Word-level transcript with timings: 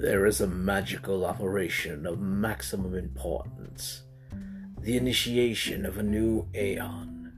There 0.00 0.26
is 0.26 0.40
a 0.40 0.46
magical 0.46 1.26
operation 1.26 2.06
of 2.06 2.20
maximum 2.20 2.94
importance, 2.94 4.02
the 4.80 4.96
initiation 4.96 5.84
of 5.84 5.98
a 5.98 6.04
new 6.04 6.46
aeon. 6.54 7.32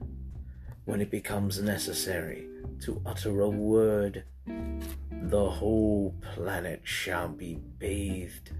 When 0.85 1.01
it 1.01 1.09
becomes 1.09 1.59
necessary 1.59 2.47
to 2.81 3.01
utter 3.03 3.41
a 3.41 3.49
word, 3.49 4.25
the 4.45 5.49
whole 5.49 6.13
planet 6.35 6.81
shall 6.83 7.29
be 7.29 7.55
bathed 7.79 8.51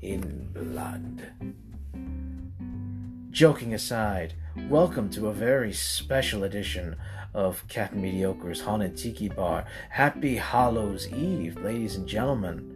in 0.00 0.48
blood. 0.54 1.34
Joking 3.30 3.74
aside, 3.74 4.32
welcome 4.70 5.10
to 5.10 5.26
a 5.26 5.34
very 5.34 5.74
special 5.74 6.44
edition 6.44 6.96
of 7.34 7.68
Captain 7.68 8.00
Mediocre's 8.00 8.62
Haunted 8.62 8.96
Tiki 8.96 9.28
Bar. 9.28 9.66
Happy 9.90 10.36
Hallows 10.36 11.06
Eve, 11.12 11.58
ladies 11.62 11.96
and 11.96 12.08
gentlemen. 12.08 12.71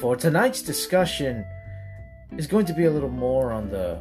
For 0.00 0.16
tonight's 0.16 0.62
discussion 0.62 1.44
is 2.36 2.46
going 2.46 2.66
to 2.66 2.72
be 2.72 2.84
a 2.84 2.90
little 2.90 3.10
more 3.10 3.52
on 3.52 3.70
the 3.70 3.98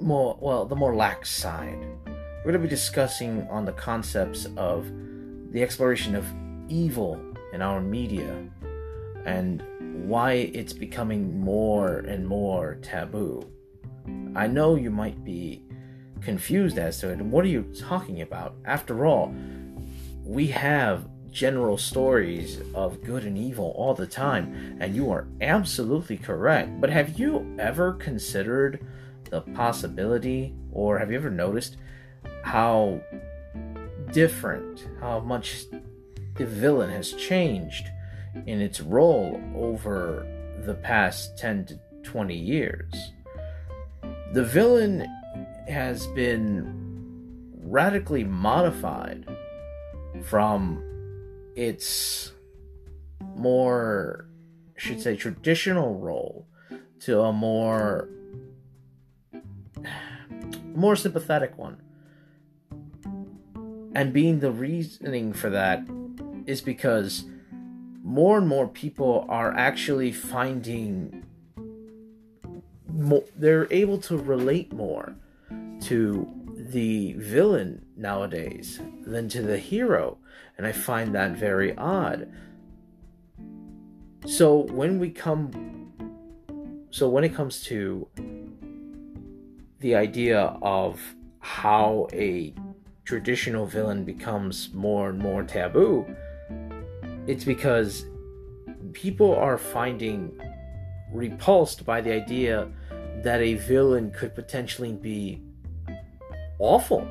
more 0.00 0.36
well, 0.40 0.64
the 0.64 0.76
more 0.76 0.94
lax 0.94 1.30
side. 1.30 1.78
We're 2.06 2.52
going 2.52 2.54
to 2.54 2.60
be 2.60 2.68
discussing 2.68 3.46
on 3.50 3.64
the 3.64 3.72
concepts 3.72 4.46
of 4.56 4.90
the 5.52 5.62
exploration 5.62 6.14
of 6.14 6.24
evil 6.68 7.20
in 7.52 7.60
our 7.60 7.80
media 7.80 8.44
and 9.26 9.62
why 10.08 10.32
it's 10.32 10.72
becoming 10.72 11.40
more 11.40 11.98
and 11.98 12.26
more 12.26 12.78
taboo. 12.82 13.46
I 14.34 14.46
know 14.46 14.76
you 14.76 14.90
might 14.90 15.22
be 15.24 15.62
confused 16.22 16.78
as 16.78 16.98
to 17.00 17.10
it. 17.10 17.20
What 17.20 17.44
are 17.44 17.48
you 17.48 17.62
talking 17.78 18.22
about? 18.22 18.54
After 18.64 19.04
all, 19.04 19.34
we 20.24 20.46
have 20.48 21.08
general 21.30 21.78
stories 21.78 22.60
of 22.74 23.02
good 23.02 23.24
and 23.24 23.38
evil 23.38 23.72
all 23.76 23.94
the 23.94 24.06
time, 24.06 24.78
and 24.80 24.94
you 24.94 25.10
are 25.10 25.26
absolutely 25.40 26.16
correct. 26.16 26.80
But 26.80 26.90
have 26.90 27.18
you 27.18 27.56
ever 27.58 27.92
considered 27.92 28.84
the 29.30 29.40
possibility, 29.40 30.54
or 30.72 30.98
have 30.98 31.10
you 31.10 31.16
ever 31.16 31.30
noticed 31.30 31.76
how 32.42 33.00
different, 34.12 34.88
how 35.00 35.20
much 35.20 35.64
the 36.34 36.46
villain 36.46 36.90
has 36.90 37.12
changed 37.12 37.88
in 38.46 38.60
its 38.60 38.80
role 38.80 39.40
over 39.54 40.26
the 40.64 40.74
past 40.74 41.38
10 41.38 41.66
to 41.66 41.80
20 42.02 42.34
years? 42.34 43.12
The 44.32 44.44
villain 44.44 45.06
has 45.68 46.06
been 46.08 47.52
radically 47.62 48.24
modified 48.24 49.28
from 50.24 50.89
its 51.60 52.32
more, 53.36 54.26
should 54.76 54.98
say, 54.98 55.14
traditional 55.14 55.98
role 55.98 56.46
to 57.00 57.20
a 57.20 57.32
more 57.32 58.08
more 60.74 60.96
sympathetic 60.96 61.58
one. 61.58 61.82
And 63.94 64.12
being 64.12 64.40
the 64.40 64.50
reasoning 64.50 65.34
for 65.34 65.50
that 65.50 65.86
is 66.46 66.62
because 66.62 67.24
more 68.02 68.38
and 68.38 68.48
more 68.48 68.66
people 68.66 69.26
are 69.28 69.52
actually 69.52 70.12
finding 70.12 71.26
more, 72.88 73.24
they're 73.36 73.70
able 73.70 73.98
to 73.98 74.16
relate 74.16 74.72
more 74.72 75.14
to 75.82 76.39
the 76.70 77.14
villain 77.14 77.84
nowadays 77.96 78.80
than 79.04 79.28
to 79.28 79.42
the 79.42 79.58
hero 79.58 80.18
and 80.56 80.66
I 80.66 80.72
find 80.72 81.14
that 81.14 81.32
very 81.32 81.74
odd. 81.76 82.30
So 84.26 84.66
when 84.70 84.98
we 84.98 85.10
come 85.10 85.92
so 86.90 87.08
when 87.08 87.24
it 87.24 87.34
comes 87.34 87.62
to 87.64 88.06
the 89.78 89.94
idea 89.94 90.56
of 90.60 91.00
how 91.38 92.08
a 92.12 92.52
traditional 93.04 93.64
villain 93.64 94.04
becomes 94.04 94.70
more 94.74 95.08
and 95.08 95.18
more 95.18 95.44
taboo, 95.44 96.04
it's 97.26 97.44
because 97.44 98.04
people 98.92 99.34
are 99.34 99.56
finding 99.56 100.38
repulsed 101.10 101.86
by 101.86 102.00
the 102.00 102.12
idea 102.12 102.68
that 103.22 103.40
a 103.40 103.54
villain 103.54 104.10
could 104.10 104.34
potentially 104.34 104.92
be 104.92 105.40
awful 106.60 107.08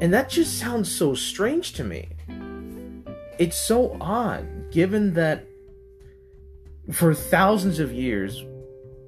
and 0.00 0.12
that 0.12 0.28
just 0.28 0.58
sounds 0.58 0.94
so 0.94 1.14
strange 1.14 1.72
to 1.74 1.84
me. 1.84 2.08
It's 3.38 3.56
so 3.56 3.96
odd, 4.00 4.70
given 4.70 5.14
that 5.14 5.46
for 6.92 7.14
thousands 7.14 7.78
of 7.78 7.92
years, 7.92 8.44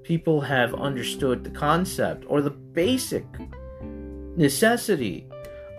people 0.04 0.40
have 0.40 0.74
understood 0.74 1.44
the 1.44 1.50
concept 1.50 2.24
or 2.28 2.40
the 2.40 2.50
basic 2.50 3.26
necessity 4.36 5.28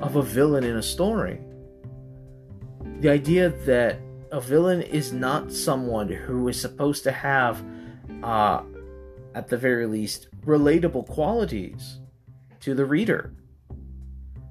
of 0.02 0.18
a 0.18 0.22
villain 0.22 0.64
in 0.64 0.76
a 0.76 0.84
story. 0.84 1.40
The 3.00 3.10
idea 3.10 3.50
that 3.66 4.00
a 4.32 4.42
villain 4.42 4.82
is 4.82 5.14
not 5.14 5.52
someone 5.52 6.10
who 6.10 6.48
is 6.48 6.60
supposed 6.60 7.04
to 7.06 7.12
have, 7.12 7.64
uh, 8.22 8.62
at 9.34 9.48
the 9.48 9.58
very 9.58 9.88
least, 9.88 10.28
relatable 10.46 11.08
qualities 11.08 12.02
to 12.68 12.76
the 12.76 12.86
reader 12.86 13.34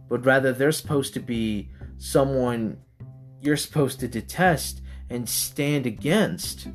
but 0.08 0.24
rather 0.24 0.52
they're 0.52 0.72
supposed 0.72 1.14
to 1.14 1.20
be 1.20 1.68
someone 1.98 2.78
you're 3.40 3.56
supposed 3.56 4.00
to 4.00 4.08
detest 4.08 4.80
and 5.08 5.28
stand 5.28 5.86
against. 5.86 6.68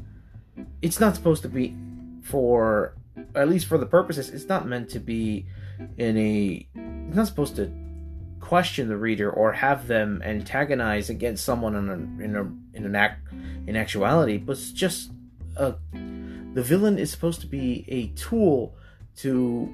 It's 0.82 1.00
not 1.00 1.16
supposed 1.16 1.42
to 1.44 1.50
be 1.50 1.76
for 2.24 2.96
at 3.36 3.50
least 3.50 3.66
for 3.66 3.78
the 3.78 3.86
purposes 3.86 4.30
it's 4.30 4.48
not 4.48 4.68
meant 4.68 4.90
to 4.90 5.00
be 5.00 5.46
in 5.98 6.18
a 6.18 6.68
it's 6.76 7.16
not 7.16 7.28
supposed 7.28 7.56
to 7.56 7.72
question 8.40 8.88
the 8.88 8.96
reader 8.96 9.30
or 9.30 9.52
have 9.52 9.88
them 9.88 10.22
antagonize 10.24 11.10
against 11.10 11.44
someone 11.44 11.76
in 11.76 11.90
a 11.90 12.24
in 12.24 12.36
a 12.36 12.78
in 12.78 12.86
an 12.86 12.96
act 12.96 13.28
in 13.68 13.76
actuality 13.76 14.38
but 14.38 14.54
it's 14.54 14.72
just 14.72 15.12
a 15.58 15.74
the 16.54 16.64
villain 16.64 16.98
is 16.98 17.12
supposed 17.12 17.42
to 17.42 17.48
be 17.48 17.86
a 17.88 18.08
tool 18.20 18.76
to 19.16 19.70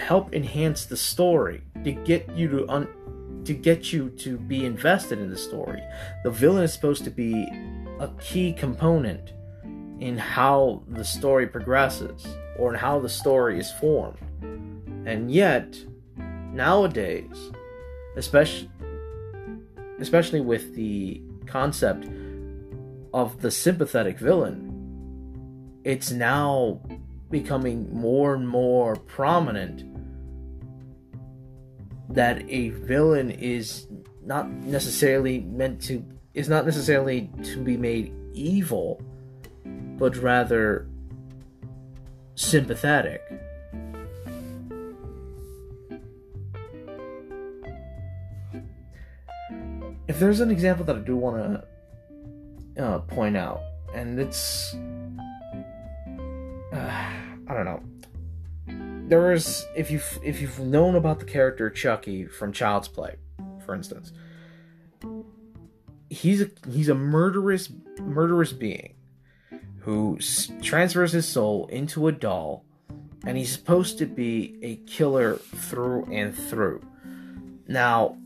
help 0.00 0.34
enhance 0.34 0.84
the 0.84 0.96
story 0.96 1.62
to 1.84 1.92
get 1.92 2.28
you 2.36 2.48
to 2.48 2.68
un- 2.68 2.88
to 3.44 3.54
get 3.54 3.92
you 3.92 4.10
to 4.10 4.36
be 4.36 4.64
invested 4.66 5.18
in 5.18 5.30
the 5.30 5.36
story. 5.36 5.82
The 6.24 6.30
villain 6.30 6.64
is 6.64 6.72
supposed 6.72 7.04
to 7.04 7.10
be 7.10 7.44
a 7.98 8.08
key 8.20 8.52
component 8.52 9.32
in 10.00 10.16
how 10.18 10.82
the 10.88 11.04
story 11.04 11.46
progresses 11.46 12.26
or 12.58 12.72
in 12.72 12.78
how 12.78 12.98
the 12.98 13.08
story 13.08 13.58
is 13.58 13.70
formed. 13.72 14.18
And 15.06 15.30
yet, 15.30 15.78
nowadays, 16.52 17.50
especially 18.16 18.70
especially 20.00 20.40
with 20.40 20.74
the 20.74 21.22
concept 21.46 22.08
of 23.12 23.40
the 23.42 23.50
sympathetic 23.50 24.18
villain, 24.18 24.66
it's 25.84 26.10
now 26.10 26.80
becoming 27.30 27.92
more 27.94 28.34
and 28.34 28.48
more 28.48 28.96
prominent 28.96 29.84
that 32.10 32.42
a 32.48 32.70
villain 32.70 33.30
is 33.30 33.86
not 34.24 34.50
necessarily 34.50 35.40
meant 35.40 35.80
to 35.82 36.04
is 36.34 36.48
not 36.48 36.64
necessarily 36.64 37.30
to 37.42 37.62
be 37.62 37.76
made 37.76 38.12
evil 38.32 39.02
but 39.64 40.16
rather 40.16 40.86
sympathetic. 42.34 43.22
If 50.08 50.18
there's 50.18 50.40
an 50.40 50.50
example 50.50 50.84
that 50.86 50.96
i 50.96 51.00
do 51.00 51.16
want 51.16 51.36
to 52.76 52.84
uh, 52.84 52.98
point 53.00 53.36
out 53.36 53.60
and 53.94 54.18
it's 54.18 54.74
uh, 56.72 56.90
i 57.48 57.54
don't 57.54 57.64
know 57.64 57.80
there 59.10 59.20
was 59.20 59.66
if 59.74 59.90
you 59.90 60.00
if 60.22 60.40
you've 60.40 60.60
known 60.60 60.94
about 60.94 61.18
the 61.18 61.24
character 61.24 61.68
Chucky 61.68 62.26
from 62.26 62.52
Child's 62.52 62.86
Play, 62.86 63.16
for 63.66 63.74
instance, 63.74 64.12
he's 66.08 66.40
a 66.40 66.50
he's 66.70 66.88
a 66.88 66.94
murderous 66.94 67.70
murderous 67.98 68.52
being 68.52 68.94
who 69.80 70.18
transfers 70.62 71.10
his 71.10 71.26
soul 71.26 71.66
into 71.66 72.06
a 72.06 72.12
doll, 72.12 72.64
and 73.26 73.36
he's 73.36 73.52
supposed 73.52 73.98
to 73.98 74.06
be 74.06 74.56
a 74.62 74.76
killer 74.88 75.36
through 75.36 76.04
and 76.12 76.32
through. 76.32 76.80
Now, 77.66 78.16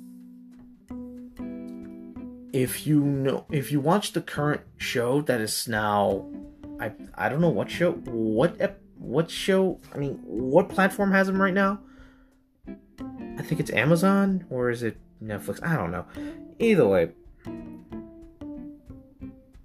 if 2.52 2.86
you 2.86 3.00
know 3.00 3.46
if 3.50 3.72
you 3.72 3.81
watch 3.81 4.12
the 4.12 4.20
current 4.20 4.60
show 4.76 5.22
that 5.22 5.40
is 5.40 5.66
now, 5.66 6.31
I 6.78 6.92
I 7.14 7.31
don't 7.31 7.40
know 7.40 7.48
what 7.48 7.70
show 7.70 7.92
what 7.92 8.60
what 9.05 9.31
show? 9.31 9.81
I 9.95 9.99
mean, 9.99 10.19
what 10.25 10.69
platform 10.69 11.12
has 11.12 11.29
him 11.29 11.41
right 11.41 11.55
now? 11.55 11.81
I 12.69 13.43
think 13.43 13.61
it's 13.61 13.71
Amazon 13.71 14.45
or 14.51 14.71
is 14.71 14.83
it 14.83 14.97
Netflix? 15.23 15.62
I 15.62 15.77
don't 15.77 15.91
know. 15.91 16.06
Either 16.59 16.87
way, 16.87 17.11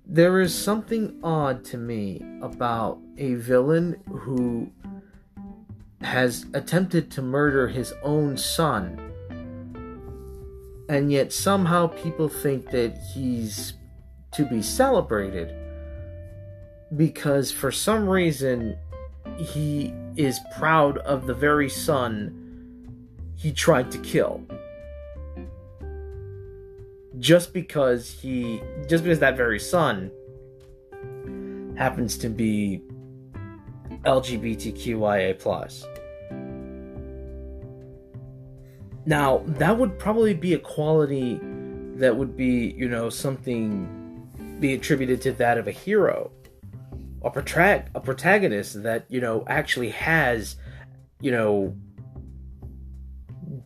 there 0.05 0.41
is 0.41 0.53
something 0.53 1.19
odd 1.23 1.63
to 1.65 1.77
me 1.77 2.21
about 2.41 2.99
a 3.17 3.35
villain 3.35 4.01
who 4.09 4.71
has 6.01 6.45
attempted 6.53 7.11
to 7.11 7.21
murder 7.21 7.67
his 7.67 7.93
own 8.03 8.37
son 8.37 9.09
and 10.89 11.11
yet 11.11 11.31
somehow 11.31 11.85
people 11.85 12.27
think 12.27 12.71
that 12.71 12.97
he's 13.13 13.73
to 14.31 14.43
be 14.45 14.61
celebrated 14.61 15.53
because 16.95 17.51
for 17.51 17.71
some 17.71 18.09
reason 18.09 18.75
he 19.43 19.93
is 20.15 20.39
proud 20.57 20.97
of 20.99 21.25
the 21.25 21.33
very 21.33 21.69
son 21.69 22.35
he 23.35 23.51
tried 23.51 23.89
to 23.91 23.97
kill 23.99 24.43
just 27.19 27.53
because 27.53 28.09
he 28.09 28.61
just 28.87 29.03
because 29.03 29.19
that 29.19 29.35
very 29.35 29.59
son 29.59 30.11
happens 31.77 32.17
to 32.17 32.29
be 32.29 32.81
LGBTQIA 34.03 35.39
plus. 35.39 35.85
Now, 39.05 39.43
that 39.45 39.77
would 39.77 39.97
probably 39.97 40.33
be 40.33 40.53
a 40.53 40.59
quality 40.59 41.39
that 41.95 42.15
would 42.15 42.37
be, 42.37 42.75
you 42.77 42.87
know, 42.87 43.09
something 43.09 44.57
be 44.59 44.73
attributed 44.73 45.21
to 45.21 45.31
that 45.33 45.57
of 45.57 45.67
a 45.67 45.71
hero. 45.71 46.31
A, 47.21 47.29
protag- 47.29 47.89
a 47.93 47.99
protagonist 47.99 48.83
that, 48.83 49.05
you 49.09 49.19
know, 49.19 49.43
actually 49.47 49.89
has, 49.89 50.55
you 51.19 51.31
know, 51.31 51.75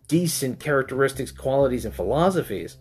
decent 0.07 0.59
characteristics, 0.59 1.31
qualities, 1.31 1.85
and 1.85 1.93
philosophies. 1.93 2.77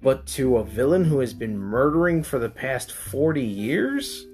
But 0.00 0.26
to 0.28 0.58
a 0.58 0.64
villain 0.64 1.04
who 1.04 1.20
has 1.20 1.34
been 1.34 1.58
murdering 1.58 2.22
for 2.22 2.38
the 2.38 2.48
past 2.48 2.92
40 2.92 3.42
years? 3.42 4.26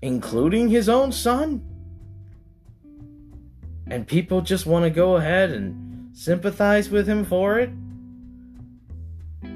Including 0.00 0.68
his 0.68 0.88
own 0.88 1.12
son? 1.12 1.62
And 3.86 4.06
people 4.06 4.40
just 4.40 4.66
want 4.66 4.84
to 4.84 4.90
go 4.90 5.16
ahead 5.16 5.50
and 5.50 6.16
sympathize 6.16 6.90
with 6.90 7.06
him 7.06 7.24
for 7.24 7.58
it? 7.58 7.70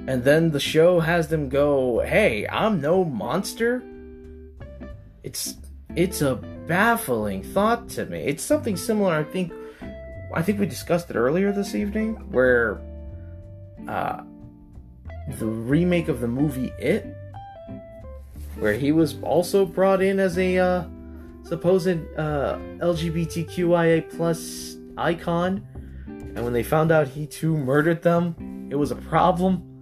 And 0.06 0.22
then 0.22 0.50
the 0.50 0.60
show 0.60 1.00
has 1.00 1.28
them 1.28 1.48
go, 1.48 2.00
"Hey, 2.00 2.46
I'm 2.48 2.80
no 2.80 3.04
monster." 3.04 3.82
It's 5.22 5.56
it's 5.96 6.22
a 6.22 6.36
baffling 6.36 7.42
thought 7.42 7.88
to 7.90 8.06
me. 8.06 8.20
It's 8.20 8.42
something 8.42 8.76
similar, 8.76 9.14
I 9.14 9.24
think 9.24 9.52
I 10.34 10.42
think 10.42 10.60
we 10.60 10.66
discussed 10.66 11.10
it 11.10 11.16
earlier 11.16 11.52
this 11.52 11.74
evening 11.74 12.14
where 12.30 12.80
uh 13.88 14.22
the 15.38 15.46
remake 15.46 16.08
of 16.08 16.20
the 16.20 16.28
movie 16.28 16.72
It, 16.78 17.04
where 18.58 18.74
he 18.74 18.92
was 18.92 19.20
also 19.22 19.66
brought 19.66 20.00
in 20.00 20.20
as 20.20 20.38
a 20.38 20.58
uh, 20.58 20.84
supposed 21.42 21.98
uh, 22.16 22.58
LGBTQIA 22.78 24.08
plus 24.16 24.76
icon, 24.96 25.66
and 26.06 26.44
when 26.44 26.52
they 26.52 26.62
found 26.62 26.92
out 26.92 27.08
he 27.08 27.26
too 27.26 27.56
murdered 27.56 28.02
them, 28.02 28.68
it 28.70 28.76
was 28.76 28.90
a 28.92 28.96
problem. 28.96 29.75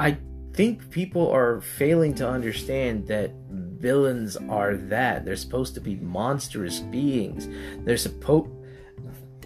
I 0.00 0.16
think 0.54 0.90
people 0.90 1.30
are 1.30 1.60
failing 1.60 2.14
to 2.14 2.28
understand 2.28 3.06
that 3.08 3.32
villains 3.50 4.38
are 4.48 4.74
that. 4.74 5.26
They're 5.26 5.36
supposed 5.36 5.74
to 5.74 5.80
be 5.80 5.96
monstrous 5.96 6.80
beings. 6.80 7.48
They're 7.84 7.98
supposed 7.98 8.50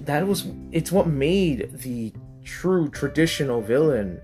that 0.03 0.27
was 0.27 0.47
it's 0.71 0.93
what 0.93 1.09
made 1.09 1.71
the 1.73 2.13
true 2.45 2.89
traditional 2.91 3.61
villain 3.63 4.21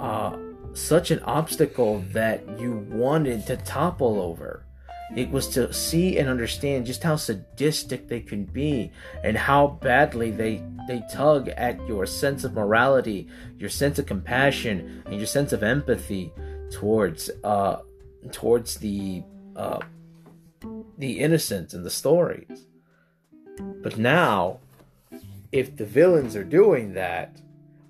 uh, 0.00 0.36
such 0.74 1.10
an 1.12 1.20
obstacle 1.20 2.04
that 2.12 2.42
you 2.58 2.86
wanted 2.90 3.46
to 3.46 3.56
topple 3.58 4.20
over. 4.20 4.64
It 5.14 5.30
was 5.30 5.48
to 5.48 5.72
see 5.72 6.18
and 6.18 6.28
understand 6.28 6.86
just 6.86 7.02
how 7.02 7.16
sadistic 7.16 8.08
they 8.08 8.20
can 8.20 8.44
be 8.44 8.90
and 9.22 9.36
how 9.36 9.78
badly 9.82 10.30
they 10.30 10.62
they 10.88 11.02
tug 11.12 11.48
at 11.50 11.86
your 11.86 12.06
sense 12.06 12.44
of 12.44 12.54
morality, 12.54 13.28
your 13.58 13.70
sense 13.70 13.98
of 13.98 14.06
compassion, 14.06 15.02
and 15.06 15.16
your 15.16 15.26
sense 15.26 15.52
of 15.52 15.62
empathy 15.62 16.32
towards 16.70 17.30
uh 17.44 17.80
towards 18.30 18.76
the 18.76 19.22
uh 19.56 19.80
the 20.98 21.20
innocent 21.20 21.74
and 21.74 21.84
the 21.84 21.90
stories. 21.90 22.66
But 23.82 23.98
now 23.98 24.60
if 25.52 25.76
the 25.76 25.84
villains 25.84 26.34
are 26.34 26.44
doing 26.44 26.94
that, 26.94 27.36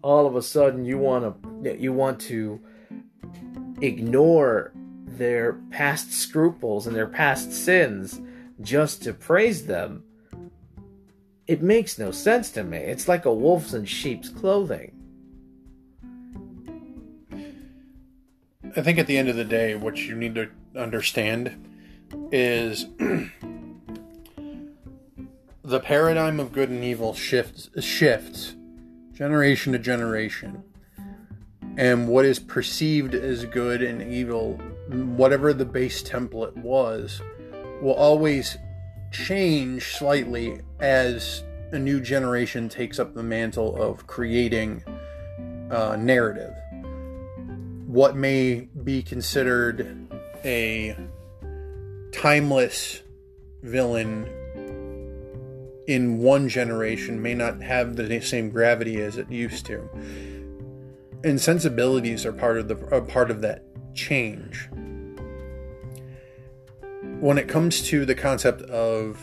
all 0.03 0.27
of 0.27 0.35
a 0.35 0.43
sudden 0.43 0.85
you 0.85 0.99
want 0.99 1.65
to 1.65 1.79
you 1.79 1.93
want 1.93 2.21
to 2.23 2.61
ignore 3.81 4.73
their 5.19 5.55
past 5.71 6.13
scruples 6.13 6.87
and 6.87 6.95
their 6.95 7.07
past 7.07 7.53
sins 7.53 8.21
just 8.61 9.03
to 9.03 9.13
praise 9.13 9.67
them. 9.67 10.05
It 11.47 11.63
makes 11.63 11.99
no 11.99 12.11
sense 12.11 12.51
to 12.53 12.63
me. 12.63 12.79
It's 12.79 13.09
like 13.09 13.25
a 13.25 13.33
wolf's 13.33 13.75
in 13.75 13.85
sheep's 13.85 14.29
clothing. 14.29 14.93
I 18.75 18.81
think 18.81 18.99
at 18.99 19.07
the 19.07 19.19
end 19.19 19.29
of 19.29 19.37
the 19.37 19.45
day, 19.45 19.75
what 19.75 19.99
you 19.99 20.15
need 20.15 20.35
to 20.37 20.49
understand 20.77 21.69
is 22.31 22.87
the 25.63 25.81
paradigm 25.81 26.41
of 26.41 26.53
good 26.53 26.71
and 26.71 26.83
evil 26.83 27.15
shifts 27.15 27.69
shifts 27.81 28.55
generation 29.13 29.73
to 29.73 29.79
generation 29.79 30.63
and 31.77 32.09
what 32.09 32.25
is 32.25 32.39
perceived 32.39 33.15
as 33.15 33.45
good 33.45 33.83
and 33.83 34.03
evil 34.03 34.61
whatever 34.93 35.53
the 35.53 35.65
base 35.65 36.03
template 36.03 36.57
was 36.57 37.21
will 37.81 37.95
always 37.95 38.59
change 39.11 39.95
slightly 39.95 40.61
as 40.81 41.43
a 41.73 41.79
new 41.79 42.01
generation 42.01 42.69
takes 42.69 42.99
up 42.99 43.15
the 43.15 43.23
mantle 43.23 43.81
of 43.81 44.07
creating 44.07 44.83
a 45.71 45.97
narrative 45.97 46.55
what 47.93 48.17
may 48.17 48.69
be 48.85 49.03
considered 49.03 50.09
a 50.47 50.97
timeless 52.11 53.03
villain 53.63 54.27
in 55.87 56.19
one 56.19 56.49
generation 56.49 57.21
may 57.21 57.35
not 57.35 57.61
have 57.61 57.97
the 57.97 58.21
same 58.23 58.49
gravity 58.49 58.99
as 59.03 59.19
it 59.19 59.31
used 59.31 59.67
to. 59.67 59.87
And 61.23 61.39
sensibilities 61.39 62.25
are 62.25 62.33
part 62.33 62.57
of 62.57 62.69
the 62.69 62.77
are 62.95 63.03
part 63.03 63.31
of 63.31 63.43
that 63.43 63.63
change. 63.95 64.71
When 67.23 67.39
it 67.39 67.47
comes 67.47 67.83
to 67.83 68.05
the 68.05 68.17
concept 68.17 68.63
of 68.63 69.17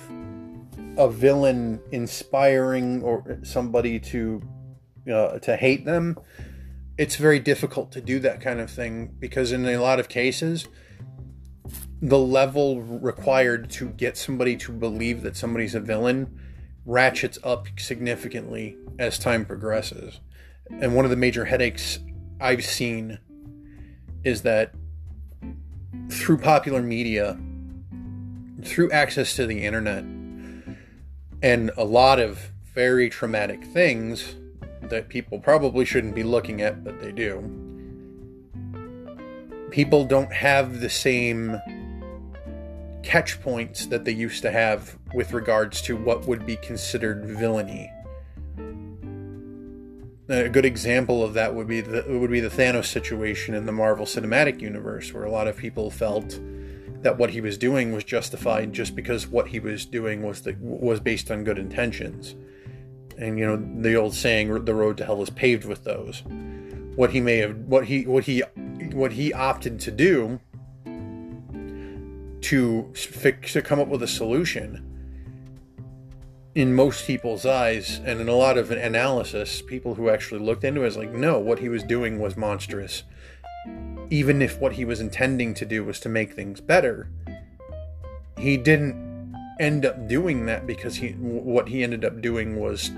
a 0.96 1.10
villain 1.10 1.82
inspiring 1.92 3.04
or 3.04 3.40
somebody 3.44 4.00
to 4.00 4.42
uh, 5.14 5.40
to 5.40 5.58
hate 5.58 5.84
them, 5.84 6.18
it's 6.98 7.18
very 7.18 7.40
difficult 7.40 7.92
to 7.92 8.00
do 8.00 8.22
that 8.22 8.40
kind 8.40 8.62
of 8.62 8.72
thing 8.72 9.14
because 9.20 9.52
in 9.52 9.66
a 9.66 9.76
lot 9.80 10.00
of 10.00 10.08
cases, 10.08 10.70
the 12.02 12.18
level 12.18 12.82
required 12.82 13.70
to 13.72 13.90
get 13.90 14.16
somebody 14.16 14.56
to 14.56 14.72
believe 14.72 15.22
that 15.24 15.36
somebody's 15.36 15.76
a 15.76 15.82
villain 15.82 16.40
ratchets 16.86 17.38
up 17.44 17.68
significantly 17.78 18.78
as 18.98 19.20
time 19.20 19.44
progresses. 19.44 20.22
And 20.70 20.96
one 20.96 21.04
of 21.04 21.12
the 21.12 21.18
major 21.18 21.44
headaches 21.44 22.00
I've 22.40 22.64
seen 22.64 23.20
is 24.24 24.44
that 24.44 24.74
through 26.10 26.38
popular 26.38 26.82
media, 26.82 27.38
through 28.64 28.92
access 28.92 29.36
to 29.36 29.46
the 29.46 29.64
internet, 29.64 30.04
and 31.42 31.72
a 31.78 31.84
lot 31.84 32.20
of 32.20 32.52
very 32.74 33.10
traumatic 33.10 33.64
things 33.64 34.36
that 34.84 35.10
people 35.10 35.40
probably 35.40 35.86
shouldn't 35.86 36.16
be 36.16 36.24
looking 36.24 36.62
at, 36.62 36.84
but 36.84 37.00
they 37.02 37.12
do, 37.12 37.42
people 39.70 40.06
don't 40.06 40.32
have 40.32 40.80
the 40.80 40.90
same 40.90 41.60
catch 43.04 43.42
points 43.42 43.86
that 43.88 44.04
they 44.06 44.12
used 44.12 44.42
to 44.42 44.52
have 44.52 44.98
with 45.14 45.34
regards 45.34 45.82
to 45.82 45.96
what 45.96 46.28
would 46.28 46.46
be 46.46 46.56
considered 46.58 47.26
villainy. 47.26 47.92
A 50.28 50.50
good 50.50 50.66
example 50.66 51.24
of 51.24 51.34
that 51.34 51.56
would 51.56 51.68
be 51.68 51.82
the 51.82 52.06
would 52.08 52.30
be 52.30 52.40
the 52.40 52.50
Thanos 52.50 52.86
situation 52.86 53.56
in 53.56 53.66
the 53.66 53.72
Marvel 53.72 54.06
Cinematic 54.06 54.62
Universe, 54.62 55.12
where 55.12 55.24
a 55.24 55.32
lot 55.32 55.48
of 55.48 55.58
people 55.58 55.90
felt 55.90 56.40
that 57.02 57.18
what 57.18 57.30
he 57.30 57.42
was 57.42 57.58
doing 57.58 57.94
was 57.94 58.04
justified 58.04 58.74
just 58.74 58.96
because 58.96 59.28
what 59.28 59.48
he 59.48 59.60
was 59.60 59.86
doing 59.86 60.22
was 60.22 60.42
the, 60.42 60.56
was 60.60 61.00
based 61.00 61.32
on 61.32 61.44
good 61.44 61.58
intentions. 61.58 62.36
And 63.18 63.38
you 63.38 63.46
know 63.46 63.82
the 63.82 63.96
old 63.96 64.14
saying, 64.14 64.66
"The 64.66 64.76
road 64.76 64.98
to 64.98 65.06
hell 65.06 65.22
is 65.22 65.30
paved 65.30 65.66
with 65.66 65.84
those." 65.84 66.24
What 66.96 67.12
he 67.12 67.22
may 67.22 67.38
have, 67.38 67.56
what 67.56 67.86
he, 67.86 68.06
what 68.06 68.26
he, 68.26 68.44
what 68.92 69.14
he 69.14 69.32
opted 69.34 69.80
to 69.82 69.92
do 69.92 70.40
to 72.42 72.92
fix 72.94 73.54
to 73.54 73.62
come 73.62 73.80
up 73.80 73.88
with 73.88 74.04
a 74.04 74.08
solution 74.08 74.86
in 76.56 76.74
most 76.74 77.06
people's 77.06 77.46
eyes 77.46 78.02
and 78.04 78.20
in 78.20 78.28
a 78.28 78.36
lot 78.36 78.58
of 78.58 78.72
analysis, 78.72 79.62
people 79.62 79.96
who 79.96 80.10
actually 80.10 80.42
looked 80.42 80.64
into 80.64 80.84
it 80.84 80.88
is 80.88 80.98
like, 80.98 81.12
no, 81.12 81.40
what 81.40 81.60
he 81.60 81.70
was 81.70 81.84
doing 81.84 82.20
was 82.20 82.36
monstrous. 82.36 83.04
Even 84.10 84.42
if 84.42 84.60
what 84.60 84.74
he 84.74 84.86
was 84.86 85.00
intending 85.00 85.54
to 85.54 85.66
do 85.66 85.84
was 85.84 86.00
to 86.02 86.10
make 86.10 86.34
things 86.34 86.62
better, 86.62 87.10
he 88.38 88.58
didn't 88.58 89.36
end 89.60 89.86
up 89.86 90.08
doing 90.08 90.46
that 90.46 90.66
because 90.66 90.96
he 90.96 91.10
what 91.12 91.68
he 91.68 91.84
ended 91.84 92.06
up 92.06 92.22
doing 92.22 92.60
was 92.60 92.92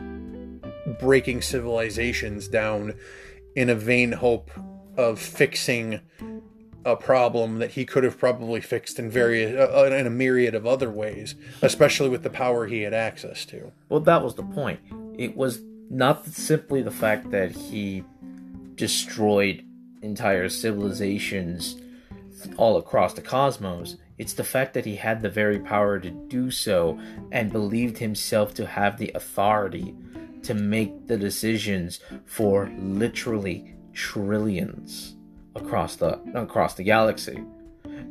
breaking 0.99 1.41
civilizations 1.41 2.47
down 2.47 2.93
in 3.55 3.69
a 3.69 3.75
vain 3.75 4.11
hope 4.13 4.51
of 4.97 5.19
fixing 5.19 5.99
a 6.85 6.95
problem 6.95 7.59
that 7.59 7.71
he 7.71 7.85
could 7.85 8.03
have 8.03 8.17
probably 8.17 8.61
fixed 8.61 8.97
in 8.97 9.09
various 9.09 9.55
uh, 9.55 9.85
in 9.85 10.07
a 10.07 10.09
myriad 10.09 10.55
of 10.55 10.65
other 10.65 10.89
ways, 10.89 11.35
especially 11.61 12.09
with 12.09 12.23
the 12.23 12.29
power 12.29 12.67
he 12.67 12.81
had 12.81 12.93
access 12.93 13.45
to. 13.45 13.71
Well, 13.89 13.99
that 14.01 14.23
was 14.23 14.35
the 14.35 14.43
point. 14.43 14.79
It 15.17 15.35
was 15.35 15.61
not 15.89 16.25
simply 16.25 16.81
the 16.81 16.91
fact 16.91 17.31
that 17.31 17.51
he 17.51 18.03
destroyed 18.75 19.63
entire 20.01 20.49
civilizations 20.49 21.75
all 22.57 22.77
across 22.77 23.13
the 23.13 23.21
cosmos. 23.21 23.97
It's 24.17 24.33
the 24.33 24.43
fact 24.43 24.73
that 24.73 24.85
he 24.85 24.95
had 24.95 25.21
the 25.21 25.29
very 25.29 25.59
power 25.59 25.99
to 25.99 26.09
do 26.09 26.51
so 26.51 26.99
and 27.31 27.51
believed 27.51 27.97
himself 27.97 28.53
to 28.55 28.65
have 28.65 28.97
the 28.97 29.11
authority 29.15 29.95
to 30.43 30.53
make 30.53 31.07
the 31.07 31.17
decisions 31.17 31.99
for 32.25 32.71
literally 32.79 33.75
trillions 33.93 35.15
across 35.55 35.95
the 35.95 36.19
across 36.33 36.75
the 36.75 36.83
galaxy. 36.83 37.43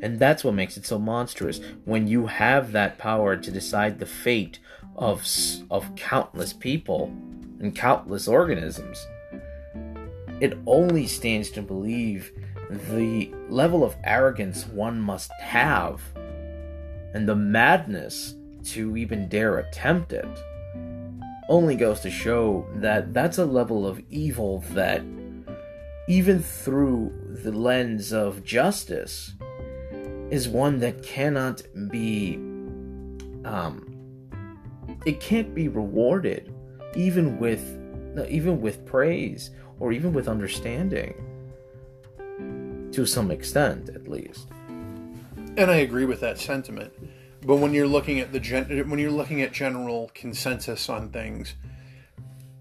And 0.02 0.18
that's 0.18 0.44
what 0.44 0.54
makes 0.54 0.76
it 0.76 0.87
so 0.87 0.99
monstrous 0.99 1.61
when 1.85 2.06
you 2.06 2.26
have 2.26 2.73
that 2.73 2.99
power 2.99 3.37
to 3.37 3.50
decide 3.50 3.99
the 3.99 4.06
fate 4.06 4.59
of 4.97 5.26
of 5.70 5.94
countless 5.97 6.52
people 6.52 7.06
and 7.61 7.75
countless 7.75 8.26
organisms. 8.28 9.06
It 10.40 10.59
only 10.66 11.06
stands 11.06 11.50
to 11.50 11.62
believe 11.62 12.32
the 12.70 13.32
level 13.49 13.85
of 13.85 13.97
arrogance 14.04 14.66
one 14.66 15.00
must 15.00 15.32
have 15.40 16.00
and 17.14 17.28
the 17.28 17.35
madness 17.35 18.35
to 18.62 18.97
even 18.97 19.28
dare 19.28 19.59
attempt 19.59 20.12
it 20.12 20.28
only 21.49 21.75
goes 21.75 22.00
to 22.00 22.11
show 22.11 22.64
that 22.76 23.12
that's 23.12 23.38
a 23.38 23.44
level 23.44 23.85
of 23.85 24.00
evil 24.09 24.64
that 24.70 25.02
even 26.11 26.42
through 26.42 27.12
the 27.44 27.52
lens 27.52 28.12
of 28.12 28.42
justice, 28.42 29.35
is 30.30 30.49
one 30.49 30.78
that 30.80 31.02
cannot 31.02 31.62
be, 31.88 32.35
um, 33.44 33.87
it 35.04 35.20
can't 35.20 35.54
be 35.54 35.68
rewarded, 35.68 36.52
even 36.97 37.38
with, 37.38 37.62
even 38.28 38.61
with 38.61 38.85
praise 38.87 39.50
or 39.80 39.92
even 39.92 40.12
with 40.12 40.28
understanding, 40.28 41.14
to 42.92 43.06
some 43.06 43.30
extent, 43.30 43.88
at 43.88 44.06
least. 44.06 44.49
And 45.56 45.70
I 45.70 45.76
agree 45.76 46.04
with 46.04 46.20
that 46.20 46.38
sentiment. 46.38 46.92
But 47.44 47.56
when 47.56 47.72
you're 47.72 47.88
looking 47.88 48.20
at 48.20 48.32
the 48.32 48.40
gen- 48.40 48.88
when 48.90 48.99
you're 48.99 49.10
looking 49.10 49.40
at 49.40 49.52
general 49.52 50.10
consensus 50.14 50.88
on 50.88 51.08
things, 51.08 51.54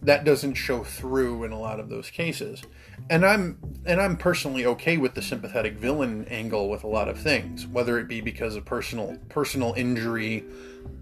that 0.01 0.23
doesn't 0.23 0.53
show 0.53 0.83
through 0.83 1.43
in 1.43 1.51
a 1.51 1.59
lot 1.59 1.79
of 1.79 1.89
those 1.89 2.09
cases. 2.09 2.63
And 3.09 3.25
I'm 3.25 3.57
and 3.85 4.01
I'm 4.01 4.15
personally 4.15 4.65
okay 4.65 4.97
with 4.97 5.15
the 5.15 5.21
sympathetic 5.21 5.73
villain 5.73 6.25
angle 6.29 6.69
with 6.69 6.83
a 6.83 6.87
lot 6.87 7.09
of 7.09 7.19
things, 7.19 7.67
whether 7.67 7.99
it 7.99 8.07
be 8.07 8.21
because 8.21 8.55
of 8.55 8.65
personal 8.65 9.17
personal 9.27 9.73
injury 9.75 10.45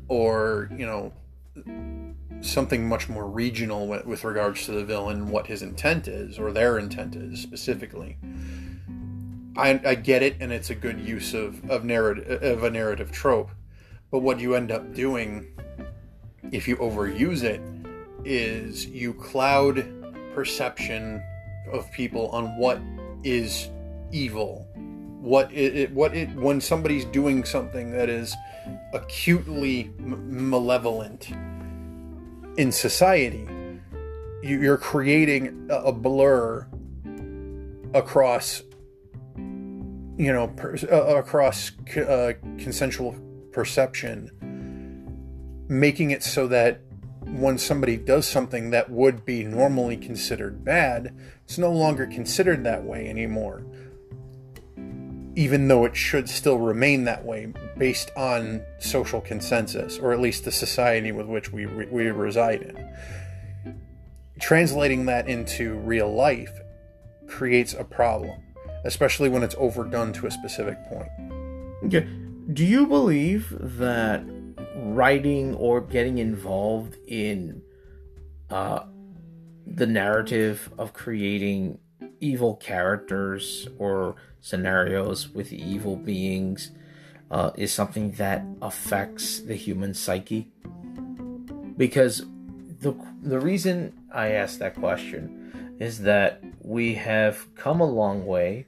or, 0.08 0.70
you 0.76 0.86
know, 0.86 1.14
something 2.42 2.88
much 2.88 3.10
more 3.10 3.28
regional 3.28 3.88
with, 3.88 4.06
with 4.06 4.24
regards 4.24 4.66
to 4.66 4.72
the 4.72 4.84
villain, 4.84 5.30
what 5.30 5.48
his 5.48 5.62
intent 5.62 6.08
is 6.08 6.40
or 6.40 6.52
their 6.52 6.78
intent 6.78 7.16
is 7.16 7.42
specifically. 7.42 8.18
I, 9.56 9.80
I 9.84 9.96
get 9.96 10.22
it, 10.22 10.38
and 10.40 10.52
it's 10.52 10.70
a 10.70 10.76
good 10.76 11.00
use 11.00 11.34
of, 11.34 11.68
of 11.70 11.84
narrative 11.84 12.44
of 12.44 12.64
a 12.64 12.70
narrative 12.70 13.12
trope. 13.12 13.50
But 14.12 14.20
what 14.20 14.40
you 14.40 14.56
end 14.56 14.72
up 14.72 14.94
doing, 14.94 15.48
if 16.52 16.68
you 16.68 16.78
overuse 16.78 17.44
it, 17.44 17.62
is 18.24 18.86
you 18.86 19.14
cloud 19.14 19.86
perception 20.34 21.24
of 21.72 21.92
people 21.92 22.30
on 22.30 22.58
what 22.58 22.80
is 23.24 23.70
evil 24.12 24.68
what 25.28 25.52
it, 25.52 25.76
it, 25.76 25.92
what 25.92 26.16
it 26.16 26.30
when 26.36 26.62
somebody's 26.62 27.04
doing 27.06 27.44
something 27.44 27.92
that 27.92 28.10
is 28.10 28.36
acutely 28.94 29.92
m- 30.00 30.50
malevolent 30.50 31.30
in 32.58 32.72
society 32.72 33.48
you, 34.44 34.62
you're 34.62 34.78
creating 34.78 35.68
a, 35.70 35.76
a 35.76 35.92
blur 35.92 36.68
across 37.94 38.64
you 39.36 40.34
know 40.34 40.48
per, 40.50 40.76
uh, 40.92 41.18
across 41.18 41.72
uh, 41.96 42.34
consensual 42.58 43.16
perception 43.52 44.32
making 45.70 46.12
it 46.12 46.24
so 46.24 46.48
that 46.48 46.82
when 47.26 47.58
somebody 47.58 47.98
does 47.98 48.28
something 48.28 48.70
that 48.70 48.90
would 48.90 49.26
be 49.26 49.44
normally 49.44 49.98
considered 49.98 50.64
bad, 50.64 51.14
it's 51.44 51.58
no 51.58 51.72
longer 51.72 52.08
considered 52.08 52.64
that 52.64 52.84
way 52.84 53.10
anymore. 53.10 53.66
Even 55.38 55.68
though 55.68 55.86
it 55.86 55.96
should 55.96 56.28
still 56.28 56.58
remain 56.58 57.04
that 57.04 57.24
way 57.24 57.54
based 57.78 58.10
on 58.18 58.60
social 58.80 59.22
consensus, 59.22 60.00
or 60.00 60.12
at 60.12 60.20
least 60.20 60.46
the 60.46 60.52
society 60.52 61.12
with 61.12 61.28
which 61.28 61.52
we, 61.52 61.68
we 61.68 62.08
reside 62.08 62.64
in. 62.64 63.76
Translating 64.40 65.06
that 65.06 65.28
into 65.28 65.76
real 65.76 66.12
life 66.12 66.52
creates 67.28 67.76
a 67.76 67.84
problem, 67.84 68.42
especially 68.84 69.30
when 69.30 69.44
it's 69.44 69.56
overdone 69.60 70.12
to 70.14 70.26
a 70.26 70.32
specific 70.32 70.84
point. 70.86 71.10
Okay. 71.86 72.08
Do 72.52 72.66
you 72.66 72.88
believe 72.88 73.56
that 73.60 74.24
writing 74.76 75.54
or 75.54 75.82
getting 75.82 76.18
involved 76.18 76.96
in 77.08 77.62
uh, 78.50 78.86
the 79.68 79.86
narrative 79.86 80.72
of 80.80 80.94
creating 80.94 81.78
evil 82.20 82.56
characters 82.56 83.68
or 83.78 84.16
scenarios 84.42 85.30
with 85.30 85.52
evil 85.52 85.96
beings 85.96 86.72
uh, 87.30 87.52
is 87.56 87.74
something 87.74 88.12
that 88.12 88.46
affects 88.62 89.40
the 89.42 89.56
human 89.56 89.94
psyche. 89.94 90.52
Because 91.76 92.26
the 92.80 92.96
the 93.22 93.40
reason 93.40 93.94
I 94.14 94.32
ask 94.32 94.60
that 94.60 94.76
question 94.76 95.76
is 95.80 96.02
that 96.02 96.44
we 96.62 96.96
have 96.96 97.54
come 97.56 97.82
a 97.82 97.86
long 97.86 98.26
way 98.26 98.68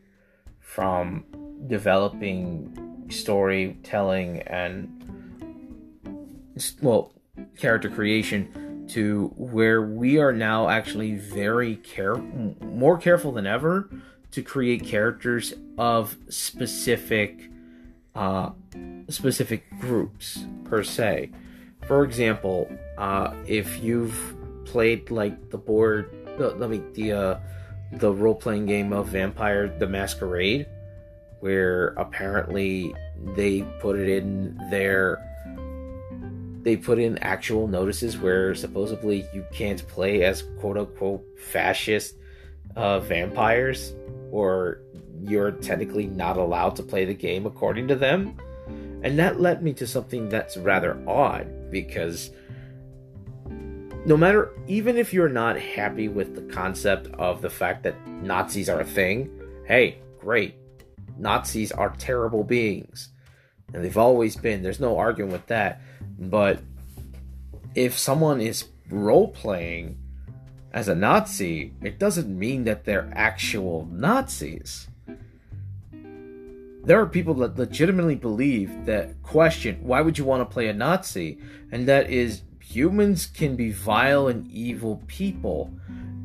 from 0.60 1.26
developing 1.68 3.08
storytelling 3.10 4.42
and 4.44 4.96
well 6.82 7.14
character 7.58 7.90
creation 7.90 8.69
to 8.90 9.34
where 9.38 9.82
we 9.82 10.18
are 10.18 10.34
now 10.34 10.70
actually 10.70 11.16
very 11.16 11.76
care 11.78 12.16
more 12.16 12.98
careful 12.98 13.32
than 13.32 13.46
ever 13.46 13.90
to 14.32 14.42
create 14.42 14.86
characters 14.86 15.54
of 15.78 16.18
specific 16.30 17.50
uh, 18.16 18.52
specific 19.10 19.64
groups 19.80 20.46
per 20.66 20.84
se. 20.84 21.32
For 21.88 22.04
example, 22.04 22.70
uh, 22.98 23.34
if 23.48 23.82
you've 23.84 24.36
played 24.66 25.10
like 25.10 25.50
the 25.50 25.58
board, 25.58 26.10
let 26.38 26.70
me 26.70 26.82
the 26.94 27.12
uh, 27.12 27.40
the 27.94 28.12
role 28.12 28.36
playing 28.36 28.66
game 28.66 28.94
of 28.94 29.08
Vampire 29.08 29.68
the 29.68 29.88
Masquerade, 29.88 30.68
where 31.40 31.88
apparently 31.98 32.94
they 33.36 33.64
put 33.80 33.98
it 33.98 34.10
in 34.10 34.58
their 34.70 35.29
they 36.62 36.76
put 36.76 37.00
in 37.00 37.18
actual 37.20 37.68
notices 37.68 38.18
where 38.18 38.54
supposedly 38.54 39.26
you 39.34 39.46
can't 39.52 39.88
play 39.88 40.24
as 40.24 40.44
quote 40.60 40.78
unquote 40.78 41.24
fascist 41.40 42.16
uh, 42.76 43.00
vampires, 43.00 43.94
or 44.32 44.82
you're 45.22 45.52
technically 45.52 46.08
not 46.08 46.38
allowed 46.38 46.76
to 46.76 46.84
play 46.84 47.06
the 47.06 47.14
game 47.14 47.46
according 47.46 47.88
to 47.88 47.96
them. 47.96 48.38
And 49.04 49.18
that 49.20 49.40
led 49.40 49.64
me 49.64 49.74
to 49.74 49.88
something 49.88 50.28
that's 50.30 50.58
rather 50.58 51.02
odd 51.08 51.72
because 51.72 52.32
no 54.06 54.18
matter, 54.18 54.52
even 54.68 54.98
if 54.98 55.14
you're 55.14 55.30
not 55.30 55.60
happy 55.60 56.08
with 56.08 56.36
the 56.36 56.54
concept 56.54 57.08
of 57.16 57.42
the 57.42 57.50
fact 57.50 57.84
that 57.84 57.96
Nazis 58.08 58.70
are 58.70 58.82
a 58.82 58.86
thing, 58.86 59.30
hey, 59.66 60.00
great. 60.20 60.56
Nazis 61.18 61.72
are 61.72 61.94
terrible 61.98 62.44
beings. 62.44 63.10
And 63.74 63.84
they've 63.84 63.98
always 63.98 64.36
been. 64.36 64.64
There's 64.64 64.80
no 64.80 64.98
arguing 64.98 65.32
with 65.32 65.46
that. 65.48 65.82
But 66.20 66.60
if 67.76 67.98
someone 67.98 68.42
is 68.42 68.66
role 68.90 69.30
playing 69.30 69.98
as 70.74 70.88
a 70.88 70.96
Nazi, 70.96 71.74
it 71.82 71.98
doesn't 71.98 72.38
mean 72.38 72.66
that 72.66 72.84
they're 72.84 73.10
actual 73.14 73.88
Nazis. 73.92 74.88
There 76.84 77.00
are 77.00 77.06
people 77.06 77.34
that 77.36 77.58
legitimately 77.58 78.16
believe 78.16 78.86
that 78.86 79.22
question, 79.24 79.80
why 79.82 80.02
would 80.02 80.18
you 80.18 80.26
want 80.26 80.42
to 80.42 80.54
play 80.54 80.68
a 80.68 80.74
Nazi? 80.74 81.40
And 81.72 81.88
that 81.88 82.10
is 82.10 82.42
humans 82.62 83.26
can 83.26 83.56
be 83.56 83.72
vile 83.72 84.28
and 84.28 84.50
evil 84.52 85.02
people, 85.08 85.72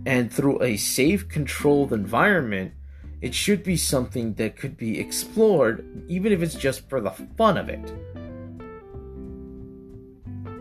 and 0.07 0.33
through 0.33 0.63
a 0.63 0.77
safe, 0.77 1.29
controlled 1.29 1.93
environment, 1.93 2.73
it 3.21 3.35
should 3.35 3.63
be 3.63 3.77
something 3.77 4.35
that 4.35 4.57
could 4.57 4.77
be 4.77 5.01
explored, 5.01 6.05
even 6.09 6.33
if 6.33 6.43
it's 6.43 6.55
just 6.55 6.89
for 6.91 7.01
the 7.01 7.11
fun 7.11 7.57
of 7.57 7.69
it. 7.69 7.93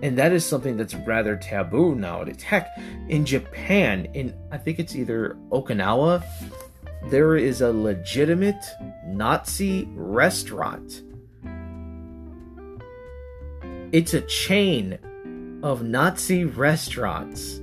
And 0.04 0.18
that 0.18 0.34
is 0.34 0.46
something 0.46 0.76
that's 0.76 0.94
rather 0.94 1.38
taboo 1.38 1.96
nowadays. 1.96 2.44
Heck, 2.44 2.78
in 3.08 3.24
Japan, 3.26 4.10
in 4.14 4.38
I 4.52 4.58
think 4.58 4.78
it's 4.78 4.98
either 4.98 5.38
Okinawa, 5.50 6.22
there 7.06 7.38
is 7.38 7.62
a 7.62 7.72
legitimate 7.72 8.62
Nazi 9.08 9.88
restaurant. 9.96 11.04
It's 13.94 14.14
a 14.14 14.20
chain 14.22 15.00
of 15.64 15.84
Nazi 15.84 16.44
restaurants. 16.44 17.62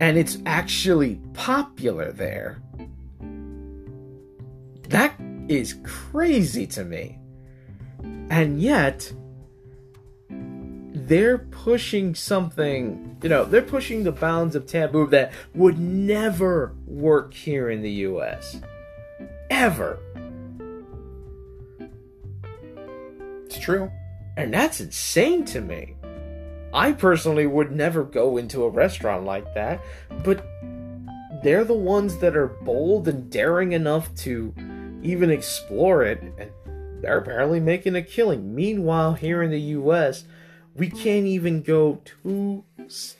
And 0.00 0.18
it's 0.18 0.38
actually 0.46 1.20
popular 1.32 2.10
there. 2.10 2.60
That 4.88 5.14
is 5.46 5.76
crazy 5.84 6.66
to 6.66 6.84
me. 6.84 7.20
And 8.30 8.60
yet, 8.60 9.12
they're 11.06 11.38
pushing 11.38 12.14
something, 12.14 13.16
you 13.22 13.28
know, 13.28 13.44
they're 13.44 13.62
pushing 13.62 14.02
the 14.02 14.12
bounds 14.12 14.56
of 14.56 14.66
taboo 14.66 15.06
that 15.08 15.32
would 15.54 15.78
never 15.78 16.74
work 16.86 17.32
here 17.32 17.70
in 17.70 17.82
the 17.82 17.90
US. 17.90 18.60
Ever. 19.48 19.98
It's 23.44 23.58
true. 23.58 23.90
And 24.36 24.52
that's 24.52 24.80
insane 24.80 25.44
to 25.46 25.60
me. 25.60 25.94
I 26.74 26.92
personally 26.92 27.46
would 27.46 27.70
never 27.70 28.02
go 28.02 28.36
into 28.36 28.64
a 28.64 28.68
restaurant 28.68 29.24
like 29.24 29.54
that, 29.54 29.80
but 30.24 30.44
they're 31.42 31.64
the 31.64 31.72
ones 31.72 32.18
that 32.18 32.36
are 32.36 32.48
bold 32.48 33.06
and 33.06 33.30
daring 33.30 33.72
enough 33.72 34.14
to 34.16 34.52
even 35.02 35.30
explore 35.30 36.02
it, 36.02 36.20
and 36.20 36.50
they're 37.00 37.18
apparently 37.18 37.60
making 37.60 37.94
a 37.94 38.02
killing. 38.02 38.54
Meanwhile, 38.54 39.14
here 39.14 39.42
in 39.42 39.50
the 39.50 39.60
US, 39.60 40.24
we 40.76 40.90
can't 40.90 41.26
even 41.26 41.62
go 41.62 42.00
to. 42.04 42.64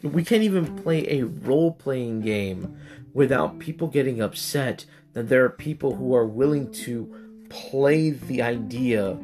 We 0.03 0.25
can't 0.25 0.43
even 0.43 0.77
play 0.77 1.07
a 1.09 1.25
role 1.25 1.73
playing 1.73 2.21
game 2.21 2.77
without 3.15 3.59
people 3.59 3.89
getting 3.89 4.21
upset 4.21 4.85
that 5.15 5.29
there 5.29 5.45
are 5.45 5.51
people 5.51 5.97
who 5.97 6.15
are 6.15 6.27
willing 6.27 6.71
to 6.71 7.47
play 7.49 8.11
the 8.11 8.43
idea 8.43 9.19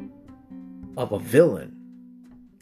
of 0.97 1.11
a 1.11 1.19
villain 1.19 1.77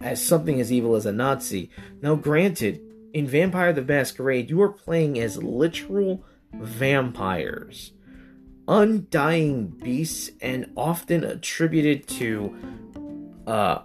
as 0.02 0.24
something 0.24 0.60
as 0.60 0.72
evil 0.72 0.96
as 0.96 1.06
a 1.06 1.12
Nazi. 1.12 1.70
Now, 2.02 2.16
granted, 2.16 2.82
in 3.14 3.28
Vampire 3.28 3.72
the 3.72 3.82
Masquerade, 3.82 4.50
you 4.50 4.62
are 4.62 4.72
playing 4.72 5.20
as 5.20 5.42
literal 5.42 6.24
vampires, 6.54 7.94
undying 8.68 9.68
beasts, 9.68 10.32
and 10.42 10.72
often 10.76 11.24
attributed 11.24 12.08
to 12.08 12.56
uh, 13.48 13.80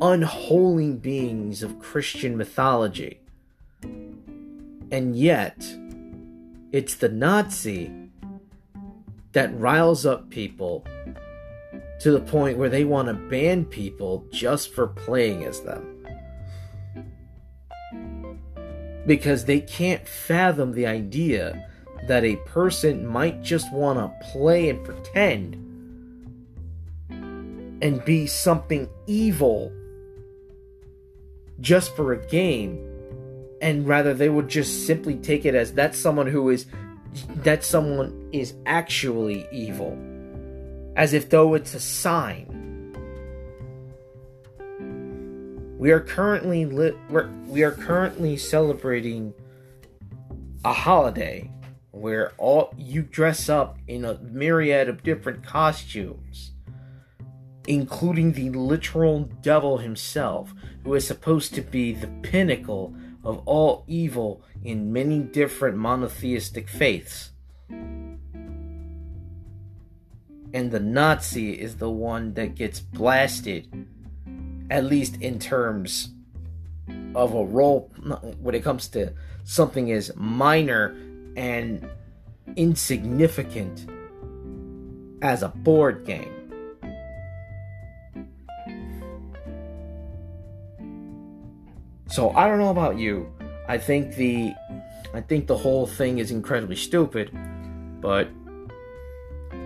unholy 0.00 0.92
beings 0.92 1.62
of 1.62 1.78
Christian 1.78 2.36
mythology. 2.36 3.20
And 4.90 5.16
yet, 5.16 5.66
it's 6.72 6.94
the 6.96 7.08
Nazi 7.08 7.92
that 9.32 9.58
riles 9.58 10.06
up 10.06 10.30
people 10.30 10.84
to 12.00 12.10
the 12.10 12.20
point 12.20 12.58
where 12.58 12.68
they 12.68 12.84
want 12.84 13.08
to 13.08 13.14
ban 13.14 13.64
people 13.64 14.26
just 14.30 14.72
for 14.74 14.86
playing 14.86 15.44
as 15.44 15.60
them. 15.62 16.06
Because 19.06 19.44
they 19.44 19.60
can't 19.60 20.06
fathom 20.06 20.72
the 20.72 20.86
idea 20.86 21.68
that 22.06 22.24
a 22.24 22.36
person 22.46 23.06
might 23.06 23.42
just 23.42 23.72
want 23.72 23.98
to 23.98 24.28
play 24.32 24.68
and 24.68 24.84
pretend 24.84 25.54
and 27.82 28.04
be 28.04 28.26
something 28.26 28.88
evil 29.06 29.72
just 31.60 31.94
for 31.94 32.12
a 32.12 32.26
game 32.26 32.90
and 33.60 33.86
rather 33.88 34.12
they 34.12 34.28
would 34.28 34.48
just 34.48 34.86
simply 34.86 35.16
take 35.16 35.44
it 35.44 35.54
as 35.54 35.72
that's 35.72 35.98
someone 35.98 36.26
who 36.26 36.50
is 36.50 36.66
that 37.36 37.64
someone 37.64 38.28
is 38.32 38.54
actually 38.66 39.46
evil. 39.52 39.96
As 40.96 41.12
if 41.12 41.30
though 41.30 41.54
it's 41.54 41.74
a 41.74 41.80
sign. 41.80 42.60
We 45.78 45.90
are 45.90 46.00
currently 46.00 46.66
li- 46.66 46.96
we're, 47.08 47.28
we 47.46 47.62
are 47.62 47.72
currently 47.72 48.36
celebrating 48.36 49.34
a 50.64 50.72
holiday 50.72 51.50
where 51.90 52.32
all 52.38 52.74
you 52.76 53.02
dress 53.02 53.48
up 53.48 53.78
in 53.86 54.04
a 54.04 54.18
myriad 54.20 54.88
of 54.88 55.02
different 55.02 55.44
costumes 55.44 56.52
including 57.66 58.32
the 58.32 58.50
literal 58.50 59.20
devil 59.42 59.78
himself 59.78 60.54
who 60.84 60.94
is 60.94 61.06
supposed 61.06 61.54
to 61.54 61.62
be 61.62 61.92
the 61.92 62.08
pinnacle 62.22 62.94
of 63.22 63.42
all 63.46 63.84
evil 63.86 64.42
in 64.62 64.92
many 64.92 65.18
different 65.18 65.76
monotheistic 65.76 66.68
faiths. 66.68 67.30
And 70.52 70.70
the 70.70 70.80
Nazi 70.80 71.52
is 71.52 71.76
the 71.76 71.90
one 71.90 72.34
that 72.34 72.54
gets 72.54 72.78
blasted, 72.78 73.86
at 74.70 74.84
least 74.84 75.20
in 75.20 75.38
terms 75.38 76.10
of 77.14 77.34
a 77.34 77.44
role 77.44 77.90
when 78.40 78.54
it 78.54 78.62
comes 78.62 78.88
to 78.88 79.12
something 79.44 79.90
as 79.90 80.12
minor 80.16 80.96
and 81.36 81.88
insignificant 82.56 83.86
as 85.22 85.42
a 85.42 85.48
board 85.48 86.04
game. 86.04 86.43
So 92.14 92.30
I 92.30 92.46
don't 92.46 92.58
know 92.58 92.70
about 92.70 92.96
you. 92.96 93.28
I 93.66 93.76
think 93.76 94.14
the 94.14 94.54
I 95.14 95.20
think 95.20 95.48
the 95.48 95.56
whole 95.56 95.84
thing 95.84 96.18
is 96.18 96.30
incredibly 96.30 96.76
stupid, 96.76 97.36
but 98.00 98.28
I 99.50 99.56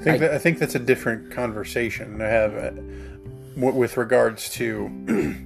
think, 0.00 0.06
I, 0.06 0.16
that, 0.16 0.30
I 0.32 0.38
think 0.38 0.58
that's 0.58 0.76
a 0.76 0.78
different 0.78 1.30
conversation 1.30 2.22
I 2.22 2.28
have 2.28 2.54
uh, 2.54 2.70
with 3.54 3.98
regards 3.98 4.48
to 4.52 5.36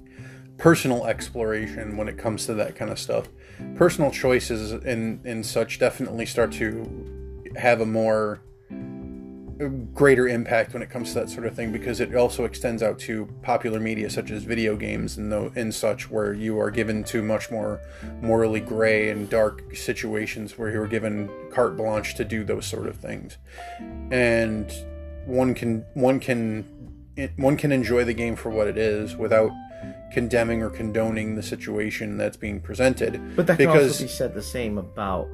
personal 0.56 1.04
exploration 1.04 1.98
when 1.98 2.08
it 2.08 2.16
comes 2.16 2.46
to 2.46 2.54
that 2.54 2.74
kind 2.74 2.90
of 2.90 2.98
stuff. 2.98 3.28
Personal 3.76 4.10
choices 4.10 4.72
and 4.72 5.22
and 5.26 5.44
such 5.44 5.78
definitely 5.78 6.24
start 6.24 6.52
to 6.52 7.44
have 7.54 7.82
a 7.82 7.86
more 7.86 8.40
greater 9.92 10.28
impact 10.28 10.72
when 10.72 10.82
it 10.82 10.90
comes 10.90 11.12
to 11.12 11.14
that 11.20 11.28
sort 11.28 11.44
of 11.44 11.54
thing 11.54 11.72
because 11.72 12.00
it 12.00 12.14
also 12.14 12.44
extends 12.44 12.82
out 12.82 12.98
to 12.98 13.28
popular 13.42 13.80
media 13.80 14.08
such 14.08 14.30
as 14.30 14.44
video 14.44 14.76
games 14.76 15.16
and 15.16 15.32
the, 15.32 15.50
and 15.56 15.74
such 15.74 16.08
where 16.10 16.32
you 16.32 16.60
are 16.60 16.70
given 16.70 17.02
to 17.02 17.22
much 17.22 17.50
more 17.50 17.80
morally 18.22 18.60
gray 18.60 19.10
and 19.10 19.28
dark 19.28 19.74
situations 19.74 20.56
where 20.56 20.70
you 20.70 20.80
are 20.80 20.86
given 20.86 21.28
carte 21.50 21.76
blanche 21.76 22.14
to 22.14 22.24
do 22.24 22.44
those 22.44 22.66
sort 22.66 22.86
of 22.86 22.96
things. 22.96 23.36
And 24.12 24.72
one 25.26 25.54
can 25.54 25.84
one 25.94 26.20
can 26.20 26.64
one 27.36 27.56
can 27.56 27.72
enjoy 27.72 28.04
the 28.04 28.14
game 28.14 28.36
for 28.36 28.50
what 28.50 28.68
it 28.68 28.78
is 28.78 29.16
without 29.16 29.50
condemning 30.12 30.62
or 30.62 30.70
condoning 30.70 31.34
the 31.34 31.42
situation 31.42 32.16
that's 32.16 32.36
being 32.36 32.60
presented. 32.60 33.20
But 33.34 33.48
that 33.48 33.56
can 33.56 33.66
because, 33.66 33.92
also 33.92 34.04
be 34.04 34.08
said 34.08 34.34
the 34.34 34.42
same 34.42 34.78
about 34.78 35.28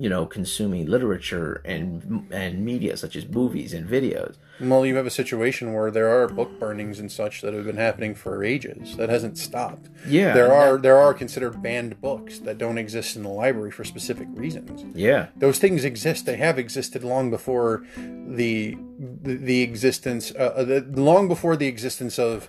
you 0.00 0.08
know 0.08 0.24
consuming 0.24 0.86
literature 0.86 1.60
and 1.62 2.26
and 2.32 2.64
media 2.64 2.96
such 2.96 3.14
as 3.16 3.28
movies 3.28 3.74
and 3.74 3.86
videos. 3.86 4.36
Well, 4.58 4.86
you 4.86 4.96
have 4.96 5.04
a 5.04 5.10
situation 5.10 5.74
where 5.74 5.90
there 5.90 6.08
are 6.08 6.26
book 6.26 6.58
burnings 6.58 6.98
and 6.98 7.12
such 7.12 7.42
that 7.42 7.52
have 7.52 7.66
been 7.66 7.76
happening 7.76 8.14
for 8.14 8.42
ages. 8.42 8.96
That 8.96 9.10
hasn't 9.10 9.36
stopped. 9.36 9.90
Yeah, 10.06 10.32
there 10.32 10.54
are 10.54 10.78
there 10.78 10.96
are 10.96 11.12
considered 11.12 11.62
banned 11.62 12.00
books 12.00 12.38
that 12.40 12.56
don't 12.56 12.78
exist 12.78 13.14
in 13.14 13.24
the 13.24 13.28
library 13.28 13.70
for 13.70 13.84
specific 13.84 14.26
reasons. 14.30 14.84
Yeah, 14.96 15.26
those 15.36 15.58
things 15.58 15.84
exist. 15.84 16.24
They 16.24 16.38
have 16.38 16.58
existed 16.58 17.04
long 17.04 17.30
before 17.30 17.84
the 17.94 18.78
the, 18.98 19.36
the 19.36 19.60
existence 19.60 20.32
uh, 20.34 20.54
uh 20.56 20.64
the, 20.64 20.80
long 20.80 21.28
before 21.28 21.56
the 21.56 21.66
existence 21.66 22.18
of 22.18 22.48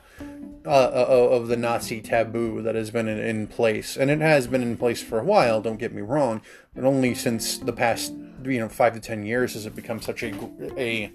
uh, 0.66 0.70
uh, 0.70 1.30
of 1.32 1.48
the 1.48 1.58
Nazi 1.58 2.02
taboo 2.02 2.62
that 2.62 2.76
has 2.76 2.92
been 2.92 3.08
in, 3.08 3.20
in, 3.20 3.48
place, 3.48 3.98
and 3.98 4.12
it 4.12 4.22
has 4.22 4.48
been 4.48 4.62
in 4.62 4.78
place 4.78 5.02
for 5.02 5.20
a 5.20 5.24
while. 5.24 5.62
Don't 5.62 5.80
get 5.80 5.94
me 5.94 6.02
wrong, 6.02 6.42
but 6.76 6.84
only 6.84 7.16
since 7.16 7.58
the 7.58 7.74
past 7.74 8.14
you 8.44 8.60
know 8.60 8.70
five 8.70 8.94
to 8.94 9.00
ten 9.00 9.26
years 9.26 9.54
has 9.54 9.66
it 9.66 9.76
become 9.76 10.02
such 10.02 10.24
a 10.24 10.34
a 10.78 11.12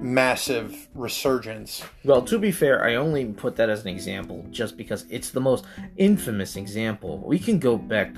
massive 0.00 0.88
resurgence. 0.94 1.82
Well, 2.04 2.22
to 2.22 2.38
be 2.38 2.52
fair, 2.52 2.84
I 2.84 2.94
only 2.94 3.26
put 3.26 3.56
that 3.56 3.68
as 3.68 3.82
an 3.82 3.88
example 3.88 4.46
just 4.50 4.76
because 4.76 5.04
it's 5.10 5.30
the 5.30 5.40
most 5.40 5.64
infamous 5.96 6.56
example. 6.56 7.18
We 7.24 7.38
can 7.38 7.58
go 7.58 7.76
back 7.76 8.14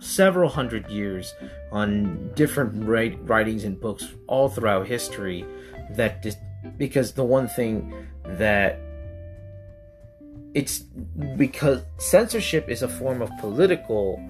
several 0.00 0.50
hundred 0.50 0.88
years 0.90 1.34
on 1.72 2.30
different 2.34 2.84
writings 2.86 3.64
and 3.64 3.80
books 3.80 4.08
all 4.26 4.48
throughout 4.48 4.86
history 4.86 5.44
that 5.90 6.22
dis- 6.22 6.36
because 6.76 7.12
the 7.12 7.24
one 7.24 7.48
thing 7.48 7.92
that 8.24 8.80
it's 10.54 10.80
because 11.36 11.82
censorship 11.98 12.68
is 12.68 12.82
a 12.82 12.88
form 12.88 13.20
of 13.20 13.30
political 13.38 14.22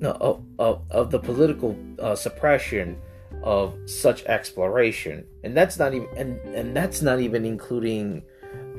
no, 0.00 0.12
of, 0.20 0.44
of, 0.58 0.82
of 0.90 1.10
the 1.10 1.18
political 1.18 1.76
uh, 2.00 2.14
suppression 2.14 2.96
of 3.42 3.74
such 3.86 4.24
exploration. 4.24 5.24
And 5.42 5.56
that's 5.56 5.78
not 5.78 5.94
even 5.94 6.08
and, 6.16 6.40
and 6.54 6.76
that's 6.76 7.02
not 7.02 7.20
even 7.20 7.44
including 7.44 8.22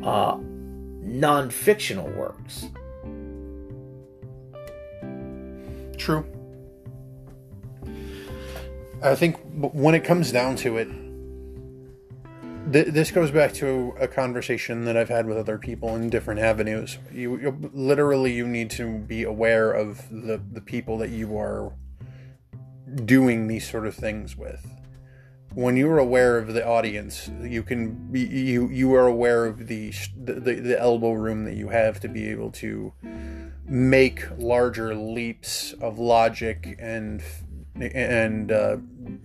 uh, 0.03 0.37
non-fictional 0.39 2.09
works. 2.11 2.65
True. 5.97 6.25
I 9.01 9.15
think 9.15 9.37
when 9.55 9.95
it 9.95 10.03
comes 10.03 10.31
down 10.31 10.57
to 10.57 10.77
it 10.77 10.87
th- 12.71 12.87
this 12.87 13.11
goes 13.11 13.31
back 13.31 13.53
to 13.55 13.93
a 13.99 14.07
conversation 14.07 14.85
that 14.85 14.95
I've 14.97 15.09
had 15.09 15.25
with 15.25 15.37
other 15.37 15.57
people 15.57 15.95
in 15.95 16.09
different 16.09 16.39
avenues. 16.39 16.97
You, 17.11 17.37
you 17.39 17.71
literally 17.73 18.33
you 18.33 18.47
need 18.47 18.69
to 18.71 18.99
be 18.99 19.23
aware 19.23 19.71
of 19.71 20.07
the 20.09 20.41
the 20.51 20.61
people 20.61 20.97
that 20.99 21.09
you 21.09 21.37
are 21.37 21.73
doing 23.05 23.47
these 23.47 23.69
sort 23.69 23.85
of 23.85 23.95
things 23.95 24.35
with. 24.35 24.65
When 25.53 25.75
you're 25.75 25.97
aware 25.97 26.37
of 26.37 26.53
the 26.53 26.65
audience, 26.65 27.29
you 27.41 27.63
can 27.63 28.11
be 28.11 28.21
you 28.21 28.69
you 28.69 28.93
are 28.95 29.07
aware 29.07 29.45
of 29.45 29.67
the 29.67 29.93
the, 30.15 30.55
the 30.55 30.79
elbow 30.79 31.13
room 31.13 31.45
that 31.45 31.55
you 31.55 31.69
have 31.69 31.99
to 32.01 32.07
be 32.07 32.29
able 32.29 32.51
to 32.51 32.93
make 33.65 34.25
larger 34.37 34.95
leaps 34.95 35.73
of 35.73 35.99
logic 35.99 36.75
and 36.79 37.21
and 37.81 38.51
uh, 38.51 38.77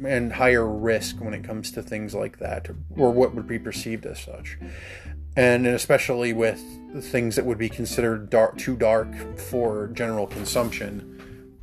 and 0.07 0.33
higher 0.33 0.67
risk 0.67 1.21
when 1.21 1.35
it 1.35 1.45
comes 1.45 1.71
to 1.73 1.83
things 1.83 2.15
like 2.15 2.39
that, 2.39 2.69
or 2.97 3.13
what 3.13 3.35
would 3.35 3.47
be 3.47 3.59
perceived 3.59 4.07
as 4.07 4.21
such, 4.21 4.59
and 5.37 5.67
especially 5.67 6.33
with 6.33 6.63
things 7.01 7.37
that 7.37 7.45
would 7.45 7.59
be 7.59 7.69
considered 7.69 8.31
dark, 8.31 8.57
too 8.57 8.77
dark 8.77 9.09
for 9.39 9.89
general 9.89 10.27
consumption. 10.27 11.11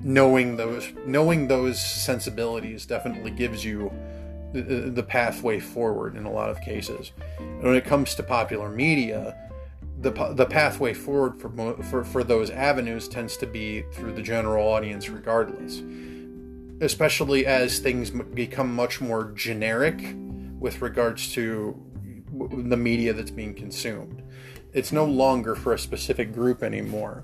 Knowing 0.04 0.58
those, 0.58 0.92
knowing 1.06 1.48
those 1.48 1.80
sensibilities 1.80 2.88
definitely 2.88 3.30
gives 3.30 3.64
you 3.64 3.92
the, 4.52 4.90
the 4.90 5.04
pathway 5.04 5.60
forward 5.60 6.16
in 6.16 6.26
a 6.26 6.32
lot 6.32 6.50
of 6.50 6.60
cases. 6.62 7.12
And 7.38 7.62
when 7.62 7.76
it 7.76 7.86
comes 7.86 8.16
to 8.16 8.24
popular 8.24 8.68
media, 8.68 9.38
the, 10.00 10.10
the 10.34 10.48
pathway 10.48 10.96
forward 10.96 11.40
for, 11.40 11.84
for, 11.84 12.04
for 12.04 12.24
those 12.24 12.50
avenues 12.50 13.08
tends 13.08 13.38
to 13.38 13.46
be 13.46 13.84
through 13.94 14.14
the 14.14 14.24
general 14.24 14.68
audience 14.68 15.08
regardless 15.08 15.84
especially 16.82 17.46
as 17.46 17.80
things 17.80 18.10
become 18.10 18.76
much 18.76 19.00
more 19.00 19.32
generic 19.32 20.16
with 20.60 20.82
regards 20.82 21.32
to 21.34 21.80
the 22.52 22.78
media 22.78 23.14
that's 23.14 23.32
being 23.32 23.54
consumed. 23.54 24.24
It's 24.74 24.92
no 24.92 25.06
longer 25.06 25.56
for 25.56 25.74
a 25.74 25.80
specific 25.80 26.34
group 26.34 26.64
anymore. 26.64 27.24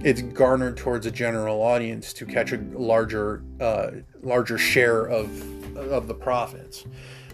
It's 0.00 0.22
garnered 0.22 0.76
towards 0.76 1.06
a 1.06 1.10
general 1.10 1.62
audience 1.62 2.12
to 2.14 2.26
catch 2.26 2.52
a 2.52 2.58
larger, 2.74 3.42
uh, 3.60 3.90
larger 4.22 4.58
share 4.58 5.06
of 5.06 5.30
of 5.76 6.06
the 6.08 6.14
profits. 6.14 6.84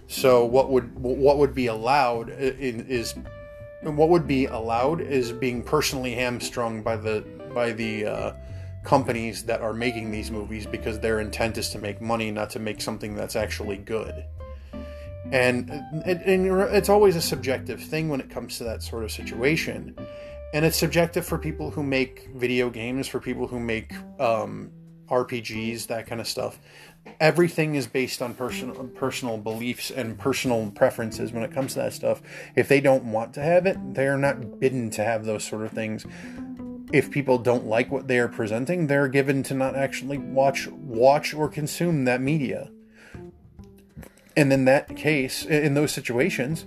So 0.08 0.44
what 0.44 0.70
would 0.70 0.94
what 0.98 1.38
would 1.38 1.54
be 1.54 1.66
allowed 1.66 2.30
is 2.30 3.14
what 3.82 4.08
would 4.08 4.26
be 4.26 4.46
allowed 4.46 5.00
is 5.00 5.32
being 5.32 5.62
personally 5.62 6.14
hamstrung 6.14 6.82
by 6.82 6.96
the 6.96 7.24
by 7.54 7.72
the 7.72 8.06
uh, 8.06 8.32
companies 8.84 9.44
that 9.44 9.60
are 9.60 9.72
making 9.72 10.10
these 10.10 10.30
movies 10.30 10.66
because 10.66 10.98
their 11.00 11.20
intent 11.20 11.58
is 11.58 11.70
to 11.70 11.78
make 11.78 12.00
money, 12.00 12.30
not 12.30 12.50
to 12.50 12.58
make 12.58 12.80
something 12.80 13.14
that's 13.14 13.36
actually 13.36 13.76
good. 13.76 14.24
And, 15.30 15.70
and, 16.04 16.46
it's 16.74 16.88
always 16.88 17.16
a 17.16 17.22
subjective 17.22 17.80
thing 17.80 18.08
when 18.08 18.20
it 18.20 18.28
comes 18.28 18.58
to 18.58 18.64
that 18.64 18.82
sort 18.82 19.04
of 19.04 19.10
situation. 19.10 19.96
And 20.52 20.64
it's 20.64 20.76
subjective 20.76 21.24
for 21.24 21.38
people 21.38 21.70
who 21.70 21.82
make 21.82 22.28
video 22.34 22.68
games, 22.68 23.08
for 23.08 23.20
people 23.20 23.46
who 23.46 23.58
make 23.58 23.94
um, 24.20 24.70
RPGs, 25.08 25.86
that 25.86 26.06
kind 26.06 26.20
of 26.20 26.28
stuff. 26.28 26.58
Everything 27.18 27.74
is 27.74 27.86
based 27.86 28.20
on 28.20 28.34
personal 28.34 28.74
personal 28.88 29.36
beliefs 29.36 29.90
and 29.90 30.16
personal 30.18 30.70
preferences 30.70 31.32
when 31.32 31.42
it 31.42 31.52
comes 31.52 31.72
to 31.74 31.80
that 31.80 31.92
stuff. 31.94 32.22
If 32.54 32.68
they 32.68 32.80
don't 32.80 33.04
want 33.10 33.34
to 33.34 33.42
have 33.42 33.66
it, 33.66 33.76
they're 33.94 34.18
not 34.18 34.60
bidden 34.60 34.90
to 34.90 35.04
have 35.04 35.24
those 35.24 35.42
sort 35.42 35.64
of 35.64 35.72
things 35.72 36.04
if 36.92 37.10
people 37.10 37.38
don't 37.38 37.66
like 37.66 37.90
what 37.90 38.06
they 38.06 38.18
are 38.18 38.28
presenting, 38.28 38.86
they're 38.86 39.08
given 39.08 39.42
to 39.44 39.54
not 39.54 39.74
actually 39.74 40.18
watch 40.18 40.68
watch 40.68 41.32
or 41.34 41.48
consume 41.48 42.04
that 42.04 42.20
media. 42.20 42.70
And 44.36 44.52
in 44.52 44.64
that 44.66 44.96
case, 44.96 45.44
in 45.44 45.74
those 45.74 45.92
situations, 45.92 46.64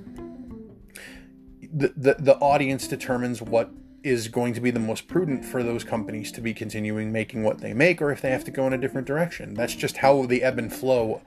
the, 1.62 1.94
the, 1.96 2.16
the 2.20 2.36
audience 2.38 2.88
determines 2.88 3.42
what 3.42 3.72
is 4.04 4.28
going 4.28 4.54
to 4.54 4.62
be 4.62 4.70
the 4.70 4.80
most 4.80 5.08
prudent 5.08 5.44
for 5.44 5.64
those 5.64 5.84
companies 5.84 6.32
to 6.32 6.40
be 6.40 6.54
continuing 6.54 7.12
making 7.12 7.44
what 7.44 7.60
they 7.60 7.74
make 7.74 8.02
or 8.02 8.12
if 8.12 8.22
they 8.22 8.30
have 8.30 8.44
to 8.44 8.52
go 8.52 8.68
in 8.68 8.74
a 8.74 8.78
different 8.78 9.08
direction. 9.08 9.56
That's 9.56 9.76
just 9.76 9.98
how 9.98 10.28
the 10.28 10.44
ebb 10.44 10.60
and 10.60 10.72
flow 10.72 11.22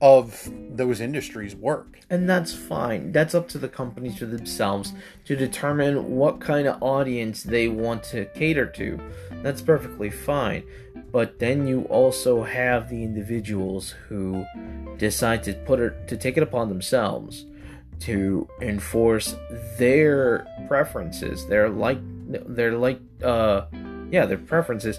of 0.00 0.50
those 0.70 1.00
industries 1.00 1.54
work. 1.54 2.00
And 2.08 2.28
that's 2.28 2.54
fine. 2.54 3.12
That's 3.12 3.34
up 3.34 3.48
to 3.50 3.58
the 3.58 3.68
companies 3.68 4.18
to 4.18 4.26
themselves 4.26 4.94
to 5.26 5.36
determine 5.36 6.16
what 6.16 6.40
kind 6.40 6.66
of 6.66 6.82
audience 6.82 7.42
they 7.42 7.68
want 7.68 8.02
to 8.04 8.24
cater 8.26 8.66
to. 8.66 8.98
That's 9.42 9.60
perfectly 9.60 10.10
fine. 10.10 10.64
But 11.12 11.38
then 11.38 11.66
you 11.66 11.82
also 11.82 12.44
have 12.44 12.88
the 12.88 13.02
individuals 13.02 13.90
who 14.08 14.46
decide 14.96 15.42
to 15.44 15.52
put 15.52 15.80
it 15.80 16.08
to 16.08 16.16
take 16.16 16.36
it 16.36 16.42
upon 16.42 16.68
themselves 16.68 17.44
to 18.00 18.48
enforce 18.62 19.36
their 19.76 20.46
preferences, 20.66 21.46
their 21.46 21.68
like 21.68 21.98
their 22.26 22.72
like 22.78 23.00
uh 23.22 23.66
yeah, 24.10 24.24
their 24.24 24.38
preferences 24.38 24.98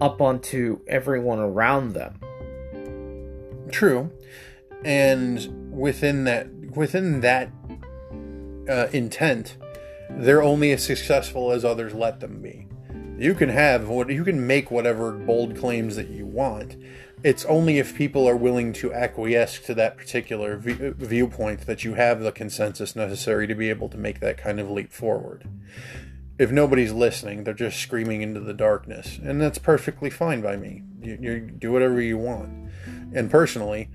up 0.00 0.20
onto 0.20 0.80
everyone 0.88 1.38
around 1.38 1.92
them 1.92 2.18
True, 3.70 4.10
and 4.84 5.72
within 5.72 6.24
that 6.24 6.48
within 6.74 7.20
that 7.20 7.50
uh, 8.68 8.88
intent, 8.92 9.56
they're 10.10 10.42
only 10.42 10.72
as 10.72 10.84
successful 10.84 11.52
as 11.52 11.64
others 11.64 11.94
let 11.94 12.20
them 12.20 12.40
be. 12.40 12.66
You 13.18 13.34
can 13.34 13.48
have 13.48 13.88
what 13.88 14.10
you 14.10 14.24
can 14.24 14.46
make 14.46 14.70
whatever 14.70 15.12
bold 15.12 15.56
claims 15.56 15.96
that 15.96 16.08
you 16.08 16.24
want. 16.24 16.76
It's 17.24 17.44
only 17.46 17.78
if 17.78 17.96
people 17.96 18.28
are 18.28 18.36
willing 18.36 18.72
to 18.74 18.94
acquiesce 18.94 19.58
to 19.66 19.74
that 19.74 19.96
particular 19.96 20.56
v- 20.56 20.92
viewpoint 20.96 21.62
that 21.66 21.82
you 21.82 21.94
have 21.94 22.20
the 22.20 22.30
consensus 22.30 22.94
necessary 22.94 23.48
to 23.48 23.56
be 23.56 23.70
able 23.70 23.88
to 23.88 23.98
make 23.98 24.20
that 24.20 24.38
kind 24.38 24.60
of 24.60 24.70
leap 24.70 24.92
forward. 24.92 25.48
If 26.38 26.52
nobody's 26.52 26.92
listening, 26.92 27.42
they're 27.42 27.54
just 27.54 27.80
screaming 27.80 28.22
into 28.22 28.38
the 28.38 28.54
darkness, 28.54 29.18
and 29.20 29.40
that's 29.40 29.58
perfectly 29.58 30.10
fine 30.10 30.40
by 30.40 30.56
me. 30.56 30.84
You, 31.02 31.18
you 31.20 31.40
do 31.40 31.72
whatever 31.72 32.00
you 32.00 32.18
want 32.18 32.70
and 33.14 33.30
personally 33.30 33.88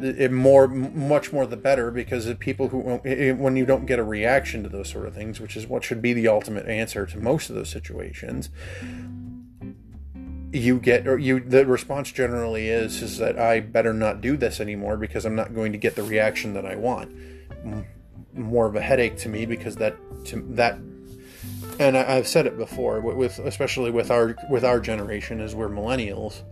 it 0.00 0.32
more 0.32 0.66
much 0.66 1.32
more 1.32 1.46
the 1.46 1.56
better 1.56 1.90
because 1.90 2.32
people 2.40 2.68
who 2.68 2.80
when 2.80 3.56
you 3.56 3.64
don't 3.64 3.86
get 3.86 3.98
a 3.98 4.04
reaction 4.04 4.62
to 4.62 4.68
those 4.68 4.90
sort 4.90 5.06
of 5.06 5.14
things 5.14 5.40
which 5.40 5.56
is 5.56 5.66
what 5.66 5.84
should 5.84 6.02
be 6.02 6.12
the 6.12 6.26
ultimate 6.26 6.66
answer 6.66 7.06
to 7.06 7.18
most 7.18 7.48
of 7.48 7.56
those 7.56 7.68
situations 7.68 8.50
you 10.52 10.78
get 10.78 11.06
or 11.06 11.18
you 11.18 11.40
the 11.40 11.66
response 11.66 12.10
generally 12.12 12.68
is 12.68 13.02
is 13.02 13.18
that 13.18 13.38
I 13.38 13.60
better 13.60 13.92
not 13.92 14.20
do 14.20 14.36
this 14.36 14.60
anymore 14.60 14.96
because 14.96 15.24
I'm 15.24 15.34
not 15.34 15.54
going 15.54 15.72
to 15.72 15.78
get 15.78 15.96
the 15.96 16.02
reaction 16.02 16.54
that 16.54 16.64
I 16.64 16.76
want. 16.76 17.12
More 18.32 18.66
of 18.66 18.76
a 18.76 18.80
headache 18.80 19.16
to 19.18 19.28
me 19.28 19.46
because 19.46 19.76
that 19.76 19.96
to 20.26 20.42
that 20.50 20.78
and 21.78 21.96
I, 21.96 22.14
have 22.14 22.28
said 22.28 22.46
it 22.46 22.56
before 22.56 23.00
with 23.00 23.38
especially 23.38 23.90
with 23.90 24.10
our 24.10 24.36
with 24.50 24.64
our 24.64 24.80
generation 24.80 25.40
as 25.40 25.54
we're 25.54 25.68
millennials 25.68 26.42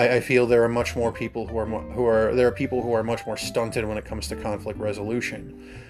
I, 0.00 0.16
I, 0.16 0.20
feel 0.20 0.46
there 0.46 0.64
are 0.64 0.68
much 0.68 0.96
more 0.96 1.12
people 1.12 1.46
who 1.46 1.58
are 1.58 1.66
who 1.66 2.06
are 2.06 2.34
there 2.34 2.46
are 2.46 2.52
people 2.52 2.80
who 2.80 2.94
are 2.94 3.02
much 3.02 3.26
more 3.26 3.36
stunted 3.36 3.84
when 3.84 3.98
it 3.98 4.04
comes 4.06 4.28
to 4.28 4.36
conflict 4.36 4.78
resolution, 4.78 5.82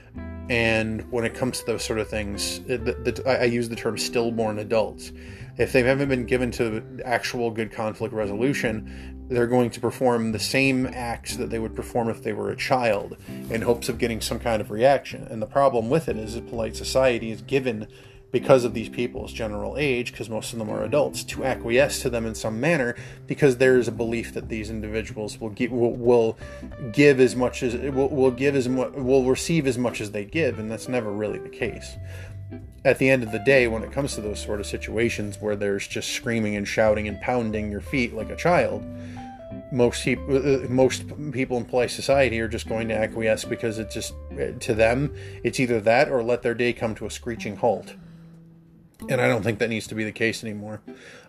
and 0.50 1.10
when 1.12 1.24
it 1.24 1.34
comes 1.34 1.60
to 1.60 1.66
those 1.66 1.84
sort 1.84 2.00
of 2.00 2.08
things, 2.08 2.60
the, 2.64 2.78
the, 2.78 3.22
I, 3.24 3.42
I 3.42 3.44
use 3.44 3.68
the 3.68 3.76
term 3.76 3.96
stillborn 3.96 4.58
adults. 4.58 5.12
If 5.58 5.72
they 5.72 5.82
haven't 5.82 6.08
been 6.08 6.26
given 6.26 6.50
to 6.52 6.82
actual 7.04 7.50
good 7.50 7.70
conflict 7.70 8.12
resolution, 8.12 9.26
they're 9.28 9.46
going 9.46 9.70
to 9.70 9.80
perform 9.80 10.32
the 10.32 10.38
same 10.40 10.86
acts 10.86 11.36
that 11.36 11.50
they 11.50 11.60
would 11.60 11.76
perform 11.76 12.08
if 12.08 12.24
they 12.24 12.32
were 12.32 12.50
a 12.50 12.56
child 12.56 13.16
in 13.50 13.62
hopes 13.62 13.88
of 13.88 13.98
getting 13.98 14.20
some 14.20 14.40
kind 14.40 14.60
of 14.60 14.72
reaction. 14.72 15.26
And 15.30 15.40
the 15.40 15.46
problem 15.46 15.88
with 15.88 16.08
it 16.08 16.16
is 16.16 16.34
that 16.34 16.48
polite 16.48 16.74
society 16.74 17.30
is 17.30 17.42
given 17.42 17.86
because 18.32 18.64
of 18.64 18.74
these 18.74 18.88
people's 18.88 19.32
general 19.32 19.76
age, 19.76 20.12
because 20.12 20.30
most 20.30 20.52
of 20.52 20.58
them 20.58 20.70
are 20.70 20.84
adults, 20.84 21.24
to 21.24 21.44
acquiesce 21.44 22.00
to 22.02 22.10
them 22.10 22.26
in 22.26 22.34
some 22.34 22.60
manner, 22.60 22.94
because 23.26 23.56
there 23.56 23.76
is 23.76 23.88
a 23.88 23.92
belief 23.92 24.32
that 24.34 24.48
these 24.48 24.70
individuals 24.70 25.40
will 25.40 25.50
give 25.50 25.72
will, 25.72 25.94
will 25.94 26.38
give 26.92 27.20
as 27.20 27.34
much 27.34 27.62
as 27.62 27.74
will, 27.92 28.08
will 28.08 28.30
give 28.30 28.54
as 28.54 28.68
much 28.68 28.92
will 28.92 29.24
receive 29.24 29.66
as 29.66 29.78
much 29.78 30.00
as 30.00 30.12
they 30.12 30.24
give, 30.24 30.58
and 30.58 30.70
that's 30.70 30.88
never 30.88 31.10
really 31.10 31.38
the 31.38 31.48
case. 31.48 31.96
At 32.84 32.98
the 32.98 33.10
end 33.10 33.22
of 33.22 33.32
the 33.32 33.38
day, 33.38 33.68
when 33.68 33.82
it 33.82 33.92
comes 33.92 34.14
to 34.14 34.20
those 34.20 34.40
sort 34.40 34.58
of 34.58 34.66
situations 34.66 35.36
where 35.38 35.54
there's 35.54 35.86
just 35.86 36.12
screaming 36.12 36.56
and 36.56 36.66
shouting 36.66 37.08
and 37.08 37.20
pounding 37.20 37.70
your 37.70 37.82
feet 37.82 38.14
like 38.14 38.30
a 38.30 38.36
child, 38.36 38.84
most 39.72 40.04
people 40.04 40.36
uh, 40.36 40.68
most 40.68 41.04
people 41.32 41.56
in 41.56 41.64
polite 41.64 41.90
society 41.90 42.40
are 42.40 42.48
just 42.48 42.68
going 42.68 42.88
to 42.88 42.94
acquiesce 42.94 43.44
because 43.44 43.78
it's 43.78 43.94
just 43.94 44.14
to 44.60 44.74
them 44.74 45.14
it's 45.44 45.60
either 45.60 45.80
that 45.80 46.08
or 46.08 46.22
let 46.22 46.42
their 46.42 46.54
day 46.54 46.72
come 46.72 46.94
to 46.94 47.06
a 47.06 47.10
screeching 47.10 47.56
halt 47.56 47.94
and 49.08 49.20
i 49.20 49.26
don't 49.26 49.42
think 49.42 49.58
that 49.58 49.70
needs 49.70 49.86
to 49.86 49.94
be 49.94 50.04
the 50.04 50.12
case 50.12 50.42
anymore 50.44 50.80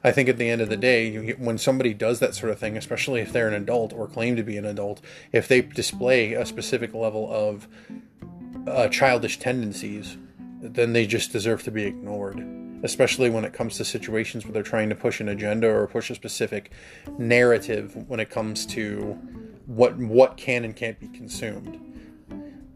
i 0.03 0.11
think 0.11 0.27
at 0.27 0.37
the 0.37 0.49
end 0.49 0.61
of 0.61 0.69
the 0.69 0.77
day 0.77 1.33
when 1.33 1.57
somebody 1.57 1.93
does 1.93 2.19
that 2.19 2.35
sort 2.35 2.51
of 2.51 2.59
thing 2.59 2.77
especially 2.77 3.21
if 3.21 3.31
they're 3.31 3.47
an 3.47 3.53
adult 3.53 3.93
or 3.93 4.07
claim 4.07 4.35
to 4.35 4.43
be 4.43 4.57
an 4.57 4.65
adult 4.65 5.01
if 5.31 5.47
they 5.47 5.61
display 5.61 6.33
a 6.33 6.45
specific 6.45 6.93
level 6.93 7.31
of 7.31 7.67
uh, 8.67 8.87
childish 8.89 9.39
tendencies 9.39 10.17
then 10.61 10.93
they 10.93 11.07
just 11.07 11.31
deserve 11.31 11.63
to 11.63 11.71
be 11.71 11.83
ignored 11.83 12.39
especially 12.83 13.29
when 13.29 13.45
it 13.45 13.53
comes 13.53 13.77
to 13.77 13.85
situations 13.85 14.45
where 14.45 14.53
they're 14.53 14.63
trying 14.63 14.89
to 14.89 14.95
push 14.95 15.19
an 15.19 15.29
agenda 15.29 15.69
or 15.69 15.87
push 15.87 16.09
a 16.09 16.15
specific 16.15 16.71
narrative 17.17 17.95
when 18.07 18.19
it 18.19 18.29
comes 18.29 18.65
to 18.65 19.19
what 19.65 19.95
what 19.97 20.37
can 20.37 20.65
and 20.65 20.75
can't 20.75 20.99
be 20.99 21.07
consumed. 21.07 21.79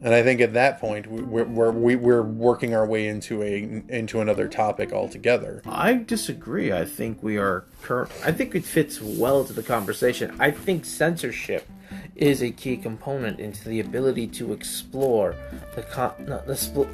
And 0.05 0.13
I 0.13 0.21
think 0.21 0.39
at 0.39 0.53
that 0.53 0.79
point 0.79 1.07
we're 1.07 1.45
we're, 1.45 1.71
we're 1.71 2.21
working 2.21 2.75
our 2.75 2.85
way 2.85 3.07
into 3.07 3.41
a 3.41 3.81
into 3.89 4.21
another 4.21 4.47
topic 4.47 4.93
altogether. 4.93 5.63
I 5.65 5.95
disagree. 5.95 6.71
I 6.71 6.85
think 6.85 7.23
we 7.23 7.39
are 7.39 7.65
current. 7.81 8.11
I 8.23 8.31
think 8.31 8.53
it 8.53 8.65
fits 8.65 9.01
well 9.01 9.43
to 9.45 9.51
the 9.51 9.63
conversation. 9.63 10.35
I 10.39 10.51
think 10.51 10.85
censorship 10.85 11.67
is 12.15 12.43
a 12.43 12.51
key 12.51 12.77
component 12.77 13.39
into 13.39 13.67
the 13.67 13.79
ability 13.79 14.27
to 14.27 14.53
explore 14.53 15.35
the 15.73 15.81
con- 15.81 16.13
not, 16.19 16.47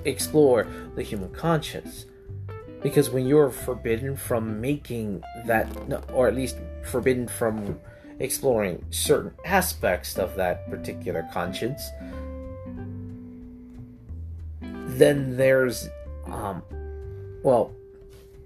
explore 0.05 0.65
the 0.95 1.03
human 1.03 1.33
conscience 1.33 2.05
because 2.81 3.09
when 3.09 3.27
you're 3.27 3.49
forbidden 3.49 4.15
from 4.15 4.61
making 4.61 5.21
that 5.47 5.67
or 6.13 6.29
at 6.29 6.35
least 6.35 6.59
forbidden 6.83 7.27
from 7.27 7.77
exploring 8.19 8.85
certain 8.89 9.33
aspects 9.43 10.17
of 10.17 10.33
that 10.37 10.69
particular 10.69 11.27
conscience 11.33 11.89
then 14.91 15.37
there's 15.37 15.89
um 16.27 16.61
well 17.43 17.73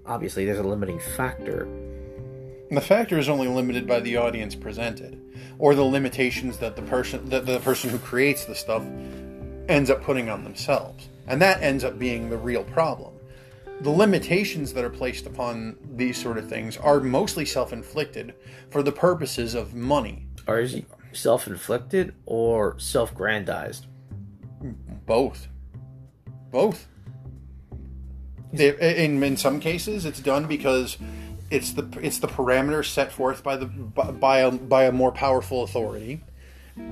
obviously 0.06 0.44
there's 0.44 0.58
a 0.58 0.62
limiting 0.62 0.98
factor 0.98 1.68
the 2.70 2.80
factor 2.80 3.18
is 3.18 3.28
only 3.28 3.48
limited 3.48 3.86
by 3.86 4.00
the 4.00 4.16
audience 4.16 4.54
presented 4.54 5.20
or 5.58 5.74
the 5.74 5.82
limitations 5.82 6.58
that 6.58 6.76
the 6.76 6.82
person 6.82 7.28
that 7.28 7.46
the 7.46 7.60
person 7.60 7.90
who 7.90 7.98
creates 7.98 8.44
the 8.44 8.54
stuff 8.54 8.82
ends 9.68 9.90
up 9.90 10.02
putting 10.02 10.28
on 10.28 10.44
themselves 10.44 11.08
and 11.26 11.40
that 11.40 11.62
ends 11.62 11.84
up 11.84 11.98
being 11.98 12.30
the 12.30 12.36
real 12.36 12.64
problem 12.64 13.16
the 13.80 13.90
limitations 13.90 14.72
that 14.72 14.84
are 14.84 14.90
placed 14.90 15.26
upon 15.26 15.76
these 15.96 16.20
sort 16.20 16.38
of 16.38 16.48
things 16.48 16.76
are 16.78 17.00
mostly 17.00 17.44
self-inflicted 17.44 18.34
for 18.70 18.82
the 18.82 18.92
purposes 18.92 19.54
of 19.54 19.74
money. 19.74 20.26
Are 20.48 20.66
self-inflicted 21.12 22.14
or 22.24 22.78
self-grandized? 22.78 23.86
Both. 25.04 25.48
Both. 26.50 26.86
in 28.52 29.22
in 29.22 29.36
some 29.36 29.60
cases, 29.60 30.04
it's 30.04 30.20
done 30.20 30.46
because 30.46 30.96
it's 31.50 31.72
the 31.72 31.86
it's 32.00 32.18
the 32.18 32.28
parameters 32.28 32.86
set 32.86 33.12
forth 33.12 33.42
by 33.42 33.56
the 33.56 33.66
by 33.66 34.38
a 34.40 34.50
by 34.50 34.84
a 34.84 34.92
more 34.92 35.12
powerful 35.12 35.62
authority. 35.62 36.22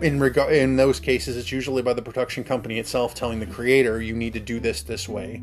In 0.01 0.19
regard 0.19 0.53
in 0.53 0.77
those 0.77 1.01
cases, 1.01 1.37
it's 1.37 1.53
usually 1.53 1.83
by 1.83 1.93
the 1.93 2.03
production 2.03 2.45
company 2.45 2.79
itself 2.79 3.15
telling 3.15 3.41
the 3.41 3.47
creator, 3.47 4.01
"You 4.01 4.15
need 4.15 4.33
to 4.35 4.41
do 4.41 4.61
this 4.61 4.83
this 4.83 5.09
way." 5.09 5.43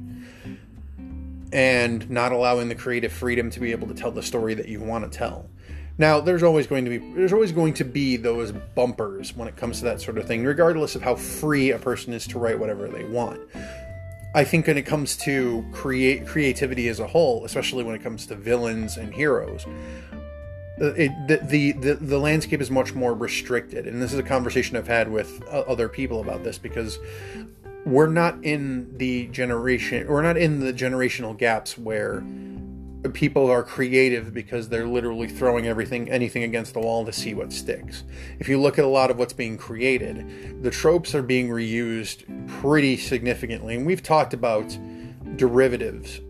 and 1.54 2.10
not 2.10 2.32
allowing 2.32 2.70
the 2.70 2.76
creative 2.76 3.12
freedom 3.12 3.50
to 3.50 3.60
be 3.60 3.72
able 3.72 3.88
to 3.88 3.94
tell 3.94 4.12
the 4.12 4.24
story 4.24 4.54
that 4.54 4.68
you 4.68 4.80
want 4.80 5.10
to 5.10 5.18
tell. 5.18 5.50
Now, 5.98 6.20
there's 6.20 6.44
always 6.44 6.66
going 6.66 6.86
to 6.86 6.90
be 6.90 6.98
there's 7.14 7.34
always 7.34 7.52
going 7.52 7.74
to 7.76 7.84
be 7.84 8.16
those 8.18 8.52
bumpers 8.52 9.36
when 9.36 9.48
it 9.48 9.56
comes 9.56 9.80
to 9.80 9.86
that 9.86 10.02
sort 10.02 10.18
of 10.18 10.26
thing, 10.26 10.44
regardless 10.44 10.96
of 10.96 11.02
how 11.02 11.16
free 11.16 11.72
a 11.72 11.78
person 11.78 12.14
is 12.14 12.26
to 12.28 12.40
write 12.40 12.58
whatever 12.58 12.88
they 12.88 13.04
want. 13.04 13.40
I 14.34 14.44
think 14.44 14.68
when 14.68 14.78
it 14.78 14.86
comes 14.86 15.18
to 15.18 15.66
create 15.74 16.26
creativity 16.26 16.88
as 16.88 17.00
a 17.00 17.08
whole, 17.08 17.44
especially 17.44 17.84
when 17.84 17.96
it 17.96 18.04
comes 18.04 18.26
to 18.28 18.36
villains 18.36 18.98
and 18.98 19.14
heroes, 19.14 19.66
uh, 20.82 20.94
it, 20.94 21.12
the, 21.28 21.74
the, 21.74 21.94
the 21.96 22.18
landscape 22.18 22.62
is 22.62 22.72
much 22.72 22.94
more 22.94 23.14
restricted, 23.14 23.88
and 23.88 24.02
this 24.02 24.14
is 24.14 24.20
a 24.20 24.24
conversation 24.24 24.78
I've 24.78 24.88
had 24.88 25.12
with 25.12 25.44
uh, 25.48 25.60
other 25.62 25.90
people 25.90 26.22
about 26.22 26.44
this 26.44 26.58
because 26.58 26.98
we're 27.86 28.08
not 28.08 28.44
in 28.44 28.96
the 28.98 29.26
generation 29.28 30.08
we're 30.08 30.22
not 30.22 30.38
in 30.38 30.60
the 30.60 30.72
generational 30.72 31.36
gaps 31.36 31.78
where 31.78 32.24
people 33.10 33.50
are 33.50 33.64
creative 33.64 34.34
because 34.34 34.70
they're 34.70 34.88
literally 34.88 35.28
throwing 35.28 35.68
everything 35.68 36.10
anything 36.10 36.44
against 36.44 36.74
the 36.74 36.80
wall 36.80 37.06
to 37.06 37.12
see 37.12 37.34
what 37.34 37.52
sticks. 37.52 38.04
If 38.40 38.48
you 38.48 38.60
look 38.60 38.78
at 38.78 38.86
a 38.86 38.90
lot 38.90 39.10
of 39.10 39.18
what's 39.18 39.34
being 39.34 39.58
created 39.58 40.62
the 40.64 40.72
tropes 40.72 41.16
are 41.16 41.24
being 41.24 41.50
reused 41.50 42.24
pretty 42.62 42.98
significantly. 42.98 43.76
And 43.76 43.86
we've 43.86 44.04
talked 44.04 44.34
about 44.34 44.78
derivatives 45.36 46.22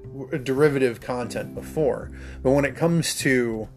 derivative 0.44 1.02
content 1.02 1.56
before. 1.56 2.12
But 2.44 2.52
when 2.52 2.64
it 2.64 2.76
comes 2.76 3.18
to 3.20 3.68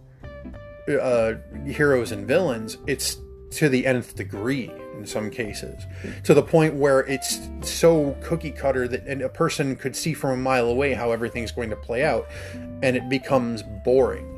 uh, 1.01 1.35
heroes 1.67 2.13
and 2.13 2.27
villains 2.29 2.77
it's 2.87 3.19
to 3.51 3.69
the 3.69 3.87
nth 3.87 4.15
degree 4.15 4.71
in 4.99 5.07
some 5.07 5.31
cases, 5.31 5.87
to 6.25 6.35
the 6.35 6.43
point 6.43 6.75
where 6.75 7.01
it's 7.01 7.49
so 7.63 8.17
cookie 8.23 8.51
cutter 8.51 8.89
that 8.89 9.23
a 9.23 9.29
person 9.29 9.77
could 9.77 9.95
see 9.95 10.15
from 10.15 10.31
a 10.31 10.37
mile 10.37 10.69
away 10.69 10.95
how 10.95 11.13
everything's 11.13 11.53
going 11.53 11.71
to 11.71 11.77
play 11.77 12.05
out, 12.05 12.27
and 12.83 12.97
it 12.97 13.09
becomes 13.09 13.63
boring. 13.85 14.31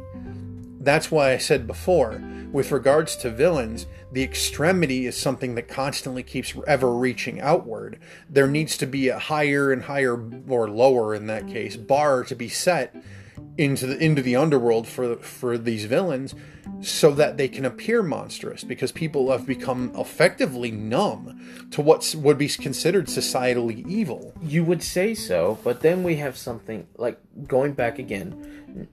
That's 0.80 1.10
why 1.10 1.32
I 1.32 1.38
said 1.38 1.66
before, 1.66 2.22
with 2.52 2.70
regards 2.70 3.16
to 3.16 3.30
villains, 3.30 3.86
the 4.12 4.22
extremity 4.22 5.06
is 5.06 5.16
something 5.16 5.56
that 5.56 5.68
constantly 5.68 6.22
keeps 6.22 6.54
ever 6.66 6.92
reaching 6.92 7.40
outward. 7.40 7.98
There 8.30 8.46
needs 8.46 8.76
to 8.78 8.86
be 8.86 9.08
a 9.08 9.18
higher 9.18 9.72
and 9.72 9.82
higher, 9.82 10.16
or 10.48 10.70
lower 10.70 11.14
in 11.14 11.26
that 11.26 11.48
case, 11.48 11.76
bar 11.76 12.22
to 12.24 12.34
be 12.36 12.48
set 12.48 12.94
into 13.58 13.86
the 13.86 13.98
into 13.98 14.22
the 14.22 14.36
underworld 14.36 14.86
for 14.86 15.16
for 15.16 15.56
these 15.56 15.84
villains 15.86 16.34
so 16.80 17.10
that 17.12 17.36
they 17.36 17.48
can 17.48 17.64
appear 17.64 18.02
monstrous 18.02 18.64
because 18.64 18.92
people 18.92 19.30
have 19.30 19.46
become 19.46 19.90
effectively 19.94 20.70
numb 20.70 21.68
to 21.70 21.80
what 21.80 22.14
would 22.18 22.38
be 22.38 22.48
considered 22.48 23.06
societally 23.06 23.86
evil. 23.86 24.34
You 24.42 24.64
would 24.64 24.82
say 24.82 25.14
so, 25.14 25.58
but 25.64 25.80
then 25.80 26.02
we 26.02 26.16
have 26.16 26.36
something 26.36 26.86
like 26.96 27.18
going 27.46 27.72
back 27.72 27.98
again. 27.98 28.88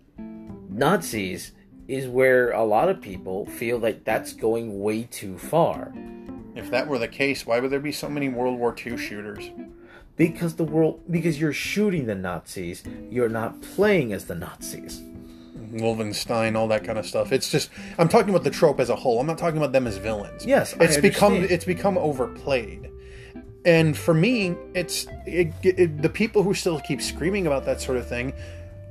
Nazis 0.69 1.51
is 1.88 2.08
where 2.08 2.51
a 2.51 2.63
lot 2.63 2.89
of 2.89 3.01
people 3.01 3.45
feel 3.45 3.77
like 3.77 4.03
that's 4.03 4.34
going 4.34 4.79
way 4.79 5.03
too 5.03 5.38
far. 5.38 5.93
If 6.56 6.69
that 6.71 6.88
were 6.88 6.99
the 6.99 7.08
case, 7.08 7.45
why 7.45 7.60
would 7.60 7.71
there 7.71 7.79
be 7.79 7.91
so 7.91 8.10
many 8.10 8.29
World 8.29 8.60
War 8.60 8.75
II 8.77 8.97
shooters? 8.97 9.49
Because 10.15 10.56
the 10.56 10.63
world 10.63 11.02
because 11.10 11.39
you're 11.39 11.54
shooting 11.54 12.06
the 12.06 12.15
Nazis, 12.15 12.84
you're 13.10 13.30
not 13.30 13.62
playing 13.62 14.13
as 14.13 14.26
the 14.26 14.36
Nazis. 14.36 15.02
Wolfenstein, 15.73 16.56
all 16.56 16.67
that 16.67 16.84
kind 16.84 16.99
of 16.99 17.06
stuff. 17.06 17.32
It's 17.32 17.49
just 17.49 17.69
I'm 17.97 18.08
talking 18.08 18.30
about 18.30 18.43
the 18.43 18.52
trope 18.52 18.80
as 18.80 18.89
a 18.89 18.95
whole. 18.95 19.19
I'm 19.19 19.28
not 19.28 19.38
talking 19.38 19.58
about 19.58 19.71
them 19.71 19.88
as 19.88 19.97
villains. 19.97 20.45
Yes, 20.45 20.76
it's 20.80 20.97
become 20.97 21.36
it's 21.36 21.65
become 21.65 21.97
overplayed. 21.97 22.89
And 23.65 23.97
for 23.97 24.13
me, 24.13 24.56
it's 24.73 25.08
it, 25.26 25.54
it, 25.63 26.02
the 26.02 26.10
people 26.10 26.43
who 26.43 26.54
still 26.54 26.80
keep 26.82 27.02
screaming 27.02 27.47
about 27.47 27.65
that 27.65 27.82
sort 27.82 27.97
of 27.97 28.08
thing 28.08 28.34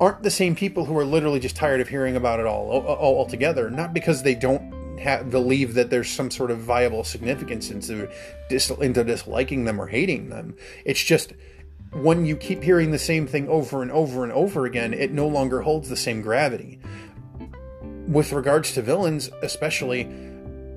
aren't 0.01 0.23
the 0.23 0.31
same 0.31 0.57
people 0.57 0.85
who 0.85 0.99
are 0.99 1.05
literally 1.05 1.39
just 1.39 1.55
tired 1.55 1.81
of 1.81 1.89
hearing 1.89 2.17
about 2.17 2.41
it 2.41 2.47
all, 2.47 2.71
all 2.71 3.19
altogether. 3.19 3.71
Not 3.71 3.95
because 3.95 4.23
they 4.23 4.35
don't 4.35 4.72
ha- 5.03 5.23
believe 5.23 5.75
that 5.75 5.91
there's 5.91 6.11
some 6.11 6.31
sort 6.31 6.51
of 6.51 6.59
viable 6.59 7.05
significance 7.05 7.71
into 7.71 8.11
dis- 8.49 8.71
into 8.71 9.05
disliking 9.05 9.65
them 9.65 9.81
or 9.81 9.87
hating 9.87 10.29
them. 10.29 10.57
It's 10.85 11.03
just 11.03 11.33
when 11.93 12.25
you 12.25 12.37
keep 12.37 12.63
hearing 12.63 12.91
the 12.91 12.99
same 12.99 13.27
thing 13.27 13.49
over 13.49 13.83
and 13.83 13.91
over 13.93 14.25
and 14.25 14.33
over 14.33 14.65
again, 14.65 14.95
it 14.95 15.13
no 15.13 15.29
longer 15.29 15.63
holds 15.63 15.89
the 15.89 15.97
same 15.97 16.23
gravity. 16.23 16.81
With 18.09 18.33
regards 18.33 18.73
to 18.75 18.83
villains, 18.83 19.31
especially 19.43 20.05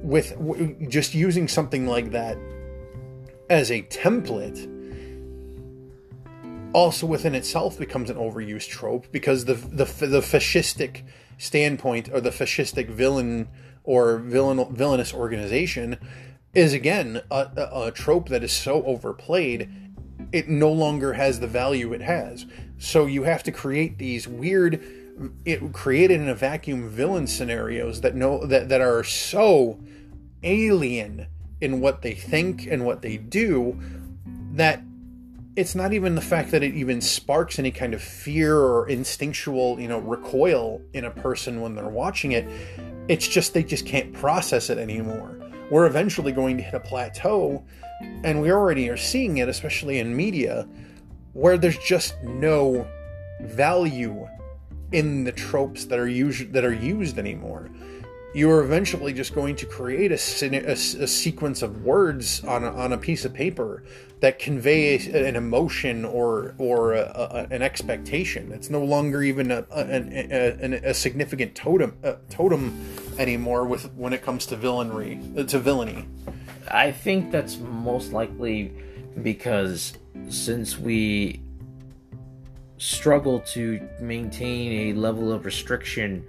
with 0.02 0.32
w- 0.32 0.88
just 0.88 1.16
using 1.16 1.48
something 1.48 1.88
like 1.88 2.12
that 2.12 2.38
as 3.50 3.72
a 3.72 3.82
template, 3.84 4.72
also 6.74 7.08
within 7.08 7.34
itself 7.34 7.80
becomes 7.80 8.10
an 8.10 8.18
overused 8.18 8.68
trope 8.68 9.08
because 9.12 9.46
the 9.46 9.54
the 9.54 9.86
the 9.86 10.20
fascistic 10.20 11.04
standpoint 11.38 12.10
or 12.12 12.20
the 12.20 12.30
fascistic 12.30 12.90
villain 12.90 13.48
or 13.86 14.18
villain, 14.18 14.74
villainous 14.74 15.14
organization 15.14 15.98
is 16.54 16.74
again 16.74 17.22
a, 17.30 17.70
a, 17.72 17.92
trope 17.92 18.30
that 18.30 18.44
is 18.44 18.52
so 18.52 18.84
overplayed 18.86 19.70
it 20.32 20.50
no 20.50 20.72
longer 20.72 21.14
has 21.14 21.40
the 21.40 21.48
value 21.48 21.94
it 21.94 22.02
has. 22.02 22.46
So 22.78 23.06
you 23.06 23.24
have 23.24 23.44
to 23.44 23.52
create 23.52 23.98
these 23.98 24.28
weird 24.28 24.84
it 25.46 25.72
created 25.72 26.20
in 26.20 26.28
a 26.28 26.36
vacuum 26.36 26.90
villain 26.90 27.26
scenarios 27.28 28.02
that 28.02 28.16
know 28.16 28.46
that, 28.46 28.68
that 28.68 28.82
are 28.82 29.04
so 29.04 29.80
alien 30.44 31.28
in 31.62 31.80
what 31.80 32.02
they 32.02 32.14
think 32.14 32.68
and 32.68 32.86
what 32.86 33.02
they 33.02 33.16
do 33.16 33.80
that 34.52 34.82
it's 35.56 35.74
not 35.74 35.94
even 35.94 36.16
the 36.16 36.22
fact 36.22 36.52
that 36.52 36.64
it 36.64 36.74
even 36.74 37.00
sparks 37.00 37.58
any 37.58 37.72
kind 37.72 37.94
of 37.94 38.02
fear 38.02 38.58
or 38.58 38.90
instinctual 38.90 39.80
you 39.80 39.88
know 39.88 40.00
recoil 40.00 40.82
in 40.92 41.06
a 41.06 41.12
person 41.12 41.62
when 41.62 41.76
they're 41.76 41.88
watching 41.88 42.34
it 42.34 42.46
It's 43.08 43.28
just 43.28 43.54
they 43.54 43.64
just 43.64 43.86
can't 43.86 44.14
process 44.14 44.70
it 44.70 44.78
anymore. 44.78 45.38
We're 45.70 45.86
eventually 45.86 46.32
going 46.32 46.58
to 46.58 46.64
hit 46.64 46.74
a 46.74 46.80
plateau, 46.80 47.64
and 48.24 48.42
we 48.42 48.52
already 48.52 48.90
are 48.90 48.98
seeing 48.98 49.38
it, 49.38 49.50
especially 49.50 50.00
in 50.00 50.16
media, 50.16 50.68
where 51.34 51.58
there's 51.58 51.78
just 51.78 52.22
no 52.24 52.88
value 53.42 54.28
in 54.92 55.24
the 55.24 55.32
tropes 55.32 55.86
that 55.86 56.00
are 56.00 56.08
used 56.08 56.54
that 56.54 56.64
are 56.64 56.74
used 56.74 57.18
anymore. 57.20 57.70
You 58.36 58.52
are 58.52 58.62
eventually 58.62 59.14
just 59.14 59.34
going 59.34 59.56
to 59.56 59.66
create 59.66 60.12
a, 60.12 60.16
a, 60.16 60.74
a 60.74 61.08
sequence 61.08 61.62
of 61.62 61.86
words 61.86 62.44
on 62.44 62.66
a, 62.66 62.70
on 62.70 62.92
a 62.92 62.98
piece 62.98 63.24
of 63.24 63.34
paper 63.34 63.86
that 64.20 64.40
convey 64.40 64.98
an 64.98 65.38
emotion 65.38 66.04
or 66.04 66.54
or 66.58 66.96
an 66.96 67.62
expectation. 67.62 68.52
It's 68.52 68.70
no 68.70 68.84
longer 68.84 69.24
even 69.24 69.52
a, 69.52 69.66
a, 69.72 70.94
significant 70.94 71.56
totem 71.56 71.98
totem 72.30 72.78
anymore 73.18 73.68
with 73.68 73.90
when 73.94 74.12
it 74.12 74.22
comes 74.22 74.46
to 74.48 74.58
villainy 74.58 75.22
uh, 75.38 75.44
to 75.44 75.58
villainy. 75.58 76.06
I 76.70 76.92
think 76.92 77.32
that's 77.32 77.56
most 77.60 78.12
likely 78.12 78.74
because 79.24 79.94
since 80.28 80.78
we 80.78 81.42
struggle 82.80 83.40
to 83.40 83.80
maintain 84.02 84.90
a 84.90 85.00
level 85.00 85.32
of 85.32 85.46
restriction 85.46 86.28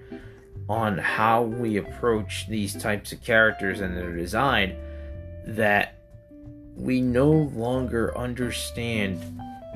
on 0.69 0.99
how 0.99 1.43
we 1.43 1.77
approach 1.77 2.47
these 2.49 2.75
types 2.75 3.13
of 3.13 3.23
characters 3.23 3.81
and 3.81 3.97
their 3.97 4.15
design 4.15 4.77
that 5.47 5.97
we 6.75 7.01
no 7.01 7.31
longer 7.31 8.17
understand 8.19 9.21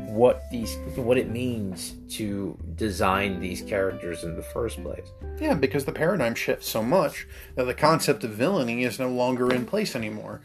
what 0.08 0.42
these 0.50 0.76
what 0.96 1.16
it 1.16 1.30
means 1.30 1.94
to 2.08 2.58
design 2.74 3.38
these 3.38 3.62
characters 3.62 4.24
in 4.24 4.34
the 4.34 4.42
first 4.42 4.82
place. 4.82 5.06
Yeah, 5.40 5.54
because 5.54 5.84
the 5.84 5.92
paradigm 5.92 6.34
shifts 6.34 6.68
so 6.68 6.82
much 6.82 7.26
that 7.54 7.64
the 7.64 7.74
concept 7.74 8.24
of 8.24 8.32
villainy 8.32 8.84
is 8.84 8.98
no 8.98 9.08
longer 9.08 9.52
in 9.52 9.66
place 9.66 9.94
anymore. 9.94 10.40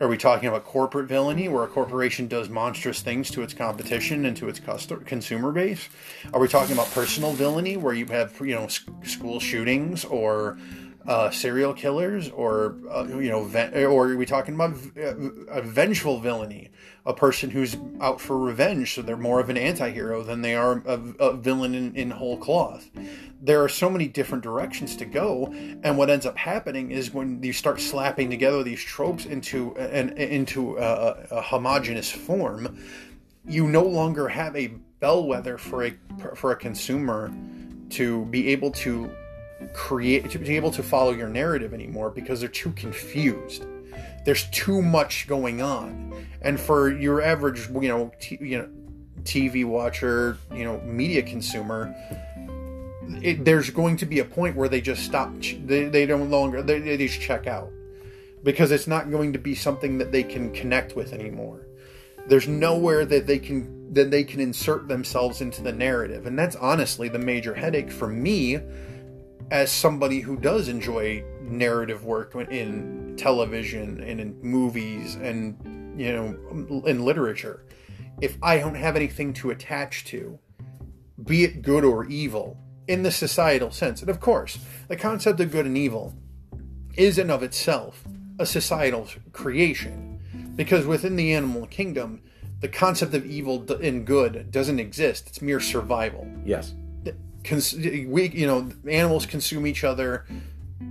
Are 0.00 0.08
we 0.08 0.16
talking 0.16 0.48
about 0.48 0.64
corporate 0.64 1.08
villainy, 1.08 1.46
where 1.48 1.62
a 1.62 1.68
corporation 1.68 2.26
does 2.26 2.48
monstrous 2.48 3.02
things 3.02 3.30
to 3.32 3.42
its 3.42 3.52
competition 3.52 4.24
and 4.24 4.34
to 4.38 4.48
its 4.48 4.58
customer, 4.58 5.04
consumer 5.04 5.52
base? 5.52 5.90
Are 6.32 6.40
we 6.40 6.48
talking 6.48 6.72
about 6.72 6.90
personal 6.92 7.32
villainy, 7.32 7.76
where 7.76 7.92
you 7.92 8.06
have 8.06 8.34
you 8.40 8.54
know 8.54 8.66
school 9.02 9.40
shootings 9.40 10.06
or 10.06 10.56
uh, 11.06 11.30
serial 11.30 11.72
killers, 11.74 12.30
or 12.30 12.76
uh, 12.90 13.04
you 13.04 13.30
know, 13.30 13.48
or 13.86 14.10
are 14.10 14.16
we 14.16 14.26
talking 14.26 14.54
about 14.54 14.76
a 14.96 15.62
vengeful 15.62 16.20
villainy, 16.20 16.70
a 17.06 17.14
person 17.14 17.50
who's 17.50 17.76
out 18.00 18.20
for 18.20 18.38
revenge, 18.38 18.94
so 18.94 19.02
they're 19.02 19.16
more 19.16 19.40
of 19.40 19.48
an 19.48 19.56
anti-hero 19.56 20.22
than 20.22 20.42
they 20.42 20.54
are 20.54 20.82
a, 20.86 21.00
a 21.18 21.36
villain 21.36 21.74
in, 21.74 21.94
in 21.94 22.10
whole 22.10 22.36
cloth? 22.36 22.88
there 23.42 23.62
are 23.62 23.68
so 23.68 23.88
many 23.88 24.06
different 24.06 24.44
directions 24.44 24.94
to 24.96 25.04
go 25.04 25.46
and 25.82 25.96
what 25.96 26.10
ends 26.10 26.26
up 26.26 26.36
happening 26.36 26.90
is 26.90 27.12
when 27.12 27.42
you 27.42 27.52
start 27.52 27.80
slapping 27.80 28.28
together 28.28 28.62
these 28.62 28.82
tropes 28.82 29.24
into 29.26 29.74
an 29.76 30.10
into 30.18 30.76
a, 30.76 31.26
a 31.30 31.40
homogenous 31.40 32.10
form 32.10 32.78
you 33.46 33.66
no 33.66 33.82
longer 33.82 34.28
have 34.28 34.54
a 34.56 34.68
bellwether 35.00 35.56
for 35.56 35.84
a 35.84 35.94
for 36.34 36.52
a 36.52 36.56
consumer 36.56 37.32
to 37.88 38.26
be 38.26 38.48
able 38.48 38.70
to 38.70 39.10
create 39.72 40.30
to 40.30 40.38
be 40.38 40.56
able 40.56 40.70
to 40.70 40.82
follow 40.82 41.12
your 41.12 41.28
narrative 41.28 41.74
anymore 41.74 42.10
because 42.10 42.40
they're 42.40 42.48
too 42.48 42.72
confused 42.72 43.64
there's 44.24 44.44
too 44.50 44.82
much 44.82 45.26
going 45.26 45.62
on 45.62 46.26
and 46.42 46.58
for 46.58 46.90
your 46.90 47.22
average 47.22 47.68
you 47.70 47.88
know 47.88 48.10
t- 48.20 48.38
you 48.40 48.58
know 48.58 48.68
TV 49.22 49.66
watcher 49.66 50.38
you 50.52 50.64
know 50.64 50.80
media 50.80 51.22
consumer 51.22 51.94
it, 53.22 53.44
there's 53.44 53.70
going 53.70 53.96
to 53.98 54.06
be 54.06 54.18
a 54.20 54.24
point 54.24 54.56
where 54.56 54.68
they 54.68 54.80
just 54.80 55.04
stop. 55.04 55.32
They, 55.40 55.88
they 55.88 56.06
don't 56.06 56.30
longer. 56.30 56.62
They, 56.62 56.78
they 56.78 56.96
just 56.96 57.20
check 57.20 57.46
out 57.46 57.70
because 58.42 58.70
it's 58.70 58.86
not 58.86 59.10
going 59.10 59.32
to 59.32 59.38
be 59.38 59.54
something 59.54 59.98
that 59.98 60.12
they 60.12 60.22
can 60.22 60.52
connect 60.52 60.96
with 60.96 61.12
anymore. 61.12 61.66
There's 62.26 62.48
nowhere 62.48 63.04
that 63.06 63.26
they 63.26 63.38
can 63.38 63.92
that 63.92 64.10
they 64.10 64.22
can 64.22 64.40
insert 64.40 64.86
themselves 64.86 65.40
into 65.40 65.62
the 65.62 65.72
narrative, 65.72 66.26
and 66.26 66.38
that's 66.38 66.54
honestly 66.56 67.08
the 67.08 67.18
major 67.18 67.54
headache 67.54 67.90
for 67.90 68.06
me 68.06 68.60
as 69.50 69.70
somebody 69.70 70.20
who 70.20 70.36
does 70.36 70.68
enjoy 70.68 71.24
narrative 71.42 72.04
work 72.04 72.34
in 72.34 73.14
television 73.16 74.02
and 74.02 74.20
in 74.20 74.40
movies 74.42 75.16
and 75.16 76.00
you 76.00 76.12
know 76.12 76.82
in 76.86 77.04
literature. 77.04 77.64
If 78.20 78.36
I 78.42 78.58
don't 78.58 78.74
have 78.74 78.96
anything 78.96 79.32
to 79.34 79.50
attach 79.50 80.04
to, 80.06 80.38
be 81.24 81.44
it 81.44 81.62
good 81.62 81.84
or 81.84 82.04
evil, 82.04 82.58
in 82.90 83.02
the 83.04 83.10
societal 83.10 83.70
sense. 83.70 84.00
And 84.00 84.10
of 84.10 84.20
course, 84.20 84.58
the 84.88 84.96
concept 84.96 85.38
of 85.40 85.52
good 85.52 85.64
and 85.64 85.78
evil 85.78 86.14
is 86.96 87.18
in 87.18 87.30
of 87.30 87.42
itself 87.42 88.04
a 88.38 88.44
societal 88.44 89.06
creation 89.32 90.18
because 90.56 90.86
within 90.86 91.14
the 91.14 91.32
animal 91.32 91.66
kingdom, 91.66 92.20
the 92.60 92.68
concept 92.68 93.14
of 93.14 93.24
evil 93.24 93.64
and 93.80 94.04
good 94.04 94.50
doesn't 94.50 94.80
exist. 94.80 95.28
It's 95.28 95.40
mere 95.40 95.60
survival. 95.60 96.26
Yes. 96.44 96.74
We, 97.48 98.30
you 98.32 98.46
know, 98.46 98.70
animals 98.88 99.26
consume 99.26 99.66
each 99.66 99.84
other, 99.84 100.26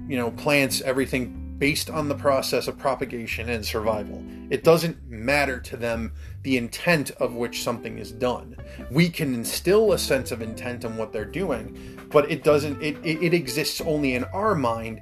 you 0.08 0.18
know, 0.18 0.32
plants, 0.32 0.82
everything 0.82 1.56
based 1.60 1.90
on 1.90 2.08
the 2.08 2.16
process 2.16 2.68
of 2.68 2.78
propagation 2.78 3.50
and 3.50 3.66
survival. 3.66 4.24
It 4.50 4.64
doesn't 4.64 5.10
matter 5.10 5.60
to 5.60 5.78
them 5.78 6.14
the 6.42 6.58
intent 6.58 7.12
of 7.12 7.36
which 7.36 7.64
something 7.64 7.98
is 7.98 8.12
done. 8.12 8.56
We 8.90 9.10
can 9.10 9.34
instill 9.34 9.92
a 9.92 10.00
sense 10.00 10.32
of 10.32 10.42
intent 10.42 10.86
on 10.86 10.96
what 10.96 11.12
they're 11.12 11.26
doing, 11.26 12.00
but 12.10 12.32
it 12.32 12.44
doesn't 12.44 12.82
it, 12.82 12.98
it, 13.04 13.22
it 13.22 13.34
exists 13.34 13.82
only 13.82 14.16
in 14.16 14.24
our 14.26 14.56
mind 14.56 15.02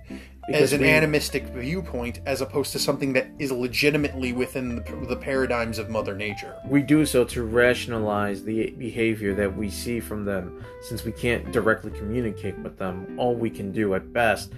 as 0.50 0.74
an 0.74 0.82
we, 0.82 0.90
animistic 0.90 1.46
viewpoint 1.48 2.20
as 2.26 2.42
opposed 2.42 2.72
to 2.72 2.80
something 2.80 3.14
that 3.14 3.28
is 3.38 3.52
legitimately 3.52 4.34
within 4.34 4.76
the, 4.76 5.06
the, 5.08 5.16
paradigms 5.16 5.78
of 5.78 5.90
mother 5.90 6.16
nature. 6.16 6.56
We 6.66 6.82
do 6.82 7.06
so 7.06 7.26
to 7.26 7.44
rationalize 7.44 8.44
the 8.44 8.72
behavior 8.72 9.34
that 9.36 9.56
we 9.56 9.70
see 9.70 10.00
from 10.00 10.26
them. 10.26 10.64
Since 10.82 11.04
we 11.04 11.12
can't 11.12 11.52
directly 11.52 11.92
communicate 11.92 12.58
with 12.60 12.78
them 12.78 13.20
all 13.20 13.36
we 13.36 13.50
can 13.50 13.72
do 13.72 13.94
at 13.96 14.14
best 14.14 14.54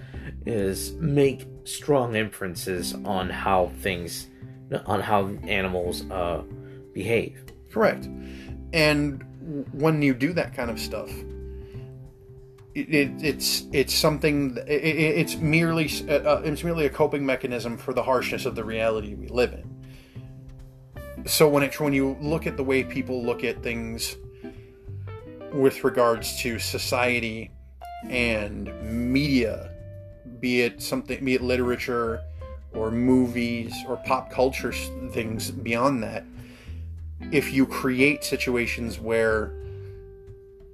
is 0.46 0.92
make 0.92 1.46
strong 1.64 2.14
inferences 2.14 2.94
on 3.04 3.28
how 3.28 3.72
things 3.78 4.28
on 4.86 5.00
how 5.00 5.26
animals 5.48 6.08
uh, 6.10 6.42
behave. 6.92 7.42
Correct. 7.70 8.08
And 8.72 9.24
when 9.72 10.00
you 10.02 10.14
do 10.14 10.32
that 10.34 10.54
kind 10.54 10.70
of 10.70 10.78
stuff 10.78 11.10
it, 12.74 13.10
it's 13.22 13.64
it's 13.72 13.94
something 13.94 14.56
it, 14.66 14.72
it's 14.72 15.36
merely 15.36 15.90
uh, 16.08 16.12
uh, 16.12 16.42
it's 16.44 16.62
merely 16.62 16.86
a 16.86 16.90
coping 16.90 17.26
mechanism 17.26 17.76
for 17.76 17.92
the 17.92 18.02
harshness 18.02 18.46
of 18.46 18.54
the 18.54 18.64
reality 18.64 19.14
we 19.14 19.28
live 19.28 19.52
in. 19.52 21.26
So 21.26 21.48
when 21.48 21.62
it 21.62 21.78
when 21.80 21.92
you 21.92 22.16
look 22.20 22.46
at 22.46 22.56
the 22.56 22.64
way 22.64 22.84
people 22.84 23.24
look 23.24 23.44
at 23.44 23.62
things 23.62 24.16
with 25.52 25.82
regards 25.82 26.40
to 26.42 26.58
society 26.58 27.50
and 28.08 28.72
media, 28.82 29.72
be 30.38 30.62
it 30.62 30.80
something 30.80 31.24
be 31.24 31.34
it 31.34 31.42
literature 31.42 32.20
or 32.72 32.92
movies 32.92 33.74
or 33.88 33.96
pop 33.96 34.30
culture 34.30 34.72
things 35.10 35.50
beyond 35.50 36.04
that, 36.04 36.24
if 37.32 37.52
you 37.52 37.66
create 37.66 38.22
situations 38.22 39.00
where 39.00 39.52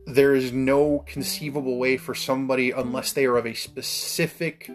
there 0.06 0.36
is 0.36 0.52
no 0.52 1.02
conceivable 1.04 1.78
way 1.78 1.96
for 1.96 2.14
somebody, 2.14 2.70
unless 2.70 3.12
they 3.12 3.26
are 3.26 3.36
of 3.36 3.46
a 3.46 3.54
specific 3.54 4.70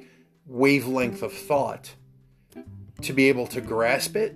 wavelength 0.45 1.23
of 1.23 1.31
thought, 1.31 1.95
to 3.01 3.13
be 3.13 3.29
able 3.29 3.47
to 3.47 3.61
grasp 3.61 4.15
it. 4.17 4.35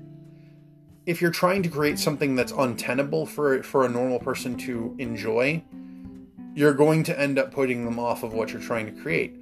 If 1.06 1.22
you're 1.22 1.32
trying 1.32 1.64
to 1.64 1.70
create 1.70 2.00
something 2.00 2.36
that's 2.36 2.54
untenable 2.54 3.26
for 3.26 3.62
for 3.62 3.86
a 3.86 3.90
normal 3.90 4.20
person 4.20 4.58
to 4.60 4.96
enjoy, 4.98 5.64
you're 6.56 6.74
going 6.74 7.04
to 7.04 7.20
end 7.20 7.38
up 7.38 7.52
putting 7.52 7.84
them 7.84 8.00
off 8.00 8.24
of 8.24 8.34
what 8.34 8.54
you're 8.54 8.62
trying 8.62 8.86
to 8.86 9.02
create. 9.02 9.36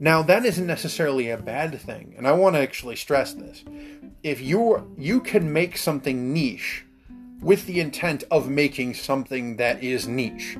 Now, 0.00 0.22
that 0.22 0.44
isn't 0.44 0.66
necessarily 0.66 1.30
a 1.30 1.36
bad 1.36 1.78
thing, 1.80 2.14
and 2.16 2.26
I 2.26 2.32
want 2.32 2.56
to 2.56 2.60
actually 2.60 2.96
stress 2.96 3.34
this. 3.34 3.62
If 4.22 4.40
you 4.40 4.90
you 4.96 5.20
can 5.20 5.52
make 5.52 5.76
something 5.76 6.32
niche 6.32 6.86
with 7.40 7.66
the 7.66 7.78
intent 7.78 8.24
of 8.30 8.48
making 8.48 8.94
something 8.94 9.56
that 9.58 9.84
is 9.84 10.08
niche 10.08 10.56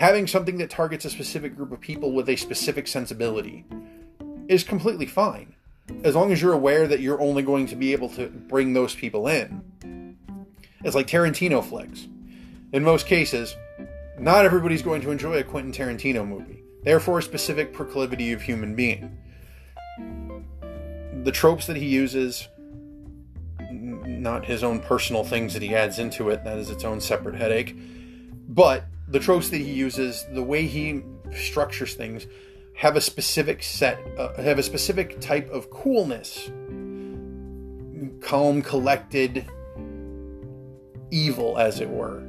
having 0.00 0.26
something 0.26 0.56
that 0.56 0.70
targets 0.70 1.04
a 1.04 1.10
specific 1.10 1.54
group 1.54 1.70
of 1.70 1.78
people 1.78 2.12
with 2.12 2.26
a 2.30 2.34
specific 2.34 2.88
sensibility 2.88 3.66
is 4.48 4.64
completely 4.64 5.04
fine 5.04 5.54
as 6.04 6.14
long 6.14 6.32
as 6.32 6.40
you're 6.40 6.54
aware 6.54 6.86
that 6.86 7.00
you're 7.00 7.20
only 7.20 7.42
going 7.42 7.66
to 7.66 7.76
be 7.76 7.92
able 7.92 8.08
to 8.08 8.28
bring 8.28 8.72
those 8.72 8.94
people 8.94 9.28
in. 9.28 10.16
It's 10.82 10.94
like 10.94 11.06
Tarantino 11.06 11.62
flicks. 11.62 12.08
In 12.72 12.82
most 12.82 13.06
cases, 13.06 13.54
not 14.18 14.46
everybody's 14.46 14.80
going 14.80 15.02
to 15.02 15.10
enjoy 15.10 15.34
a 15.34 15.44
Quentin 15.44 15.70
Tarantino 15.70 16.26
movie. 16.26 16.62
Therefore, 16.82 17.18
a 17.18 17.22
specific 17.22 17.74
proclivity 17.74 18.32
of 18.32 18.40
human 18.40 18.74
being. 18.74 19.18
The 21.24 21.32
tropes 21.32 21.66
that 21.66 21.76
he 21.76 21.86
uses, 21.86 22.48
not 23.70 24.46
his 24.46 24.64
own 24.64 24.80
personal 24.80 25.24
things 25.24 25.52
that 25.52 25.60
he 25.60 25.74
adds 25.74 25.98
into 25.98 26.30
it, 26.30 26.42
that 26.44 26.56
is 26.56 26.70
its 26.70 26.84
own 26.84 27.02
separate 27.02 27.34
headache. 27.34 27.76
But 28.48 28.84
the 29.10 29.18
tropes 29.18 29.50
that 29.50 29.58
he 29.58 29.72
uses, 29.72 30.24
the 30.32 30.42
way 30.42 30.66
he 30.66 31.02
structures 31.34 31.94
things, 31.94 32.26
have 32.74 32.96
a 32.96 33.00
specific 33.00 33.62
set, 33.62 33.98
uh, 34.16 34.40
have 34.40 34.58
a 34.58 34.62
specific 34.62 35.20
type 35.20 35.50
of 35.50 35.68
coolness, 35.70 36.50
calm, 38.20 38.62
collected, 38.62 39.44
evil, 41.10 41.58
as 41.58 41.80
it 41.80 41.90
were. 41.90 42.22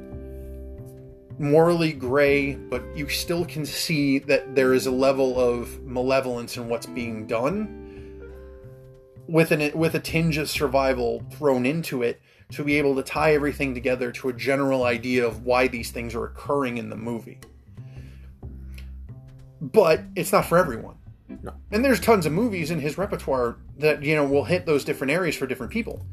Morally 1.38 1.92
gray, 1.92 2.54
but 2.54 2.82
you 2.94 3.08
still 3.08 3.44
can 3.44 3.64
see 3.64 4.18
that 4.18 4.54
there 4.54 4.74
is 4.74 4.86
a 4.86 4.90
level 4.90 5.40
of 5.40 5.82
malevolence 5.82 6.56
in 6.56 6.68
what's 6.68 6.86
being 6.86 7.26
done 7.26 7.78
with 9.26 9.52
an 9.52 9.76
with 9.78 9.94
a 9.94 10.00
tinge 10.00 10.36
of 10.36 10.50
survival 10.50 11.24
thrown 11.32 11.64
into 11.64 12.02
it 12.02 12.20
to 12.52 12.64
be 12.64 12.78
able 12.78 12.94
to 12.94 13.02
tie 13.02 13.34
everything 13.34 13.74
together 13.74 14.12
to 14.12 14.28
a 14.28 14.32
general 14.32 14.84
idea 14.84 15.26
of 15.26 15.44
why 15.44 15.68
these 15.68 15.90
things 15.90 16.14
are 16.14 16.24
occurring 16.24 16.78
in 16.78 16.90
the 16.90 16.96
movie. 16.96 17.38
But 19.60 20.02
it's 20.16 20.32
not 20.32 20.46
for 20.46 20.58
everyone. 20.58 20.96
No. 21.42 21.54
And 21.70 21.84
there's 21.84 22.00
tons 22.00 22.26
of 22.26 22.32
movies 22.32 22.70
in 22.70 22.78
his 22.80 22.98
repertoire 22.98 23.56
that, 23.78 24.02
you 24.02 24.14
know, 24.14 24.24
will 24.26 24.44
hit 24.44 24.66
those 24.66 24.84
different 24.84 25.10
areas 25.12 25.34
for 25.34 25.46
different 25.46 25.72
people. 25.72 26.04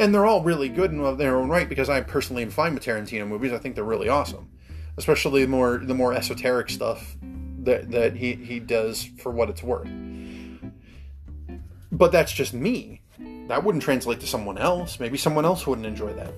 And 0.00 0.12
they're 0.12 0.26
all 0.26 0.42
really 0.42 0.68
good 0.68 0.90
in 0.90 1.16
their 1.16 1.36
own 1.36 1.48
right 1.48 1.68
because 1.68 1.88
I 1.88 2.00
personally 2.00 2.42
am 2.42 2.50
fine 2.50 2.74
with 2.74 2.84
Tarantino 2.84 3.28
movies. 3.28 3.52
I 3.52 3.58
think 3.58 3.76
they're 3.76 3.84
really 3.84 4.08
awesome. 4.08 4.50
Especially 4.96 5.42
the 5.42 5.48
more 5.48 5.78
the 5.78 5.94
more 5.94 6.12
esoteric 6.12 6.68
stuff 6.68 7.16
that, 7.60 7.90
that 7.92 8.16
he, 8.16 8.34
he 8.34 8.58
does 8.58 9.04
for 9.04 9.30
what 9.30 9.48
it's 9.48 9.62
worth. 9.62 9.88
But 11.92 12.10
that's 12.10 12.32
just 12.32 12.52
me. 12.52 12.99
That 13.50 13.64
wouldn't 13.64 13.82
translate 13.82 14.20
to 14.20 14.28
someone 14.28 14.58
else. 14.58 15.00
Maybe 15.00 15.18
someone 15.18 15.44
else 15.44 15.66
wouldn't 15.66 15.84
enjoy 15.84 16.12
that. 16.12 16.32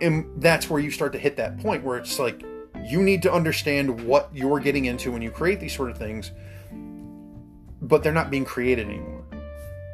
And 0.00 0.30
that's 0.40 0.70
where 0.70 0.80
you 0.80 0.92
start 0.92 1.12
to 1.14 1.18
hit 1.18 1.36
that 1.38 1.58
point 1.58 1.82
where 1.82 1.98
it's 1.98 2.20
like 2.20 2.44
you 2.84 3.02
need 3.02 3.22
to 3.22 3.32
understand 3.32 4.06
what 4.06 4.30
you're 4.32 4.60
getting 4.60 4.84
into 4.84 5.10
when 5.10 5.22
you 5.22 5.32
create 5.32 5.58
these 5.58 5.74
sort 5.74 5.90
of 5.90 5.98
things, 5.98 6.30
but 7.82 8.04
they're 8.04 8.12
not 8.12 8.30
being 8.30 8.44
created 8.44 8.86
anymore. 8.86 9.24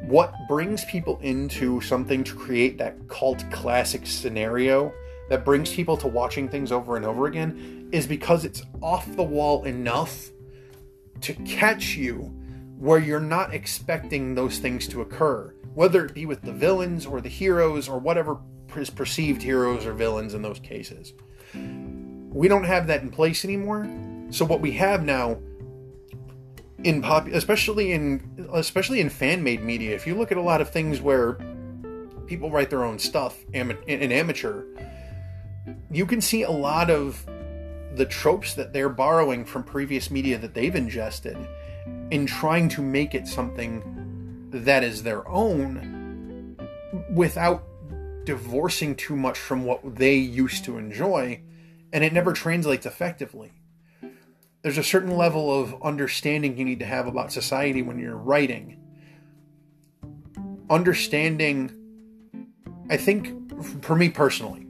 What 0.03 0.35
brings 0.47 0.85
people 0.85 1.19
into 1.23 1.81
something 1.81 2.23
to 2.25 2.35
create 2.35 2.77
that 2.77 3.09
cult 3.09 3.51
classic 3.51 4.07
scenario 4.07 4.93
that 5.31 5.47
brings 5.47 5.73
people 5.73 5.97
to 5.97 6.07
watching 6.07 6.51
things 6.51 6.71
over 6.71 6.97
and 6.97 7.07
over 7.07 7.29
again 7.29 7.89
is 7.93 8.07
because 8.07 8.45
it's 8.45 8.63
off 8.83 9.11
the 9.17 9.23
wall 9.23 9.65
enough 9.65 10.29
to 11.23 11.33
catch 11.47 11.97
you 11.97 12.25
where 12.77 12.99
you're 12.99 13.21
not 13.21 13.55
expecting 13.55 14.35
those 14.35 14.59
things 14.59 14.87
to 14.89 15.01
occur, 15.01 15.55
whether 15.75 16.05
it 16.05 16.15
be 16.15 16.27
with 16.27 16.43
the 16.43 16.53
villains 16.53 17.07
or 17.07 17.21
the 17.21 17.29
heroes 17.29 17.89
or 17.89 17.99
whatever 17.99 18.39
is 18.77 18.91
perceived 18.91 19.43
heroes 19.43 19.87
or 19.87 19.93
villains 19.93 20.35
in 20.35 20.43
those 20.43 20.59
cases. 20.59 21.13
We 21.55 22.49
don't 22.49 22.65
have 22.65 22.87
that 22.87 23.03
in 23.03 23.11
place 23.11 23.45
anymore. 23.45 23.89
So 24.31 24.45
what 24.45 24.61
we 24.61 24.73
have 24.73 25.05
now 25.05 25.39
in 26.83 27.01
pop 27.01 27.29
especially 27.29 27.93
in 27.93 28.49
especially 28.53 29.01
in 29.01 29.09
fan-made 29.09 29.63
media, 29.63 29.95
if 29.95 30.07
you 30.07 30.15
look 30.15 30.33
at 30.33 30.39
a 30.39 30.43
lot 30.43 30.61
of 30.61 30.71
things 30.71 31.01
where 31.01 31.39
people 32.27 32.51
write 32.51 32.71
their 32.71 32.85
own 32.85 32.99
stuff 32.99 33.39
in 33.53 33.77
amateur, 33.89 34.65
you 35.91 36.07
can 36.07 36.21
see 36.21 36.43
a 36.43 36.51
lot 36.51 36.91
of 36.91 37.25
the 37.95 38.07
tropes 38.07 38.55
that 38.55 38.73
they're 38.73 38.89
borrowing 38.89 39.45
from 39.45 39.63
previous 39.63 40.11
media 40.11 40.39
that 40.39 40.55
they've 40.55 40.75
ingested 40.75 41.37
in 42.11 42.25
trying 42.25 42.69
to 42.71 42.81
make 42.81 43.15
it 43.15 43.29
something 43.29 44.02
that 44.53 44.85
is 44.85 45.03
their 45.03 45.27
own 45.29 46.57
without 47.11 47.65
divorcing 48.25 48.95
too 48.95 49.17
much 49.17 49.39
from 49.39 49.65
what 49.65 49.97
they 49.97 50.15
used 50.15 50.65
to 50.65 50.79
enjoy, 50.79 51.41
and 51.93 52.05
it 52.05 52.13
never 52.13 52.33
translates 52.33 52.87
effectively. 52.87 53.53
There's 54.63 54.79
a 54.79 54.85
certain 54.85 55.17
level 55.17 55.61
of 55.61 55.83
understanding 55.83 56.57
you 56.57 56.65
need 56.65 56.79
to 56.79 56.87
have 56.87 57.07
about 57.07 57.33
society 57.33 57.83
when 57.83 57.99
you're 57.99 58.17
writing. 58.17 58.79
Understanding, 60.71 61.73
I 62.89 62.97
think, 62.97 63.83
for 63.83 63.97
me 63.97 64.09
personally, 64.09 64.69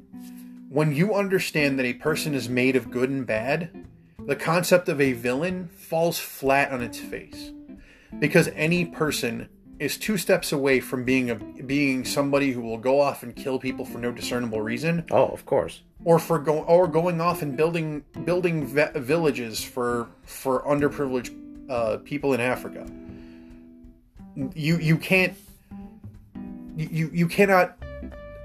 when 0.71 0.95
you 0.95 1.15
understand 1.15 1.79
that 1.79 1.85
a 1.85 1.93
person 1.93 2.35
is 2.35 2.49
made 2.49 2.77
of 2.77 2.91
good 2.91 3.11
and 3.11 3.27
bad, 3.27 3.87
the 4.27 4.37
concept 4.37 4.89
of 4.89 5.01
a 5.01 5.13
villain 5.13 5.69
falls 5.69 6.19
flat 6.19 6.73
on 6.73 6.81
its 6.81 6.99
face 6.99 7.53
because 8.19 8.49
any 8.55 8.87
person 8.87 9.49
is 9.83 9.99
two 9.99 10.17
steps 10.17 10.53
away 10.53 10.79
from 10.79 11.03
being 11.05 11.31
a 11.31 11.35
being 11.35 12.05
somebody 12.05 12.53
who 12.53 12.61
will 12.61 12.79
go 12.79 13.01
off 13.01 13.25
and 13.25 13.35
kill 13.35 13.59
people 13.59 13.85
for 13.85 13.99
no 13.99 14.13
discernible 14.13 14.61
reason. 14.61 15.05
Oh, 15.11 15.27
of 15.27 15.45
course. 15.45 15.83
Or 16.05 16.21
for 16.21 16.39
go 16.39 16.61
or 16.63 16.87
going 16.87 17.21
off 17.21 17.43
and 17.43 17.57
building 17.57 18.05
building 18.25 18.65
villages 18.67 19.63
for 19.63 20.09
for 20.23 20.63
underprivileged 20.63 21.35
uh, 21.69 21.97
people 22.05 22.33
in 22.33 22.41
Africa. 22.41 22.87
You 24.55 24.79
you 24.79 24.97
can't 24.97 25.37
you 26.77 27.11
you 27.13 27.27
cannot 27.27 27.77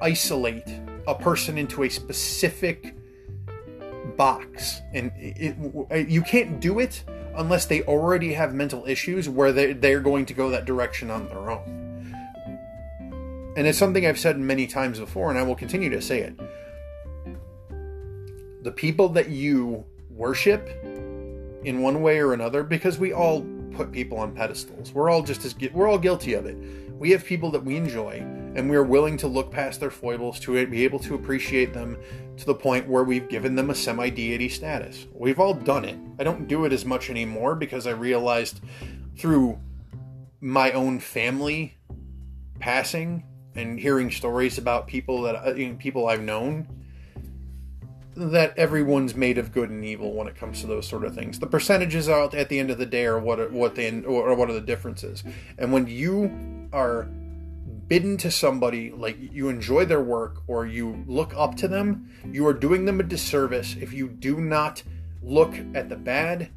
isolate 0.01 0.67
a 1.07 1.13
person 1.13 1.59
into 1.59 1.83
a 1.83 1.89
specific 1.89 2.95
box, 4.17 4.81
and 4.91 5.11
it, 5.15 5.55
it, 5.91 6.09
you 6.09 6.23
can't 6.23 6.59
do 6.59 6.79
it 6.79 7.03
unless 7.37 7.65
they 7.65 7.83
already 7.83 8.33
have 8.33 8.53
mental 8.53 8.85
issues 8.85 9.29
where 9.29 9.51
they, 9.51 9.73
they're 9.73 9.99
going 9.99 10.25
to 10.25 10.33
go 10.33 10.49
that 10.49 10.65
direction 10.65 11.11
on 11.11 11.27
their 11.29 11.51
own. 11.51 11.85
And 13.55 13.65
it's 13.65 13.77
something 13.77 14.05
I've 14.05 14.19
said 14.19 14.37
many 14.37 14.67
times 14.67 14.99
before, 14.99 15.29
and 15.29 15.39
I 15.39 15.43
will 15.43 15.55
continue 15.55 15.89
to 15.91 16.01
say 16.01 16.21
it. 16.21 16.33
The 18.63 18.71
people 18.71 19.09
that 19.09 19.29
you 19.29 19.85
worship 20.09 20.67
in 21.63 21.81
one 21.81 22.01
way 22.01 22.19
or 22.19 22.33
another, 22.33 22.63
because 22.63 22.97
we 22.97 23.13
all 23.13 23.45
put 23.71 23.91
people 23.91 24.17
on 24.17 24.33
pedestals. 24.33 24.91
We're 24.93 25.09
all 25.09 25.21
just 25.21 25.45
as 25.45 25.55
we're 25.71 25.87
all 25.87 25.99
guilty 25.99 26.33
of 26.33 26.45
it. 26.45 26.57
We 26.99 27.11
have 27.11 27.25
people 27.25 27.51
that 27.51 27.63
we 27.63 27.75
enjoy, 27.75 28.23
and 28.55 28.69
we 28.69 28.75
are 28.75 28.83
willing 28.83 29.17
to 29.17 29.27
look 29.27 29.51
past 29.51 29.79
their 29.79 29.91
foibles 29.91 30.39
to 30.41 30.65
be 30.65 30.83
able 30.83 30.97
to 30.99 31.13
appreciate 31.13 31.73
them 31.73 31.97
to 32.37 32.45
the 32.45 32.55
point 32.55 32.87
where 32.87 33.03
we've 33.03 33.29
given 33.29 33.55
them 33.55 33.69
a 33.69 33.75
semi 33.75 34.09
deity 34.09 34.49
status. 34.49 35.05
We've 35.13 35.39
all 35.39 35.53
done 35.53 35.85
it. 35.85 35.97
I 36.19 36.23
don't 36.23 36.47
do 36.47 36.65
it 36.65 36.73
as 36.73 36.85
much 36.85 37.11
anymore 37.11 37.53
because 37.55 37.85
I 37.85 37.91
realized 37.91 38.61
through 39.15 39.59
my 40.41 40.71
own 40.71 40.99
family 40.99 41.77
passing 42.59 43.23
and 43.53 43.79
hearing 43.79 44.09
stories 44.09 44.57
about 44.57 44.87
people 44.87 45.21
that 45.23 45.35
uh, 45.35 45.75
people 45.77 46.07
I've 46.07 46.21
known 46.21 46.67
that 48.17 48.57
everyone's 48.57 49.15
made 49.15 49.37
of 49.37 49.51
good 49.51 49.69
and 49.69 49.85
evil 49.85 50.13
when 50.13 50.27
it 50.27 50.35
comes 50.35 50.61
to 50.61 50.67
those 50.67 50.87
sort 50.87 51.05
of 51.05 51.13
things. 51.13 51.39
The 51.39 51.47
percentages 51.47 52.09
out 52.09 52.33
at 52.33 52.49
the 52.49 52.59
end 52.59 52.71
of 52.71 52.77
the 52.77 52.85
day 52.85 53.05
are 53.05 53.19
what 53.19 53.51
what 53.51 53.75
they 53.75 54.01
or 54.01 54.33
what 54.35 54.49
are 54.49 54.53
the 54.53 54.61
differences. 54.61 55.23
And 55.57 55.71
when 55.71 55.87
you 55.87 56.69
are 56.73 57.07
bidden 57.87 58.17
to 58.17 58.31
somebody 58.31 58.91
like 58.91 59.17
you 59.19 59.49
enjoy 59.49 59.85
their 59.85 60.01
work 60.01 60.41
or 60.47 60.65
you 60.65 61.03
look 61.07 61.33
up 61.37 61.55
to 61.55 61.67
them, 61.67 62.09
you 62.31 62.45
are 62.45 62.53
doing 62.53 62.85
them 62.85 62.99
a 62.99 63.03
disservice 63.03 63.75
if 63.79 63.93
you 63.93 64.09
do 64.09 64.41
not 64.41 64.83
look 65.21 65.53
at 65.73 65.89
the 65.89 65.95
bad 65.95 66.49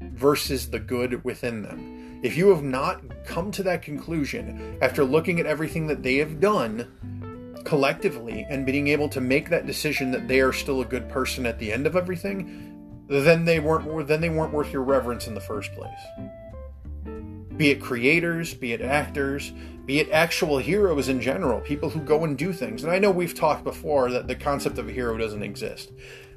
versus 0.00 0.70
the 0.70 0.78
good 0.78 1.24
within 1.24 1.62
them. 1.62 2.20
If 2.22 2.36
you 2.36 2.48
have 2.48 2.62
not 2.62 3.02
come 3.24 3.50
to 3.52 3.62
that 3.64 3.82
conclusion 3.82 4.78
after 4.80 5.04
looking 5.04 5.40
at 5.40 5.46
everything 5.46 5.86
that 5.88 6.02
they 6.02 6.16
have 6.16 6.40
done 6.40 7.13
collectively 7.64 8.46
and 8.48 8.66
being 8.66 8.88
able 8.88 9.08
to 9.08 9.20
make 9.20 9.48
that 9.50 9.66
decision 9.66 10.10
that 10.12 10.28
they 10.28 10.40
are 10.40 10.52
still 10.52 10.80
a 10.80 10.84
good 10.84 11.08
person 11.08 11.46
at 11.46 11.58
the 11.58 11.72
end 11.72 11.86
of 11.86 11.96
everything, 11.96 12.70
then 13.08 13.44
they 13.44 13.60
weren't 13.60 14.06
then 14.06 14.20
they 14.20 14.30
weren't 14.30 14.52
worth 14.52 14.72
your 14.72 14.82
reverence 14.82 15.26
in 15.26 15.34
the 15.34 15.40
first 15.40 15.72
place. 15.72 15.90
Be 17.56 17.70
it 17.70 17.80
creators, 17.80 18.52
be 18.52 18.72
it 18.72 18.80
actors, 18.80 19.52
be 19.86 20.00
it 20.00 20.10
actual 20.10 20.58
heroes 20.58 21.08
in 21.08 21.20
general, 21.20 21.60
people 21.60 21.90
who 21.90 22.00
go 22.00 22.24
and 22.24 22.36
do 22.36 22.52
things. 22.52 22.82
And 22.82 22.92
I 22.92 22.98
know 22.98 23.10
we've 23.10 23.34
talked 23.34 23.64
before 23.64 24.10
that 24.10 24.26
the 24.26 24.34
concept 24.34 24.78
of 24.78 24.88
a 24.88 24.92
hero 24.92 25.16
doesn't 25.16 25.42
exist. 25.42 25.92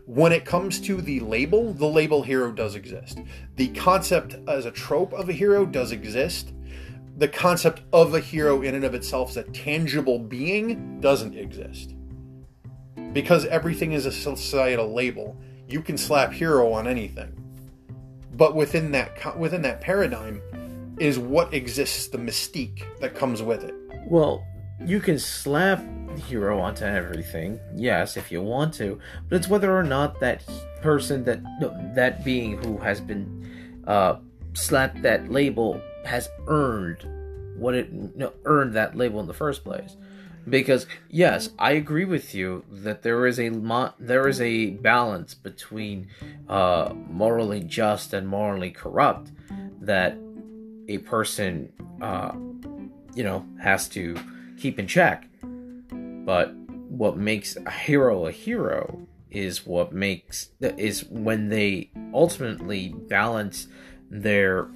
When 0.05 0.31
it 0.31 0.45
comes 0.45 0.79
to 0.81 1.01
the 1.01 1.19
label, 1.21 1.73
the 1.73 1.87
label 1.87 2.21
hero 2.21 2.51
does 2.51 2.75
exist. 2.75 3.19
The 3.55 3.69
concept 3.69 4.35
as 4.47 4.65
a 4.65 4.71
trope 4.71 5.13
of 5.13 5.27
a 5.27 5.33
hero 5.33 5.65
does 5.65 5.91
exist. 5.91 6.53
The 7.17 7.27
concept 7.27 7.81
of 7.91 8.13
a 8.13 8.19
hero 8.19 8.61
in 8.61 8.75
and 8.75 8.85
of 8.85 8.93
itself 8.93 9.31
as 9.31 9.37
a 9.37 9.43
tangible 9.43 10.19
being 10.19 11.01
doesn't 11.01 11.35
exist. 11.35 11.95
Because 13.11 13.45
everything 13.45 13.93
is 13.93 14.05
a 14.05 14.11
societal 14.11 14.93
label, 14.93 15.35
you 15.67 15.81
can 15.81 15.97
slap 15.97 16.31
hero 16.31 16.71
on 16.71 16.87
anything. 16.87 17.33
But 18.33 18.55
within 18.55 18.91
that 18.91 19.37
within 19.37 19.63
that 19.63 19.81
paradigm, 19.81 20.41
is 20.99 21.19
what 21.19 21.53
exists, 21.53 22.07
the 22.07 22.17
mystique 22.17 22.83
that 22.99 23.15
comes 23.15 23.41
with 23.41 23.63
it. 23.63 23.73
Well, 24.07 24.45
you 24.85 24.99
can 24.99 25.19
slap 25.19 25.83
hero 26.27 26.59
onto 26.59 26.85
everything, 26.85 27.59
yes, 27.75 28.17
if 28.17 28.31
you 28.31 28.41
want 28.41 28.73
to, 28.75 28.99
but 29.29 29.35
it's 29.35 29.47
whether 29.47 29.75
or 29.75 29.83
not 29.83 30.19
that 30.19 30.43
person, 30.81 31.23
that 31.25 31.41
that 31.95 32.23
being 32.23 32.57
who 32.63 32.77
has 32.77 33.01
been 33.01 33.83
uh, 33.87 34.17
slapped 34.53 35.01
that 35.01 35.31
label, 35.31 35.81
has 36.07 36.29
earned 36.47 37.05
what 37.57 37.75
it 37.75 37.89
you 37.91 38.11
know, 38.15 38.33
earned 38.45 38.73
that 38.73 38.95
label 38.95 39.19
in 39.19 39.27
the 39.27 39.33
first 39.33 39.63
place. 39.63 39.95
Because 40.49 40.87
yes, 41.09 41.49
I 41.59 41.71
agree 41.71 42.05
with 42.05 42.33
you 42.33 42.63
that 42.71 43.01
there 43.01 43.27
is 43.27 43.39
a 43.39 43.49
mo- 43.49 43.93
there 43.99 44.27
is 44.27 44.39
a 44.39 44.71
balance 44.71 45.33
between 45.33 46.07
uh, 46.47 46.93
morally 47.09 47.61
just 47.61 48.13
and 48.13 48.27
morally 48.27 48.71
corrupt 48.71 49.31
that 49.81 50.17
a 50.87 50.99
person, 50.99 51.73
uh, 52.01 52.31
you 53.13 53.23
know, 53.23 53.45
has 53.61 53.89
to 53.89 54.15
keep 54.57 54.79
in 54.79 54.87
check. 54.87 55.27
But 55.91 56.53
what 56.53 57.17
makes 57.17 57.57
a 57.57 57.71
hero 57.71 58.27
a 58.27 58.31
hero 58.31 59.05
is 59.29 59.65
what 59.65 59.91
makes 59.91 60.49
is 60.61 61.03
when 61.05 61.49
they 61.49 61.91
ultimately 62.13 62.89
balance 62.89 63.67
their 64.09 64.69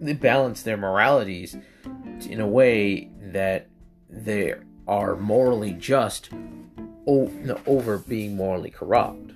they 0.00 0.14
balance 0.14 0.62
their 0.62 0.76
moralities 0.76 1.56
in 2.28 2.40
a 2.40 2.46
way 2.46 3.10
that 3.20 3.68
they 4.08 4.54
are 4.88 5.16
morally 5.16 5.72
just 5.72 6.30
over 7.06 7.98
being 7.98 8.36
morally 8.36 8.70
corrupt. 8.70 9.32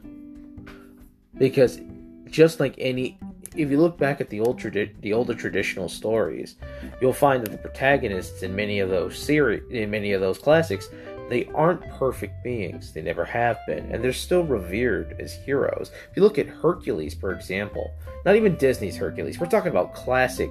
Because 1.36 1.80
just 2.26 2.60
like 2.60 2.74
any 2.78 3.18
if 3.56 3.70
you 3.70 3.80
look 3.80 3.96
back 3.96 4.20
at 4.20 4.28
the 4.30 4.40
old 4.40 4.58
tradi- 4.58 5.00
the 5.02 5.12
older 5.12 5.34
traditional 5.34 5.88
stories 5.88 6.56
you'll 7.00 7.12
find 7.12 7.44
that 7.44 7.50
the 7.50 7.58
protagonists 7.58 8.42
in 8.42 8.54
many 8.56 8.80
of 8.80 8.90
those 8.90 9.16
series 9.16 9.62
in 9.70 9.88
many 9.90 10.12
of 10.12 10.20
those 10.20 10.38
classics 10.38 10.88
they 11.34 11.48
aren't 11.52 11.90
perfect 11.98 12.44
beings. 12.44 12.92
They 12.92 13.02
never 13.02 13.24
have 13.24 13.58
been 13.66 13.90
and 13.90 14.04
they're 14.04 14.12
still 14.12 14.44
revered 14.44 15.16
as 15.18 15.34
heroes. 15.34 15.90
If 16.10 16.16
you 16.16 16.22
look 16.22 16.38
at 16.38 16.46
hercules 16.46 17.14
for 17.14 17.32
example 17.32 17.92
not 18.24 18.36
even 18.36 18.56
disney's 18.56 18.96
hercules 18.96 19.40
we're 19.40 19.46
talking 19.48 19.72
about 19.72 19.94
classic 19.94 20.50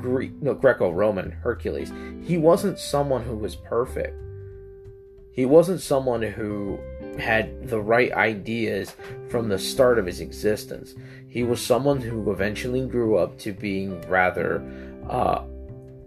greek 0.00 0.32
no 0.42 0.52
greco-roman 0.52 1.30
hercules. 1.30 1.92
He 2.22 2.38
wasn't 2.38 2.80
someone 2.80 3.22
who 3.22 3.36
was 3.36 3.54
perfect. 3.54 4.16
He 5.30 5.46
wasn't 5.46 5.80
someone 5.80 6.22
who 6.22 6.80
had 7.20 7.68
the 7.68 7.80
right 7.80 8.10
ideas 8.12 8.96
from 9.28 9.48
the 9.48 9.58
start 9.58 9.98
of 9.98 10.06
his 10.06 10.20
existence. 10.20 10.96
He 11.28 11.44
was 11.44 11.60
someone 11.60 12.00
who 12.00 12.32
eventually 12.32 12.84
grew 12.86 13.16
up 13.16 13.38
to 13.40 13.52
being 13.52 14.00
rather, 14.08 14.60
uh, 15.08 15.44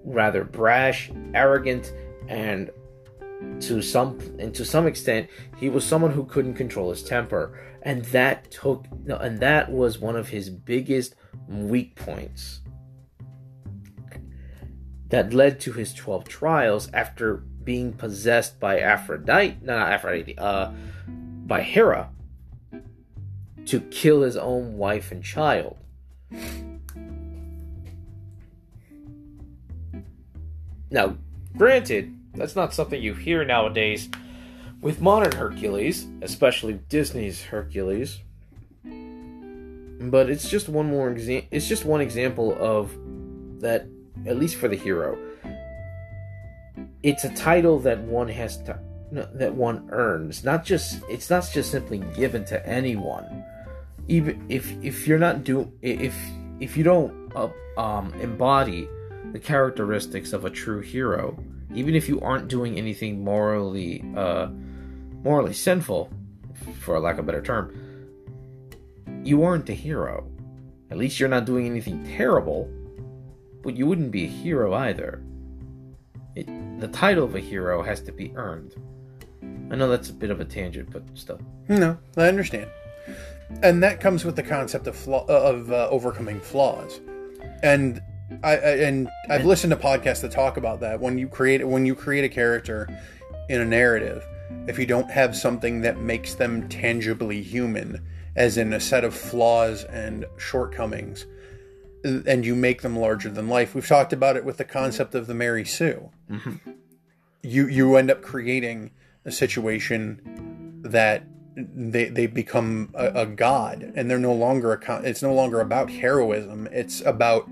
rather 0.03 0.43
brash, 0.43 1.11
arrogant, 1.33 1.93
and 2.27 2.71
to 3.61 3.81
some 3.81 4.19
and 4.39 4.53
to 4.55 4.65
some 4.65 4.87
extent, 4.87 5.29
he 5.57 5.69
was 5.69 5.85
someone 5.85 6.11
who 6.11 6.25
couldn't 6.25 6.55
control 6.55 6.89
his 6.89 7.03
temper, 7.03 7.59
and 7.83 8.05
that 8.05 8.51
took 8.51 8.85
and 9.07 9.39
that 9.39 9.71
was 9.71 9.99
one 9.99 10.15
of 10.15 10.29
his 10.29 10.49
biggest 10.49 11.15
weak 11.47 11.95
points. 11.95 12.61
That 15.07 15.33
led 15.33 15.59
to 15.61 15.73
his 15.73 15.93
twelve 15.93 16.27
trials 16.27 16.89
after 16.93 17.37
being 17.63 17.93
possessed 17.93 18.59
by 18.59 18.79
Aphrodite, 18.79 19.57
no, 19.61 19.77
not 19.77 19.91
Aphrodite, 19.91 20.37
uh, 20.37 20.71
by 21.07 21.61
Hera 21.61 22.09
to 23.65 23.79
kill 23.79 24.21
his 24.21 24.35
own 24.35 24.77
wife 24.77 25.11
and 25.11 25.23
child. 25.23 25.77
Now, 30.91 31.17
granted, 31.55 32.18
that's 32.39 32.55
not 32.55 32.73
something 32.73 33.01
you 33.01 33.13
hear 33.13 33.45
nowadays 33.45 34.09
with 34.81 35.01
modern 35.01 35.33
Hercules, 35.33 36.07
especially 36.21 36.79
Disney's 36.89 37.43
Hercules. 37.43 38.19
But 40.01 40.29
it's 40.29 40.49
just 40.49 40.69
one 40.69 40.87
more 40.87 41.11
example. 41.11 41.47
It's 41.51 41.67
just 41.67 41.85
one 41.85 42.01
example 42.01 42.57
of 42.59 42.91
that, 43.59 43.85
at 44.25 44.39
least 44.39 44.55
for 44.55 44.67
the 44.67 44.77
hero 44.77 45.17
it's 47.03 47.23
a 47.23 47.33
title 47.33 47.79
that 47.79 47.99
one 47.99 48.27
has 48.27 48.57
to 48.57 48.79
that 49.11 49.53
one 49.55 49.87
earns 49.91 50.43
not 50.43 50.63
just 50.63 51.01
it's 51.09 51.29
not 51.29 51.49
just 51.51 51.71
simply 51.71 51.99
given 52.15 52.45
to 52.45 52.67
anyone 52.67 53.43
even 54.07 54.45
if 54.49 54.71
if 54.83 55.07
you're 55.07 55.19
not 55.19 55.43
doing 55.43 55.71
if 55.81 56.15
if 56.59 56.77
you 56.77 56.83
don't 56.83 57.31
uh, 57.35 57.49
um, 57.77 58.13
embody 58.15 58.87
the 59.31 59.39
characteristics 59.39 60.33
of 60.33 60.45
a 60.45 60.49
true 60.49 60.81
hero 60.81 61.41
even 61.73 61.95
if 61.95 62.07
you 62.09 62.19
aren't 62.21 62.47
doing 62.47 62.77
anything 62.77 63.23
morally 63.23 64.03
uh 64.15 64.47
morally 65.23 65.53
sinful 65.53 66.11
for 66.79 66.99
lack 66.99 67.15
of 67.15 67.19
a 67.19 67.23
better 67.23 67.41
term 67.41 67.73
you 69.23 69.43
aren't 69.43 69.69
a 69.69 69.73
hero 69.73 70.29
at 70.91 70.97
least 70.97 71.19
you're 71.19 71.29
not 71.29 71.45
doing 71.45 71.65
anything 71.65 72.05
terrible 72.17 72.69
but 73.61 73.75
you 73.75 73.85
wouldn't 73.85 74.11
be 74.11 74.25
a 74.25 74.27
hero 74.27 74.73
either 74.73 75.21
it, 76.35 76.47
the 76.79 76.87
title 76.87 77.25
of 77.25 77.35
a 77.35 77.39
hero 77.39 77.83
has 77.83 78.01
to 78.01 78.11
be 78.11 78.31
earned. 78.35 78.75
I 79.71 79.75
know 79.75 79.89
that's 79.89 80.09
a 80.09 80.13
bit 80.13 80.31
of 80.31 80.39
a 80.39 80.45
tangent, 80.45 80.89
but 80.91 81.03
still. 81.13 81.39
No, 81.67 81.97
I 82.17 82.27
understand. 82.27 82.69
And 83.61 83.83
that 83.83 83.99
comes 83.99 84.25
with 84.25 84.35
the 84.35 84.43
concept 84.43 84.87
of 84.87 84.95
flaw, 84.95 85.25
uh, 85.27 85.33
of 85.33 85.71
uh, 85.71 85.89
overcoming 85.89 86.39
flaws. 86.39 87.01
And 87.63 88.01
I, 88.43 88.51
I 88.51 88.55
and 88.55 89.09
I've 89.29 89.45
listened 89.45 89.71
to 89.71 89.77
podcasts 89.77 90.21
that 90.21 90.31
talk 90.31 90.57
about 90.57 90.79
that. 90.81 90.99
When 90.99 91.17
you 91.17 91.27
create 91.27 91.67
when 91.67 91.85
you 91.85 91.95
create 91.95 92.23
a 92.23 92.29
character 92.29 92.87
in 93.49 93.61
a 93.61 93.65
narrative, 93.65 94.25
if 94.67 94.77
you 94.77 94.85
don't 94.85 95.09
have 95.09 95.35
something 95.35 95.81
that 95.81 95.99
makes 95.99 96.35
them 96.35 96.69
tangibly 96.69 97.41
human, 97.41 98.05
as 98.35 98.57
in 98.57 98.73
a 98.73 98.79
set 98.79 99.03
of 99.03 99.13
flaws 99.13 99.83
and 99.85 100.25
shortcomings, 100.37 101.25
and 102.03 102.45
you 102.45 102.55
make 102.55 102.81
them 102.81 102.97
larger 102.97 103.29
than 103.29 103.49
life. 103.49 103.75
We've 103.75 103.87
talked 103.87 104.13
about 104.13 104.37
it 104.37 104.45
with 104.45 104.57
the 104.57 104.65
concept 104.65 105.15
of 105.15 105.27
the 105.27 105.33
Mary 105.33 105.65
Sue. 105.65 106.09
Mm-hmm. 106.29 106.71
You 107.41 107.67
you 107.67 107.95
end 107.95 108.11
up 108.11 108.21
creating 108.21 108.91
a 109.25 109.31
situation 109.31 110.81
that 110.83 111.23
they 111.55 112.05
they 112.05 112.27
become 112.27 112.91
a, 112.93 113.21
a, 113.21 113.25
god, 113.25 113.91
and 113.95 114.09
they're 114.09 114.19
no 114.19 114.33
longer 114.33 114.73
a. 114.73 115.01
It's 115.03 115.21
no 115.21 115.33
longer 115.33 115.59
about 115.59 115.89
heroism. 115.89 116.67
It's 116.71 117.01
about 117.01 117.49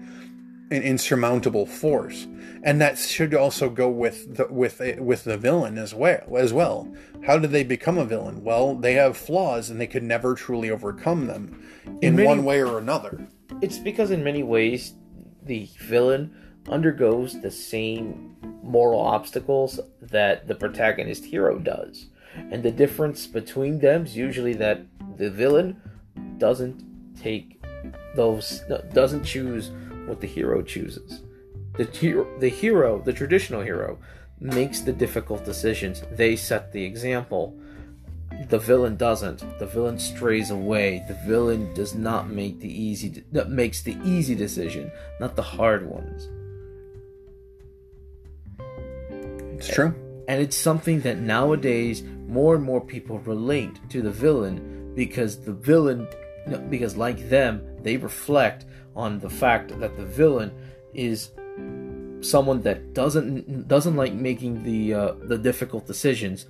an 0.70 0.82
insurmountable 0.82 1.66
force, 1.66 2.28
and 2.64 2.82
that 2.82 2.98
should 2.98 3.34
also 3.34 3.70
go 3.70 3.90
with 3.90 4.36
the 4.38 4.48
with 4.48 4.82
a, 4.82 5.00
with 5.00 5.24
the 5.24 5.38
villain 5.38 5.78
as 5.78 5.94
well. 5.94 6.38
As 6.38 6.54
well, 6.54 6.94
how 7.26 7.40
did 7.40 7.52
they 7.52 7.64
become 7.64 7.98
a 7.98 8.06
villain? 8.06 8.44
Well, 8.44 8.76
they 8.76 8.94
have 8.94 9.18
flaws, 9.18 9.70
and 9.70 9.80
they 9.80 9.88
could 9.88 10.04
never 10.04 10.36
truly 10.36 10.70
overcome 10.70 11.28
them 11.28 11.64
in, 11.86 12.00
in 12.02 12.16
many, 12.16 12.28
one 12.28 12.44
way 12.44 12.62
or 12.62 12.78
another 12.78 13.28
it's 13.62 13.78
because 13.78 14.12
in 14.12 14.24
many 14.24 14.44
ways 14.44 14.94
the 15.44 15.70
villain 15.80 16.36
undergoes 16.70 17.42
the 17.42 17.52
same 17.52 18.36
moral 18.62 19.00
obstacles 19.00 19.80
that 20.02 20.48
the 20.48 20.56
protagonist 20.56 21.26
hero 21.26 21.58
does. 21.58 22.08
And 22.52 22.62
the 22.62 22.72
difference 22.72 23.26
between 23.26 23.80
them 23.80 24.06
is 24.06 24.16
usually 24.16 24.54
that 24.54 24.82
the 25.18 25.30
villain 25.30 25.82
doesn't 26.38 26.84
take 27.20 27.64
those 28.16 28.64
doesn't 28.94 29.24
choose 29.24 29.72
what 30.08 30.22
the 30.22 30.28
hero 30.28 30.62
chooses. 30.62 31.22
The 31.74 31.86
hero, 31.86 32.28
the 32.40 32.50
hero, 32.50 33.02
the 33.02 33.14
traditional 33.14 33.62
hero 33.62 34.00
makes 34.40 34.82
the 34.82 34.94
difficult 34.94 35.46
decisions. 35.46 36.04
They 36.12 36.36
set 36.36 36.72
the 36.72 36.84
example 36.84 37.58
the 38.50 38.60
villain 38.60 38.96
doesn't. 38.98 39.40
The 39.60 39.66
villain 39.66 40.00
strays 40.00 40.52
away. 40.52 41.04
The 41.08 41.18
villain 41.26 41.74
does 41.74 41.96
not 41.96 42.30
make 42.30 42.60
the 42.60 42.70
easy 42.70 43.24
that 43.32 43.50
makes 43.50 43.82
the 43.82 43.98
easy 44.04 44.36
decision, 44.36 44.92
not 45.20 45.36
the 45.36 45.42
hard 45.42 45.90
ones. 45.90 46.30
It's 49.58 49.68
true. 49.68 49.94
And 50.28 50.42
it's 50.42 50.56
something 50.56 51.02
that 51.02 51.18
nowadays 51.18 52.04
more 52.28 52.56
and 52.56 52.64
more 52.64 52.82
people 52.82 53.20
relate 53.20 53.80
to 53.90 54.02
the 54.02 54.12
villain 54.12 54.94
because 54.94 55.44
the 55.44 55.54
villain 55.54 56.08
because 56.70 56.96
like 56.96 57.30
them, 57.30 57.62
they 57.82 57.98
reflect 57.98 58.66
on 58.98 59.20
the 59.20 59.30
fact 59.30 59.80
that 59.80 59.96
the 59.96 60.06
villain 60.06 60.52
is 60.94 61.32
someone 62.22 62.62
that 62.62 62.94
doesn't 62.94 63.68
doesn't 63.68 63.96
like 63.96 64.14
making 64.14 64.64
the 64.64 64.94
uh, 64.94 65.14
the 65.22 65.38
difficult 65.38 65.86
decisions 65.86 66.48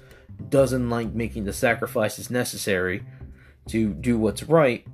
doesn't 0.50 0.90
like 0.90 1.14
making 1.14 1.44
the 1.44 1.54
sacrifices 1.54 2.32
necessary 2.32 3.04
to 3.68 3.94
do 3.94 4.18
what's 4.18 4.44
right 4.44 4.88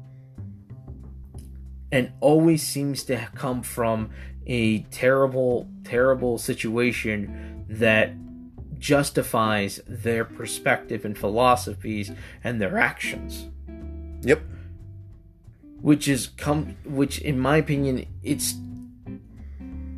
and 1.94 2.12
always 2.22 2.68
seems 2.68 3.04
to 3.04 3.30
come 3.36 3.62
from 3.62 4.10
a 4.48 4.80
terrible, 4.84 5.70
terrible 5.84 6.40
situation 6.40 7.66
that 7.70 8.14
justifies 8.80 9.80
their 9.88 10.26
perspective 10.26 11.06
and 11.06 11.16
philosophies 11.16 12.12
and 12.44 12.60
their 12.60 12.80
actions. 12.80 13.48
Yep. 14.24 14.42
Which 15.84 16.08
is 16.08 16.28
come 16.38 16.78
which 16.86 17.20
in 17.20 17.38
my 17.38 17.58
opinion 17.58 18.06
it's 18.24 18.56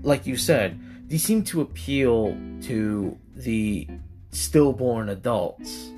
like 0.01 0.25
you 0.25 0.35
said, 0.35 0.79
these 1.07 1.23
seem 1.23 1.43
to 1.45 1.61
appeal 1.61 2.35
to 2.63 3.17
the 3.35 3.87
stillborn 4.31 5.09
adults 5.09 5.89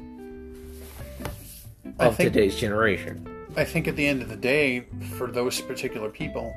of 1.99 2.15
think, 2.15 2.33
today's 2.33 2.55
generation. 2.55 3.27
I 3.55 3.63
think 3.63 3.87
at 3.87 3.95
the 3.95 4.05
end 4.05 4.21
of 4.21 4.29
the 4.29 4.35
day, 4.35 4.81
for 5.17 5.27
those 5.27 5.59
particular 5.61 6.09
people, 6.09 6.53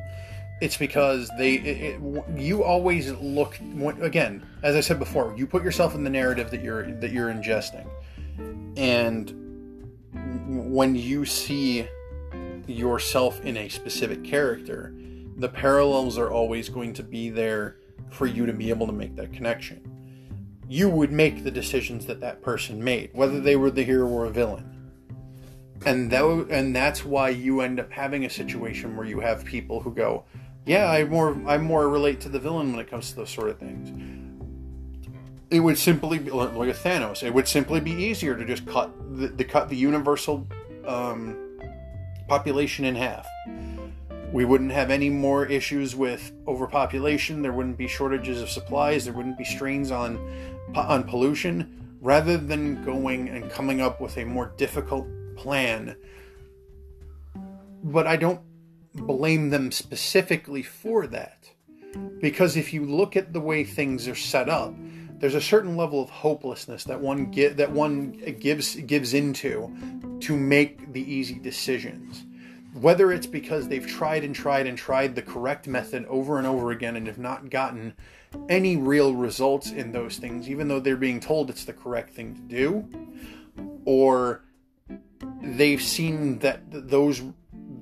it's 0.61 0.77
because 0.77 1.31
they 1.39 1.55
it, 1.55 1.95
it, 1.95 2.25
you 2.37 2.63
always 2.63 3.11
look 3.13 3.59
again 4.03 4.47
as 4.63 4.77
i 4.77 4.81
said 4.81 4.99
before 4.99 5.35
you 5.37 5.47
put 5.47 5.63
yourself 5.63 5.95
in 5.95 6.05
the 6.05 6.11
narrative 6.11 6.51
that 6.51 6.63
you're 6.63 6.91
that 7.01 7.11
you're 7.11 7.33
ingesting 7.33 7.89
and 8.77 9.33
when 10.47 10.95
you 10.95 11.25
see 11.25 11.89
yourself 12.71 13.41
in 13.45 13.57
a 13.57 13.69
specific 13.69 14.25
character 14.25 14.95
the 15.41 15.49
parallels 15.49 16.19
are 16.19 16.31
always 16.31 16.69
going 16.69 16.93
to 16.93 17.03
be 17.03 17.31
there 17.31 17.79
for 18.11 18.27
you 18.27 18.45
to 18.45 18.53
be 18.53 18.69
able 18.69 18.87
to 18.87 18.93
make 18.93 19.17
that 19.17 19.33
connection. 19.33 19.81
You 20.69 20.89
would 20.91 21.11
make 21.11 21.43
the 21.43 21.51
decisions 21.51 22.07
that 22.07 22.21
that 22.21 22.43
person 22.43 22.83
made, 22.83 23.11
whether 23.15 23.41
they 23.41 23.57
were 23.57 23.71
the 23.71 23.83
hero 23.83 24.07
or 24.07 24.27
a 24.27 24.31
villain. 24.31 24.67
And 25.87 26.11
that 26.11 26.23
and 26.51 26.77
that's 26.77 27.05
why 27.07 27.31
you 27.31 27.63
end 27.63 27.81
up 27.81 27.91
having 27.91 28.27
a 28.27 28.31
situation 28.31 28.97
where 28.97 29.07
you 29.07 29.19
have 29.21 29.45
people 29.45 29.81
who 29.81 29.95
go, 29.95 30.25
"Yeah, 30.67 30.91
I 30.91 31.05
more 31.05 31.35
I 31.47 31.57
more 31.57 31.89
relate 31.89 32.21
to 32.21 32.29
the 32.29 32.39
villain 32.39 32.71
when 32.71 32.81
it 32.81 32.91
comes 32.91 33.11
to 33.11 33.17
those 33.17 33.31
sort 33.31 33.49
of 33.49 33.59
things." 33.59 33.91
It 35.51 35.61
would 35.61 35.79
simply 35.79 36.19
be 36.19 36.31
like 36.31 36.53
Thanos. 36.53 37.23
It 37.23 37.33
would 37.33 37.49
simply 37.49 37.81
be 37.81 37.93
easier 37.93 38.37
to 38.37 38.45
just 38.45 38.67
cut 38.67 38.93
the, 39.17 39.29
the 39.29 39.45
cut 39.45 39.71
the 39.71 39.77
universal 39.77 40.47
um, 40.87 41.50
population 42.31 42.85
in 42.85 42.95
half 42.95 43.27
we 44.33 44.45
wouldn't 44.45 44.71
have 44.71 44.91
any 44.91 45.11
more 45.11 45.45
issues 45.47 45.97
with 45.97 46.33
overpopulation. 46.47 47.43
There 47.43 47.53
wouldn't 47.53 47.77
be 47.77 47.89
shortages 47.89 48.41
of 48.41 48.49
supplies. 48.49 49.05
There 49.05 49.15
wouldn't 49.15 49.39
be 49.39 49.45
strains 49.45 49.91
on 49.91 50.19
on 50.75 51.05
pollution. 51.05 51.97
Rather 52.01 52.39
than 52.39 52.83
going 52.85 53.29
and 53.29 53.51
coming 53.51 53.81
up 53.81 54.01
with 54.01 54.17
a 54.17 54.25
more 54.25 54.53
difficult 54.57 55.07
plan, 55.37 55.97
but 57.83 58.07
I 58.07 58.17
don't 58.17 58.41
blame 58.95 59.51
them 59.51 59.71
specifically 59.71 60.63
for 60.63 61.07
that, 61.09 61.51
because 62.21 62.57
if 62.57 62.73
you 62.73 62.87
look 62.87 63.17
at 63.17 63.35
the 63.35 63.41
way 63.41 63.65
things 63.65 64.09
are 64.09 64.15
set 64.15 64.49
up, 64.49 64.75
there's 65.21 65.35
a 65.35 65.41
certain 65.41 65.77
level 65.77 66.03
of 66.03 66.09
hopelessness 66.11 66.85
that 66.85 67.01
one 67.01 67.31
get 67.31 67.59
that 67.59 67.71
one 67.71 68.13
gives 68.41 68.75
gives 68.75 69.15
into 69.15 69.71
to 70.21 70.37
make 70.37 70.93
the 70.93 71.13
easy 71.13 71.39
decisions. 71.39 72.25
Whether 72.73 73.13
it's 73.13 73.27
because 73.27 73.69
they've 73.69 73.87
tried 73.87 74.25
and 74.25 74.35
tried 74.35 74.67
and 74.67 74.79
tried 74.79 75.15
the 75.15 75.23
correct 75.23 75.67
method 75.67 76.07
over 76.07 76.39
and 76.39 76.47
over 76.47 76.71
again 76.71 76.97
and 76.97 77.07
have 77.07 77.19
not 77.19 77.51
gotten 77.51 77.95
any 78.49 78.77
real 78.77 79.15
results 79.15 79.73
in 79.73 79.93
those 79.93 80.19
things, 80.19 80.49
even 80.49 80.69
though 80.69 80.79
they're 80.81 80.97
being 80.97 81.21
told 81.21 81.51
it's 81.51 81.65
the 81.65 81.73
correct 81.73 82.15
thing 82.15 82.35
to 82.35 82.41
do, 82.43 82.89
or 83.85 84.45
they've 85.43 85.83
seen 85.83 86.39
that 86.39 86.63
those 86.71 87.23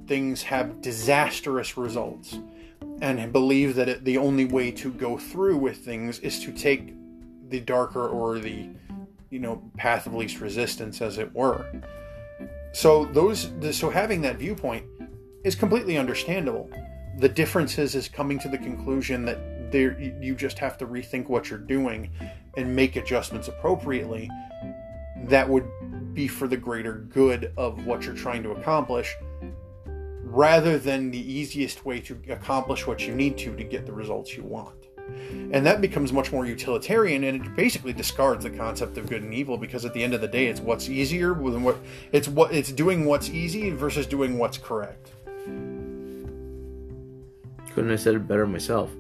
things 0.07 0.43
have 0.43 0.80
disastrous 0.80 1.76
results 1.76 2.39
and 3.03 3.30
believe 3.30 3.74
that 3.74 3.89
it, 3.91 4.05
the 4.05 4.16
only 4.16 4.47
way 4.47 4.70
to 4.70 4.91
go 4.91 5.18
through 5.18 5.59
with 5.59 5.76
things 5.76 6.18
is 6.20 6.41
to 6.41 6.51
take 6.51 6.95
the 7.49 7.61
darker 7.61 8.07
or 8.07 8.38
the 8.38 8.68
you 9.30 9.38
know 9.38 9.62
path 9.76 10.07
of 10.07 10.14
least 10.14 10.40
resistance 10.40 11.01
as 11.01 11.18
it 11.18 11.34
were 11.34 11.66
so 12.72 13.07
those 13.07 13.51
so 13.72 13.90
having 13.90 14.20
that 14.22 14.36
viewpoint 14.36 14.84
is 15.44 15.55
completely 15.55 15.96
understandable. 15.96 16.70
The 17.18 17.28
difference 17.28 17.78
is 17.78 17.94
is 17.94 18.09
coming 18.09 18.38
to 18.40 18.49
the 18.49 18.59
conclusion 18.59 19.24
that 19.24 19.72
there 19.72 19.99
you 20.01 20.34
just 20.34 20.59
have 20.59 20.78
to 20.78 20.86
rethink 20.86 21.28
what 21.28 21.51
you're 21.51 21.59
doing 21.59 22.11
and 22.57 22.74
make 22.74 22.96
adjustments 22.96 23.49
appropriately 23.49 24.30
that 25.24 25.49
would 25.49 25.68
be 26.14 26.28
for 26.28 26.49
the 26.49 26.57
greater 26.57 26.94
good 27.12 27.53
of 27.57 27.84
what 27.86 28.05
you're 28.05 28.14
trying 28.14 28.42
to 28.42 28.53
accomplish 28.53 29.14
rather 30.22 30.78
than 30.78 31.11
the 31.11 31.32
easiest 31.32 31.84
way 31.84 32.01
to 32.01 32.18
accomplish 32.28 32.86
what 32.86 33.07
you 33.07 33.14
need 33.14 33.36
to 33.38 33.57
to 33.57 33.64
get 33.64 33.86
the 33.86 33.92
results 33.92 34.36
you 34.36 34.44
want. 34.44 34.88
And 35.53 35.65
that 35.65 35.81
becomes 35.81 36.13
much 36.13 36.31
more 36.31 36.45
utilitarian 36.45 37.25
and 37.25 37.45
it 37.45 37.57
basically 37.57 37.93
discards 37.93 38.45
the 38.45 38.51
concept 38.51 38.99
of 38.99 39.09
good 39.09 39.23
and 39.23 39.33
evil 39.33 39.57
because 39.57 39.85
at 39.85 39.95
the 39.95 40.03
end 40.03 40.13
of 40.13 40.21
the 40.21 40.29
day 40.29 40.47
it's 40.47 40.61
what's 40.61 40.89
easier 40.89 41.33
than 41.35 41.63
what 41.63 41.79
it's 42.13 42.29
what 42.29 42.53
it's 42.53 42.71
doing 42.71 43.07
what's 43.07 43.31
easy 43.31 43.71
versus 43.71 44.07
doing 44.07 44.39
what's 44.39 44.59
correct. 44.59 45.11
Couldn't 47.75 47.91
have 47.91 48.01
said 48.01 48.15
it 48.15 48.29
better 48.29 48.47
myself. 48.47 48.91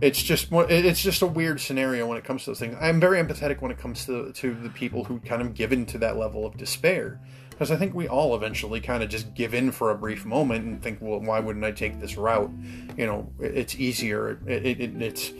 It's 0.00 0.22
just 0.22 0.48
it's 0.52 1.02
just 1.02 1.22
a 1.22 1.26
weird 1.26 1.60
scenario 1.60 2.06
when 2.06 2.18
it 2.18 2.24
comes 2.24 2.44
to 2.44 2.50
those 2.50 2.60
things. 2.60 2.76
I'm 2.80 3.00
very 3.00 3.22
empathetic 3.22 3.60
when 3.60 3.70
it 3.70 3.78
comes 3.78 4.04
to 4.06 4.32
to 4.32 4.54
the 4.54 4.70
people 4.70 5.04
who 5.04 5.18
kind 5.20 5.40
of 5.40 5.54
give 5.54 5.72
in 5.72 5.86
to 5.86 5.98
that 5.98 6.16
level 6.16 6.44
of 6.44 6.56
despair 6.56 7.20
because 7.58 7.72
I 7.72 7.76
think 7.76 7.92
we 7.92 8.06
all 8.06 8.36
eventually 8.36 8.80
kind 8.80 9.02
of 9.02 9.08
just 9.08 9.34
give 9.34 9.52
in 9.52 9.72
for 9.72 9.90
a 9.90 9.94
brief 9.96 10.24
moment 10.24 10.64
and 10.64 10.80
think, 10.80 10.98
well, 11.00 11.18
why 11.18 11.40
wouldn't 11.40 11.64
I 11.64 11.72
take 11.72 11.98
this 11.98 12.16
route? 12.16 12.52
You 12.96 13.04
know, 13.04 13.32
it's 13.40 13.74
easier. 13.74 14.38
It, 14.46 14.64
it, 14.64 14.80
it, 14.80 15.02
it's 15.02 15.32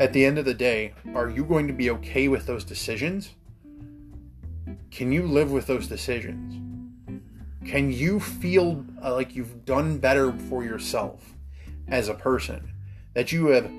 at 0.00 0.12
the 0.12 0.24
end 0.24 0.38
of 0.38 0.44
the 0.44 0.52
day, 0.52 0.94
are 1.14 1.30
you 1.30 1.44
going 1.44 1.68
to 1.68 1.72
be 1.72 1.90
okay 1.90 2.26
with 2.26 2.46
those 2.46 2.64
decisions? 2.64 3.30
Can 4.90 5.12
you 5.12 5.28
live 5.28 5.52
with 5.52 5.68
those 5.68 5.86
decisions? 5.86 6.60
Can 7.64 7.92
you 7.92 8.18
feel 8.18 8.84
uh, 9.00 9.14
like 9.14 9.36
you've 9.36 9.64
done 9.64 9.98
better 9.98 10.32
for 10.32 10.64
yourself 10.64 11.34
as 11.86 12.08
a 12.08 12.14
person? 12.14 12.68
That 13.14 13.30
you 13.30 13.46
have 13.46 13.70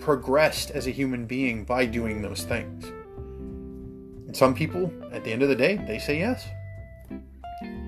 progressed 0.00 0.72
as 0.72 0.88
a 0.88 0.90
human 0.90 1.26
being 1.26 1.64
by 1.64 1.86
doing 1.86 2.22
those 2.22 2.42
things? 2.42 2.86
And 4.26 4.36
some 4.36 4.52
people, 4.52 4.92
at 5.12 5.22
the 5.22 5.30
end 5.30 5.42
of 5.42 5.48
the 5.48 5.54
day, 5.54 5.76
they 5.86 6.00
say 6.00 6.18
yes. 6.18 6.44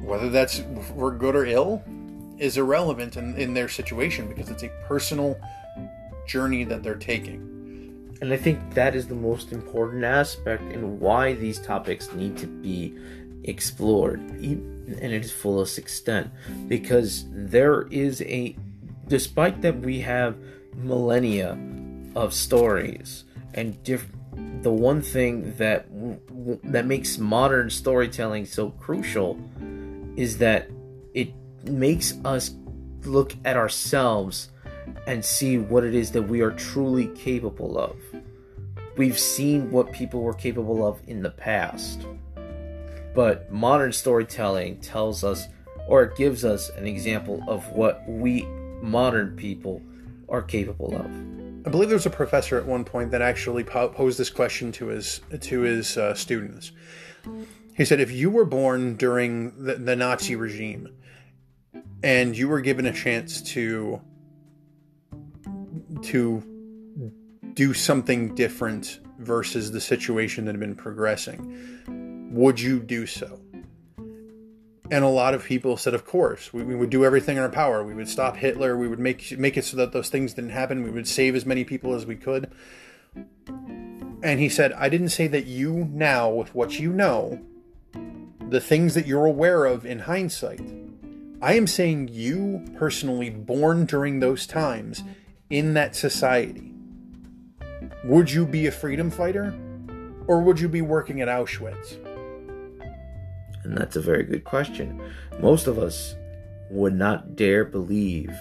Whether 0.08 0.30
that's 0.30 0.62
for 0.96 1.10
good 1.10 1.36
or 1.36 1.44
ill 1.44 1.84
is 2.38 2.56
irrelevant 2.56 3.18
in, 3.18 3.36
in 3.36 3.52
their 3.52 3.68
situation 3.68 4.26
because 4.26 4.48
it's 4.48 4.62
a 4.62 4.70
personal 4.86 5.38
journey 6.26 6.64
that 6.64 6.82
they're 6.82 6.94
taking. 6.94 8.16
And 8.22 8.32
I 8.32 8.38
think 8.38 8.58
that 8.72 8.94
is 8.94 9.06
the 9.06 9.14
most 9.14 9.52
important 9.52 10.04
aspect 10.04 10.62
and 10.72 10.98
why 10.98 11.34
these 11.34 11.60
topics 11.60 12.10
need 12.14 12.38
to 12.38 12.46
be 12.46 12.96
explored 13.44 14.20
in 14.40 15.12
its 15.12 15.30
fullest 15.30 15.76
extent. 15.76 16.30
Because 16.68 17.26
there 17.30 17.82
is 17.90 18.22
a, 18.22 18.56
despite 19.08 19.60
that 19.60 19.78
we 19.80 20.00
have 20.00 20.36
millennia 20.74 21.58
of 22.16 22.32
stories 22.32 23.24
and 23.52 23.82
different 23.84 24.14
the 24.62 24.70
one 24.72 25.02
thing 25.02 25.54
that 25.56 25.86
that 26.64 26.86
makes 26.86 27.18
modern 27.18 27.70
storytelling 27.70 28.44
so 28.44 28.70
crucial 28.70 29.38
is 30.18 30.36
that 30.38 30.68
it 31.14 31.32
makes 31.62 32.14
us 32.24 32.50
look 33.04 33.34
at 33.44 33.56
ourselves 33.56 34.50
and 35.06 35.24
see 35.24 35.58
what 35.58 35.84
it 35.84 35.94
is 35.94 36.10
that 36.10 36.22
we 36.22 36.40
are 36.40 36.50
truly 36.50 37.06
capable 37.14 37.78
of. 37.78 37.96
We've 38.96 39.18
seen 39.18 39.70
what 39.70 39.92
people 39.92 40.22
were 40.22 40.34
capable 40.34 40.84
of 40.84 41.00
in 41.06 41.22
the 41.22 41.30
past. 41.30 42.04
But 43.14 43.52
modern 43.52 43.92
storytelling 43.92 44.80
tells 44.80 45.22
us 45.22 45.46
or 45.86 46.02
it 46.02 46.16
gives 46.16 46.44
us 46.44 46.68
an 46.70 46.84
example 46.84 47.42
of 47.46 47.64
what 47.70 48.02
we 48.08 48.42
modern 48.82 49.36
people 49.36 49.80
are 50.28 50.42
capable 50.42 50.96
of. 50.96 51.06
I 51.64 51.70
believe 51.70 51.90
there 51.90 51.96
was 51.96 52.06
a 52.06 52.10
professor 52.10 52.58
at 52.58 52.66
one 52.66 52.84
point 52.84 53.12
that 53.12 53.22
actually 53.22 53.62
posed 53.62 54.18
this 54.18 54.30
question 54.30 54.72
to 54.72 54.88
his 54.88 55.20
to 55.42 55.60
his 55.60 55.96
uh, 55.96 56.14
students. 56.14 56.72
He 57.78 57.84
said, 57.84 58.00
"If 58.00 58.10
you 58.10 58.28
were 58.28 58.44
born 58.44 58.96
during 58.96 59.64
the, 59.64 59.76
the 59.76 59.94
Nazi 59.94 60.34
regime, 60.34 60.88
and 62.02 62.36
you 62.36 62.48
were 62.48 62.60
given 62.60 62.86
a 62.86 62.92
chance 62.92 63.40
to 63.52 64.00
to 66.02 66.42
do 67.54 67.72
something 67.72 68.34
different 68.34 68.98
versus 69.20 69.70
the 69.70 69.80
situation 69.80 70.44
that 70.44 70.52
had 70.52 70.60
been 70.60 70.74
progressing, 70.74 72.30
would 72.34 72.60
you 72.60 72.80
do 72.80 73.06
so?" 73.06 73.40
And 74.90 75.04
a 75.04 75.08
lot 75.08 75.34
of 75.34 75.44
people 75.44 75.76
said, 75.76 75.92
of 75.92 76.06
course, 76.06 76.52
we, 76.52 76.62
we, 76.62 76.74
would 76.74 76.88
do 76.88 77.04
everything 77.04 77.36
in 77.36 77.42
our 77.42 77.50
power. 77.50 77.84
We 77.84 77.92
would 77.92 78.08
stop 78.08 78.36
Hitler. 78.36 78.74
We 78.76 78.88
would 78.88 78.98
make 78.98 79.38
make 79.38 79.56
it 79.56 79.64
so 79.64 79.76
that 79.76 79.92
those 79.92 80.08
things 80.08 80.34
didn't 80.34 80.50
happen. 80.50 80.82
We 80.82 80.90
would 80.90 81.06
save 81.06 81.36
as 81.36 81.46
many 81.46 81.62
people 81.62 81.94
as 81.94 82.06
we 82.06 82.16
could. 82.16 82.50
And 84.22 84.40
he 84.40 84.48
said, 84.48 84.72
I 84.72 84.88
didn't 84.88 85.10
say 85.10 85.28
that 85.28 85.46
you 85.46 85.88
now, 85.92 86.28
with 86.30 86.54
what 86.54 86.80
you 86.80 86.92
know, 86.92 87.40
the 88.48 88.60
things 88.60 88.94
that 88.94 89.06
you're 89.06 89.26
aware 89.26 89.66
of 89.66 89.84
in 89.84 90.00
hindsight, 90.00 90.62
I 91.42 91.54
am 91.54 91.66
saying 91.66 92.08
you 92.08 92.64
personally, 92.76 93.30
born 93.30 93.84
during 93.84 94.20
those 94.20 94.46
times 94.46 95.04
in 95.50 95.74
that 95.74 95.94
society, 95.94 96.72
would 98.04 98.30
you 98.30 98.46
be 98.46 98.66
a 98.66 98.72
freedom 98.72 99.10
fighter 99.10 99.54
or 100.26 100.40
would 100.40 100.58
you 100.60 100.68
be 100.68 100.82
working 100.82 101.20
at 101.20 101.28
Auschwitz? 101.28 102.02
And 103.64 103.76
that's 103.76 103.96
a 103.96 104.00
very 104.00 104.24
good 104.24 104.44
question. 104.44 105.00
Most 105.40 105.66
of 105.66 105.78
us 105.78 106.14
would 106.70 106.94
not 106.94 107.36
dare 107.36 107.64
believe 107.64 108.32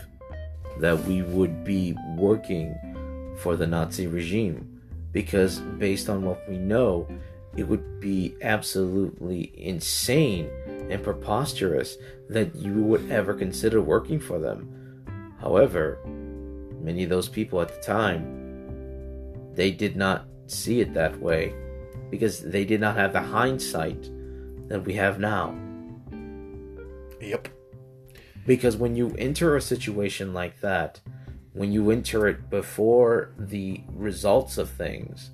that 0.79 1.03
we 1.05 1.21
would 1.21 1.63
be 1.63 1.95
working 2.15 2.75
for 3.39 3.55
the 3.55 3.67
Nazi 3.67 4.07
regime 4.07 4.81
because, 5.11 5.59
based 5.59 6.09
on 6.09 6.23
what 6.23 6.47
we 6.49 6.57
know, 6.57 7.07
it 7.57 7.67
would 7.67 7.99
be 7.99 8.35
absolutely 8.43 9.51
insane 9.57 10.49
and 10.89 11.03
preposterous 11.03 11.97
that 12.29 12.55
you 12.55 12.75
would 12.83 13.11
ever 13.11 13.33
consider 13.33 13.81
working 13.81 14.19
for 14.19 14.37
them. 14.39 15.35
However, 15.41 15.99
many 16.81 17.03
of 17.03 17.09
those 17.09 17.27
people 17.27 17.59
at 17.59 17.69
the 17.69 17.81
time, 17.81 19.53
they 19.55 19.71
did 19.71 19.95
not 19.95 20.27
see 20.45 20.81
it 20.81 20.93
that 20.93 21.19
way 21.19 21.53
because 22.11 22.41
they 22.41 22.63
did 22.63 22.79
not 22.79 22.95
have 22.95 23.11
the 23.11 23.21
hindsight 23.21 24.09
that 24.69 24.85
we 24.85 24.93
have 24.93 25.19
now. 25.19 25.57
Yep. 27.19 27.49
Because 28.45 28.77
when 28.77 28.95
you 28.95 29.15
enter 29.17 29.55
a 29.55 29.61
situation 29.61 30.33
like 30.33 30.61
that, 30.61 31.01
when 31.53 31.71
you 31.71 31.89
enter 31.89 32.27
it 32.27 32.51
before 32.51 33.33
the 33.37 33.81
results 33.89 34.59
of 34.59 34.69
things, 34.69 35.31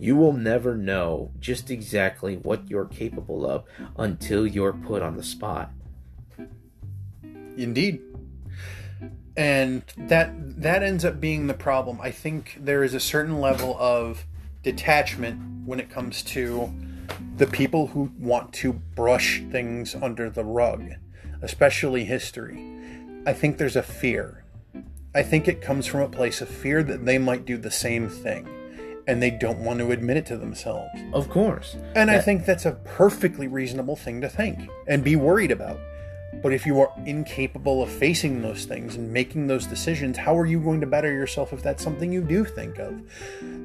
you 0.00 0.16
will 0.16 0.32
never 0.32 0.76
know 0.76 1.30
just 1.38 1.70
exactly 1.70 2.36
what 2.36 2.70
you're 2.70 2.86
capable 2.86 3.44
of 3.46 3.64
until 3.98 4.46
you're 4.46 4.72
put 4.72 5.02
on 5.02 5.14
the 5.16 5.22
spot. 5.22 5.70
Indeed. 7.58 8.00
And 9.36 9.82
that 9.98 10.32
that 10.62 10.82
ends 10.82 11.04
up 11.04 11.20
being 11.20 11.46
the 11.46 11.54
problem. 11.54 12.00
I 12.00 12.10
think 12.10 12.56
there 12.58 12.82
is 12.82 12.94
a 12.94 13.00
certain 13.00 13.40
level 13.40 13.76
of 13.78 14.24
detachment 14.62 15.66
when 15.66 15.78
it 15.78 15.90
comes 15.90 16.22
to 16.22 16.72
the 17.36 17.46
people 17.46 17.88
who 17.88 18.10
want 18.18 18.54
to 18.54 18.72
brush 18.72 19.42
things 19.50 19.94
under 19.94 20.30
the 20.30 20.44
rug, 20.44 20.92
especially 21.42 22.04
history. 22.04 22.58
I 23.26 23.34
think 23.34 23.58
there's 23.58 23.76
a 23.76 23.82
fear. 23.82 24.44
I 25.14 25.22
think 25.22 25.46
it 25.46 25.60
comes 25.60 25.86
from 25.86 26.00
a 26.00 26.08
place 26.08 26.40
of 26.40 26.48
fear 26.48 26.82
that 26.84 27.04
they 27.04 27.18
might 27.18 27.44
do 27.44 27.58
the 27.58 27.70
same 27.70 28.08
thing 28.08 28.59
and 29.10 29.22
they 29.22 29.30
don't 29.30 29.58
want 29.58 29.80
to 29.80 29.90
admit 29.90 30.16
it 30.16 30.26
to 30.26 30.36
themselves. 30.36 30.88
Of 31.12 31.28
course. 31.28 31.76
And 31.96 32.08
that... 32.08 32.18
I 32.18 32.20
think 32.20 32.44
that's 32.44 32.64
a 32.64 32.72
perfectly 32.72 33.48
reasonable 33.48 33.96
thing 33.96 34.20
to 34.20 34.28
think 34.28 34.70
and 34.86 35.02
be 35.02 35.16
worried 35.16 35.50
about. 35.50 35.80
But 36.42 36.52
if 36.52 36.64
you 36.64 36.80
are 36.80 36.92
incapable 37.06 37.82
of 37.82 37.90
facing 37.90 38.40
those 38.40 38.64
things 38.64 38.94
and 38.94 39.12
making 39.12 39.48
those 39.48 39.66
decisions, 39.66 40.16
how 40.16 40.38
are 40.38 40.46
you 40.46 40.60
going 40.60 40.80
to 40.80 40.86
better 40.86 41.12
yourself 41.12 41.52
if 41.52 41.60
that's 41.60 41.82
something 41.82 42.12
you 42.12 42.22
do 42.22 42.44
think 42.44 42.78
of? 42.78 43.02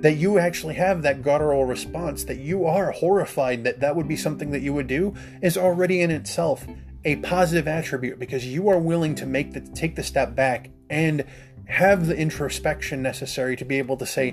That 0.02 0.14
you 0.14 0.40
actually 0.40 0.74
have 0.74 1.04
that 1.04 1.22
guttural 1.22 1.66
response, 1.66 2.24
that 2.24 2.40
you 2.40 2.66
are 2.66 2.92
horrified 2.92 3.64
that 3.66 3.82
that 3.82 3.96
would 3.96 4.08
be 4.08 4.18
something 4.18 4.50
that 4.50 4.62
you 4.62 4.74
would 4.74 4.88
do, 4.88 5.14
is 5.44 5.58
already 5.58 6.02
in 6.02 6.10
itself 6.10 6.66
a 7.06 7.18
positive 7.18 7.68
attribute 7.68 8.18
because 8.18 8.48
you 8.48 8.68
are 8.68 8.80
willing 8.80 9.14
to 9.14 9.28
make 9.28 9.54
the 9.54 9.62
take 9.62 9.96
the 9.96 10.04
step 10.04 10.34
back 10.36 10.72
and 10.90 11.24
have 11.68 12.08
the 12.08 12.18
introspection 12.18 13.02
necessary 13.02 13.56
to 13.56 13.66
be 13.66 13.78
able 13.78 13.98
to 13.98 14.06
say, 14.06 14.32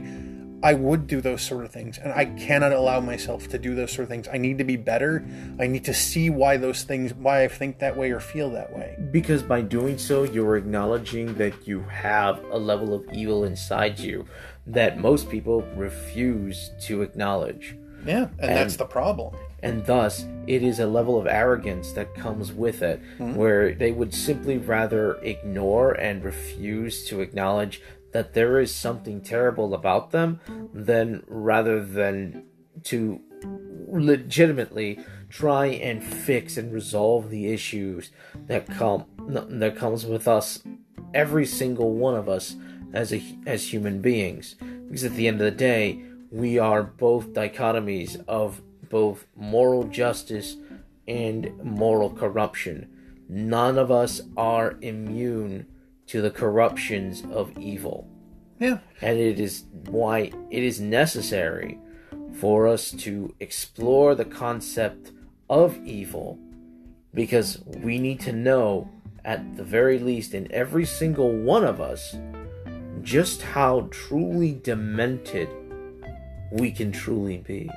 I 0.62 0.74
would 0.74 1.06
do 1.06 1.20
those 1.20 1.42
sort 1.42 1.64
of 1.64 1.72
things, 1.72 1.98
and 1.98 2.12
I 2.12 2.26
cannot 2.26 2.72
allow 2.72 3.00
myself 3.00 3.48
to 3.48 3.58
do 3.58 3.74
those 3.74 3.92
sort 3.92 4.04
of 4.04 4.08
things. 4.08 4.28
I 4.32 4.38
need 4.38 4.58
to 4.58 4.64
be 4.64 4.76
better. 4.76 5.24
I 5.58 5.66
need 5.66 5.84
to 5.86 5.94
see 5.94 6.30
why 6.30 6.56
those 6.56 6.84
things, 6.84 7.12
why 7.14 7.44
I 7.44 7.48
think 7.48 7.80
that 7.80 7.96
way 7.96 8.12
or 8.12 8.20
feel 8.20 8.50
that 8.50 8.72
way. 8.74 8.96
Because 9.10 9.42
by 9.42 9.62
doing 9.62 9.98
so, 9.98 10.22
you're 10.22 10.56
acknowledging 10.56 11.34
that 11.34 11.66
you 11.66 11.80
have 11.80 12.42
a 12.44 12.58
level 12.58 12.94
of 12.94 13.12
evil 13.12 13.44
inside 13.44 13.98
you 13.98 14.26
that 14.66 14.98
most 14.98 15.28
people 15.28 15.62
refuse 15.74 16.70
to 16.82 17.02
acknowledge. 17.02 17.76
Yeah, 18.06 18.28
and, 18.38 18.40
and 18.40 18.56
that's 18.56 18.76
the 18.76 18.84
problem. 18.84 19.34
And 19.62 19.84
thus, 19.86 20.26
it 20.46 20.62
is 20.62 20.80
a 20.80 20.86
level 20.86 21.18
of 21.18 21.26
arrogance 21.26 21.92
that 21.92 22.14
comes 22.14 22.52
with 22.52 22.82
it, 22.82 23.00
mm-hmm. 23.18 23.34
where 23.34 23.74
they 23.74 23.92
would 23.92 24.12
simply 24.12 24.58
rather 24.58 25.14
ignore 25.22 25.92
and 25.92 26.24
refuse 26.24 27.04
to 27.06 27.20
acknowledge 27.20 27.80
that 28.12 28.34
there 28.34 28.60
is 28.60 28.74
something 28.74 29.20
terrible 29.20 29.74
about 29.74 30.10
them 30.10 30.40
then 30.72 31.22
rather 31.26 31.84
than 31.84 32.44
to 32.84 33.20
legitimately 33.88 34.98
try 35.28 35.66
and 35.66 36.02
fix 36.02 36.56
and 36.56 36.72
resolve 36.72 37.30
the 37.30 37.52
issues 37.52 38.10
that 38.46 38.66
come 38.66 39.04
that 39.28 39.76
comes 39.76 40.06
with 40.06 40.28
us 40.28 40.62
every 41.14 41.46
single 41.46 41.92
one 41.92 42.14
of 42.14 42.28
us 42.28 42.56
as 42.92 43.12
a 43.12 43.22
as 43.46 43.72
human 43.72 44.00
beings. 44.00 44.56
Because 44.86 45.04
at 45.04 45.14
the 45.14 45.28
end 45.28 45.40
of 45.40 45.44
the 45.44 45.50
day 45.50 46.02
we 46.30 46.58
are 46.58 46.82
both 46.82 47.32
dichotomies 47.32 48.22
of 48.26 48.62
both 48.88 49.26
moral 49.36 49.84
justice 49.84 50.56
and 51.08 51.56
moral 51.62 52.10
corruption. 52.10 52.88
None 53.28 53.78
of 53.78 53.90
us 53.90 54.20
are 54.36 54.76
immune 54.82 55.66
to 56.06 56.20
the 56.20 56.30
corruptions 56.30 57.22
of 57.30 57.56
evil. 57.58 58.08
Yeah. 58.58 58.78
And 59.00 59.18
it 59.18 59.40
is 59.40 59.64
why 59.86 60.32
it 60.50 60.62
is 60.62 60.80
necessary 60.80 61.78
for 62.34 62.66
us 62.66 62.90
to 62.90 63.34
explore 63.40 64.14
the 64.14 64.24
concept 64.24 65.12
of 65.50 65.76
evil 65.84 66.38
because 67.14 67.60
we 67.66 67.98
need 67.98 68.20
to 68.20 68.32
know, 68.32 68.88
at 69.24 69.56
the 69.56 69.64
very 69.64 69.98
least, 69.98 70.32
in 70.32 70.50
every 70.52 70.84
single 70.84 71.30
one 71.30 71.64
of 71.64 71.80
us, 71.80 72.16
just 73.02 73.42
how 73.42 73.88
truly 73.90 74.52
demented 74.62 75.48
we 76.52 76.70
can 76.70 76.92
truly 76.92 77.38
be. 77.38 77.68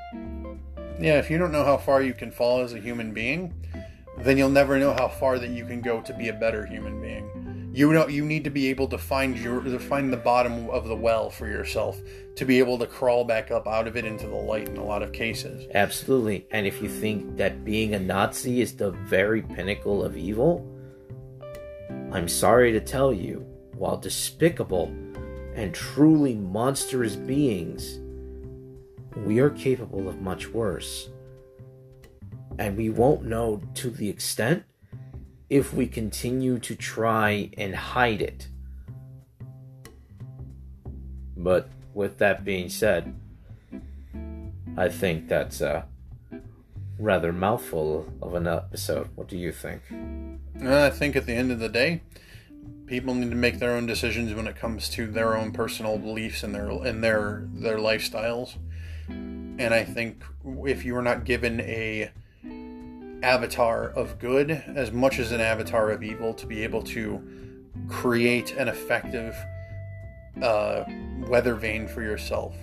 Yeah, 0.99 1.19
if 1.19 1.29
you 1.29 1.37
don't 1.37 1.51
know 1.51 1.65
how 1.65 1.77
far 1.77 2.01
you 2.01 2.13
can 2.13 2.31
fall 2.31 2.61
as 2.61 2.73
a 2.73 2.79
human 2.79 3.11
being, 3.11 3.53
then 4.19 4.37
you'll 4.37 4.49
never 4.49 4.79
know 4.79 4.93
how 4.93 5.09
far 5.09 5.39
that 5.39 5.49
you 5.49 5.65
can 5.65 5.81
go 5.81 5.99
to 6.01 6.13
be 6.13 6.29
a 6.29 6.33
better 6.33 6.65
human 6.65 7.01
being 7.01 7.29
you 7.75 7.93
know 7.93 8.07
you 8.07 8.25
need 8.25 8.43
to 8.43 8.49
be 8.49 8.67
able 8.67 8.87
to 8.87 8.97
find 8.97 9.37
your 9.37 9.61
to 9.61 9.79
find 9.79 10.11
the 10.11 10.17
bottom 10.17 10.69
of 10.69 10.87
the 10.87 10.95
well 10.95 11.29
for 11.29 11.47
yourself 11.47 11.99
to 12.35 12.45
be 12.45 12.59
able 12.59 12.77
to 12.77 12.87
crawl 12.87 13.23
back 13.23 13.51
up 13.51 13.67
out 13.67 13.87
of 13.87 13.95
it 13.97 14.05
into 14.05 14.27
the 14.27 14.35
light 14.35 14.67
in 14.67 14.77
a 14.77 14.83
lot 14.83 15.01
of 15.01 15.13
cases. 15.13 15.67
Absolutely. 15.73 16.45
And 16.51 16.67
if 16.67 16.81
you 16.81 16.89
think 16.89 17.37
that 17.37 17.63
being 17.63 17.93
a 17.93 17.99
nazi 17.99 18.61
is 18.61 18.75
the 18.75 18.91
very 18.91 19.41
pinnacle 19.41 20.03
of 20.03 20.17
evil 20.17 20.71
i'm 22.11 22.27
sorry 22.27 22.71
to 22.71 22.79
tell 22.79 23.13
you 23.13 23.39
while 23.75 23.97
despicable 23.97 24.87
and 25.55 25.73
truly 25.73 26.35
monstrous 26.35 27.15
beings 27.15 27.99
we 29.15 29.39
are 29.39 29.49
capable 29.49 30.09
of 30.09 30.21
much 30.21 30.49
worse. 30.49 31.09
And 32.59 32.77
we 32.77 32.89
won't 32.89 33.23
know 33.23 33.61
to 33.75 33.89
the 33.89 34.09
extent 34.09 34.63
if 35.49 35.73
we 35.73 35.87
continue 35.87 36.59
to 36.59 36.75
try 36.75 37.49
and 37.57 37.75
hide 37.75 38.21
it. 38.21 38.47
But 41.37 41.69
with 41.93 42.17
that 42.17 42.43
being 42.43 42.69
said, 42.69 43.13
I 44.77 44.89
think 44.89 45.27
that's 45.27 45.61
a 45.61 45.85
rather 46.99 47.31
mouthful 47.31 48.11
of 48.21 48.33
an 48.33 48.47
episode. 48.47 49.09
What 49.15 49.27
do 49.27 49.37
you 49.37 49.51
think? 49.51 49.81
I 50.61 50.89
think 50.89 51.15
at 51.15 51.25
the 51.25 51.33
end 51.33 51.51
of 51.51 51.59
the 51.59 51.69
day, 51.69 52.01
people 52.85 53.13
need 53.13 53.29
to 53.29 53.35
make 53.35 53.59
their 53.59 53.71
own 53.71 53.85
decisions 53.85 54.33
when 54.33 54.47
it 54.47 54.55
comes 54.55 54.89
to 54.89 55.07
their 55.07 55.35
own 55.35 55.51
personal 55.51 55.97
beliefs 55.97 56.43
and 56.43 56.53
their 56.53 56.69
and 56.69 57.03
their 57.03 57.47
their 57.53 57.77
lifestyles. 57.77 58.55
And 59.07 59.73
I 59.73 59.83
think 59.83 60.23
if 60.65 60.83
you 60.83 60.95
are 60.95 61.01
not 61.01 61.25
given 61.25 61.61
a 61.61 62.11
avatar 63.23 63.89
of 63.89 64.19
good 64.19 64.51
as 64.51 64.91
much 64.91 65.19
as 65.19 65.31
an 65.31 65.41
avatar 65.41 65.91
of 65.91 66.03
evil 66.03 66.33
to 66.33 66.45
be 66.45 66.63
able 66.63 66.83
to 66.83 67.21
create 67.87 68.53
an 68.55 68.67
effective 68.67 69.35
uh, 70.41 70.83
weather 71.27 71.55
vane 71.55 71.87
for 71.87 72.01
yourself, 72.01 72.55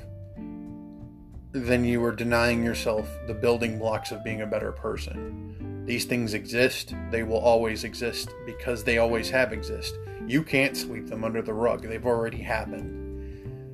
then 1.53 1.85
you 1.85 2.03
are 2.05 2.13
denying 2.13 2.65
yourself 2.65 3.09
the 3.27 3.35
building 3.35 3.79
blocks 3.79 4.11
of 4.11 4.25
being 4.25 4.43
a 4.43 4.47
better 4.47 4.73
person. 4.73 5.85
These 5.87 6.05
things 6.05 6.35
exist, 6.35 6.95
they 7.11 7.23
will 7.23 7.39
always 7.39 7.85
exist 7.85 8.31
because 8.47 8.85
they 8.85 8.99
always 8.99 9.29
have 9.31 9.53
exist. 9.53 9.95
You 10.27 10.43
can't 10.43 10.77
sweep 10.77 11.09
them 11.09 11.25
under 11.25 11.43
the 11.43 11.55
rug, 11.55 11.83
they've 11.83 12.07
already 12.07 12.39
happened. 12.39 13.01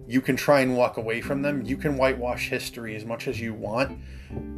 You 0.09 0.23
can 0.23 0.37
try 0.37 0.61
and 0.61 0.77
walk 0.77 0.97
away 0.97 1.21
from 1.21 1.43
them, 1.43 1.63
you 1.63 1.77
can 1.77 1.99
whitewash 1.99 2.49
history 2.49 2.97
as 2.97 3.05
much 3.05 3.29
as 3.29 3.41
you 3.41 3.53
want, 3.53 3.99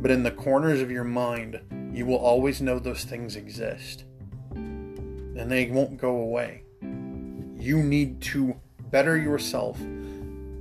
but 0.00 0.10
in 0.10 0.22
the 0.22 0.30
corners 0.30 0.80
of 0.80 0.90
your 0.90 1.04
mind, 1.04 1.60
you 1.92 2.06
will 2.06 2.18
always 2.18 2.60
know 2.60 2.78
those 2.78 3.04
things 3.04 3.36
exist. 3.36 4.04
And 4.52 5.50
they 5.50 5.70
won't 5.70 5.98
go 5.98 6.16
away. 6.16 6.62
You 6.82 7.82
need 7.82 8.20
to 8.22 8.56
better 8.90 9.16
yourself 9.16 9.78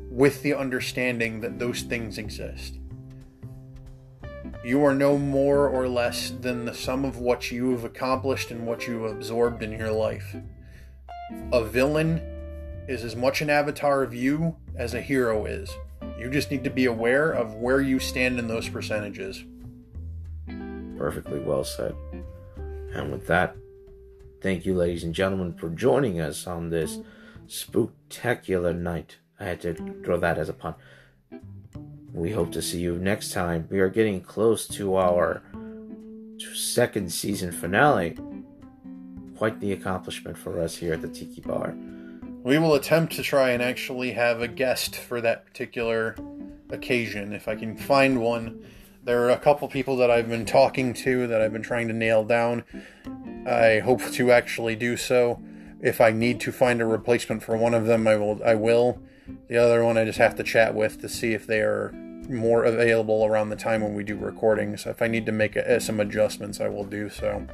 with 0.09 0.41
the 0.41 0.53
understanding 0.53 1.41
that 1.41 1.59
those 1.59 1.81
things 1.81 2.17
exist. 2.17 2.79
You 4.63 4.83
are 4.83 4.93
no 4.93 5.17
more 5.17 5.69
or 5.69 5.87
less 5.87 6.31
than 6.31 6.65
the 6.65 6.73
sum 6.73 7.05
of 7.05 7.17
what 7.17 7.51
you 7.51 7.71
have 7.71 7.85
accomplished 7.85 8.51
and 8.51 8.67
what 8.67 8.87
you 8.87 9.03
have 9.03 9.11
absorbed 9.13 9.63
in 9.63 9.71
your 9.71 9.91
life. 9.91 10.35
A 11.53 11.63
villain 11.63 12.21
is 12.87 13.03
as 13.03 13.15
much 13.15 13.41
an 13.41 13.49
avatar 13.49 14.03
of 14.03 14.13
you 14.13 14.57
as 14.75 14.93
a 14.93 15.01
hero 15.01 15.45
is. 15.45 15.71
You 16.17 16.29
just 16.29 16.51
need 16.51 16.63
to 16.63 16.69
be 16.69 16.85
aware 16.85 17.31
of 17.31 17.55
where 17.55 17.79
you 17.79 17.99
stand 17.99 18.39
in 18.39 18.47
those 18.47 18.67
percentages. 18.67 19.45
Perfectly 20.99 21.39
well 21.39 21.63
said. 21.63 21.95
And 22.93 23.09
with 23.09 23.25
that, 23.27 23.55
thank 24.41 24.65
you, 24.65 24.75
ladies 24.75 25.05
and 25.05 25.15
gentlemen, 25.15 25.53
for 25.53 25.69
joining 25.69 26.19
us 26.19 26.45
on 26.45 26.69
this 26.69 26.99
spectacular 27.47 28.73
night. 28.73 29.15
I 29.39 29.45
had 29.45 29.61
to 29.61 29.73
throw 30.03 30.19
that 30.19 30.37
as 30.37 30.49
a 30.49 30.53
pun. 30.53 30.75
We 32.11 32.31
hope 32.31 32.51
to 32.51 32.61
see 32.61 32.81
you 32.81 32.97
next 32.97 33.31
time. 33.31 33.65
We 33.71 33.79
are 33.79 33.87
getting 33.87 34.19
close 34.19 34.67
to 34.67 34.97
our 34.97 35.41
second 36.53 37.13
season 37.13 37.53
finale. 37.53 38.17
Quite 39.37 39.61
the 39.61 39.71
accomplishment 39.71 40.37
for 40.37 40.59
us 40.59 40.75
here 40.75 40.91
at 40.91 41.01
the 41.01 41.07
Tiki 41.07 41.39
Bar. 41.39 41.77
We 42.43 42.57
will 42.57 42.75
attempt 42.75 43.13
to 43.13 43.23
try 43.23 43.51
and 43.51 43.63
actually 43.63 44.11
have 44.11 44.41
a 44.41 44.49
guest 44.49 44.97
for 44.97 45.21
that 45.21 45.45
particular 45.45 46.17
occasion 46.71 47.31
if 47.31 47.47
I 47.47 47.55
can 47.55 47.77
find 47.77 48.21
one 48.21 48.65
there 49.09 49.23
are 49.23 49.31
a 49.31 49.39
couple 49.39 49.67
people 49.67 49.97
that 49.97 50.11
I've 50.11 50.29
been 50.29 50.45
talking 50.45 50.93
to 50.93 51.25
that 51.25 51.41
I've 51.41 51.51
been 51.51 51.63
trying 51.63 51.87
to 51.87 51.95
nail 51.95 52.23
down. 52.23 52.63
I 53.43 53.79
hope 53.79 54.03
to 54.11 54.31
actually 54.31 54.75
do 54.75 54.97
so. 54.97 55.41
If 55.81 55.99
I 55.99 56.11
need 56.11 56.39
to 56.41 56.51
find 56.51 56.79
a 56.79 56.85
replacement 56.85 57.41
for 57.41 57.57
one 57.57 57.73
of 57.73 57.87
them, 57.87 58.07
I 58.07 58.17
will. 58.17 58.39
I 58.45 58.53
will. 58.53 59.01
The 59.47 59.57
other 59.57 59.83
one, 59.83 59.97
I 59.97 60.05
just 60.05 60.19
have 60.19 60.35
to 60.35 60.43
chat 60.43 60.75
with 60.75 61.01
to 61.01 61.09
see 61.09 61.33
if 61.33 61.47
they 61.47 61.61
are 61.61 61.91
more 62.29 62.63
available 62.63 63.25
around 63.25 63.49
the 63.49 63.55
time 63.55 63.81
when 63.81 63.95
we 63.95 64.03
do 64.03 64.15
recordings. 64.15 64.85
If 64.85 65.01
I 65.01 65.07
need 65.07 65.25
to 65.25 65.31
make 65.31 65.55
a, 65.55 65.79
some 65.79 65.99
adjustments, 65.99 66.61
I 66.61 66.69
will 66.69 66.85
do 66.85 67.09
so. 67.09 67.47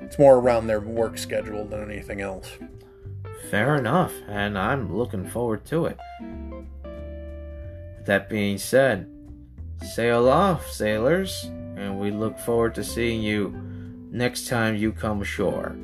It's 0.00 0.18
more 0.18 0.38
around 0.38 0.68
their 0.68 0.80
work 0.80 1.18
schedule 1.18 1.66
than 1.66 1.82
anything 1.82 2.22
else. 2.22 2.52
Fair 3.50 3.76
enough, 3.76 4.14
and 4.26 4.58
I'm 4.58 4.96
looking 4.96 5.28
forward 5.28 5.66
to 5.66 5.84
it. 5.84 5.98
That 8.06 8.30
being 8.30 8.56
said, 8.56 9.10
sail 9.82 10.28
off, 10.28 10.70
sailors, 10.70 11.44
and 11.76 11.98
we 11.98 12.10
look 12.10 12.38
forward 12.38 12.74
to 12.76 12.84
seeing 12.84 13.22
you 13.22 13.54
next 14.10 14.48
time 14.48 14.76
you 14.76 14.92
come 14.92 15.22
ashore. 15.22 15.76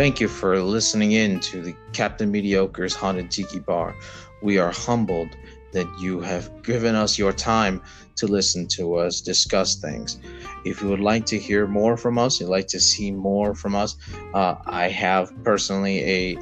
Thank 0.00 0.18
you 0.18 0.28
for 0.28 0.58
listening 0.62 1.12
in 1.12 1.40
to 1.40 1.60
the 1.60 1.74
Captain 1.92 2.32
Mediocre's 2.32 2.94
Haunted 2.94 3.30
Tiki 3.30 3.58
Bar. 3.58 3.94
We 4.40 4.56
are 4.56 4.70
humbled 4.70 5.28
that 5.72 5.86
you 6.00 6.20
have 6.20 6.62
given 6.62 6.94
us 6.94 7.18
your 7.18 7.34
time 7.34 7.82
to 8.16 8.26
listen 8.26 8.66
to 8.68 8.94
us 8.94 9.20
discuss 9.20 9.76
things. 9.76 10.18
If 10.64 10.82
you 10.82 10.88
would 10.88 11.00
like 11.00 11.26
to 11.26 11.38
hear 11.38 11.66
more 11.66 11.96
from 11.96 12.18
us, 12.18 12.40
you'd 12.40 12.48
like 12.48 12.68
to 12.68 12.80
see 12.80 13.10
more 13.10 13.54
from 13.54 13.74
us, 13.74 13.96
uh, 14.34 14.56
I 14.66 14.88
have 14.88 15.32
personally 15.42 16.02
a 16.04 16.38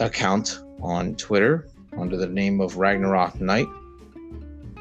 account 0.00 0.60
on 0.82 1.14
Twitter 1.14 1.68
under 1.96 2.16
the 2.16 2.26
name 2.26 2.60
of 2.60 2.76
Ragnarok 2.76 3.40
Knight. 3.40 3.68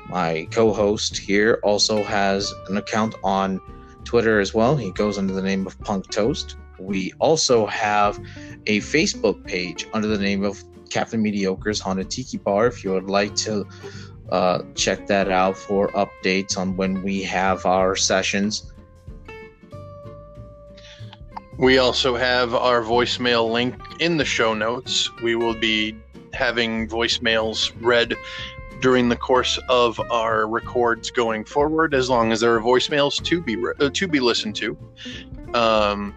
My 0.10 0.48
co-host 0.52 1.18
here 1.18 1.60
also 1.64 2.04
has 2.04 2.54
an 2.70 2.78
account 2.78 3.16
on 3.24 3.60
Twitter 4.04 4.40
as 4.40 4.54
well. 4.54 4.76
He 4.76 4.92
goes 4.92 5.18
under 5.18 5.34
the 5.34 5.42
name 5.42 5.66
of 5.66 5.80
Punk 5.82 6.10
Toast. 6.12 6.58
We 6.80 7.14
also 7.20 7.66
have 7.68 8.18
a 8.68 8.80
Facebook 8.80 9.46
page 9.46 9.88
under 9.94 10.08
the 10.08 10.18
name 10.18 10.44
of 10.44 10.64
Captain 10.90 11.22
Mediocre's 11.22 11.80
Haunted 11.80 12.10
Tiki 12.12 12.38
Bar. 12.38 12.68
If 12.68 12.84
you 12.84 12.92
would 12.92 13.10
like 13.10 13.36
to 13.38 13.68
uh, 14.30 14.64
check 14.76 15.08
that 15.08 15.32
out 15.32 15.58
for 15.58 15.90
updates 15.90 16.58
on 16.58 16.76
when 16.76 17.04
we 17.04 17.24
have 17.24 17.66
our 17.66 17.96
sessions. 17.96 18.72
We 21.58 21.78
also 21.78 22.16
have 22.16 22.54
our 22.54 22.82
voicemail 22.82 23.50
link 23.50 23.76
in 24.00 24.18
the 24.18 24.26
show 24.26 24.54
notes. 24.54 25.10
We 25.24 25.36
will 25.36 25.54
be 25.54 25.96
having 26.34 26.88
voicemails 26.88 27.72
read 27.80 28.16
during 28.82 29.08
the 29.08 29.16
course 29.16 29.58
of 29.70 30.00
our 30.12 30.48
records 30.48 31.10
going 31.12 31.46
forward, 31.46 31.94
as 31.94 32.10
long 32.10 32.32
as 32.32 32.42
there 32.42 32.54
are 32.56 32.62
voicemails 32.62 33.24
to 33.24 33.42
be 33.42 33.56
re- 33.56 33.74
uh, 33.80 33.90
to 33.94 34.08
be 34.08 34.20
listened 34.20 34.56
to. 34.58 34.78
Um, 35.54 36.14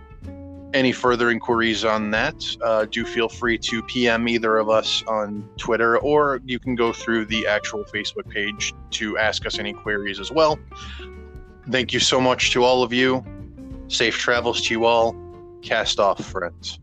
any 0.78 0.92
further 0.92 1.30
inquiries 1.30 1.84
on 1.84 2.10
that, 2.12 2.42
uh, 2.62 2.86
do 2.86 3.04
feel 3.04 3.28
free 3.28 3.58
to 3.58 3.82
PM 3.82 4.28
either 4.28 4.58
of 4.58 4.70
us 4.70 5.02
on 5.08 5.46
Twitter, 5.58 5.98
or 5.98 6.40
you 6.44 6.60
can 6.60 6.76
go 6.76 6.92
through 6.92 7.26
the 7.26 7.46
actual 7.46 7.84
Facebook 7.84 8.28
page 8.30 8.72
to 8.90 9.18
ask 9.18 9.44
us 9.44 9.58
any 9.58 9.72
queries 9.72 10.20
as 10.20 10.30
well. 10.30 10.58
Thank 11.70 11.92
you 11.92 12.00
so 12.00 12.20
much 12.20 12.52
to 12.52 12.62
all 12.62 12.82
of 12.82 12.92
you. 12.92 13.24
Safe 13.88 14.16
travels 14.16 14.62
to 14.62 14.74
you 14.74 14.84
all. 14.84 15.16
Cast 15.62 15.98
off, 15.98 16.24
friends. 16.24 16.78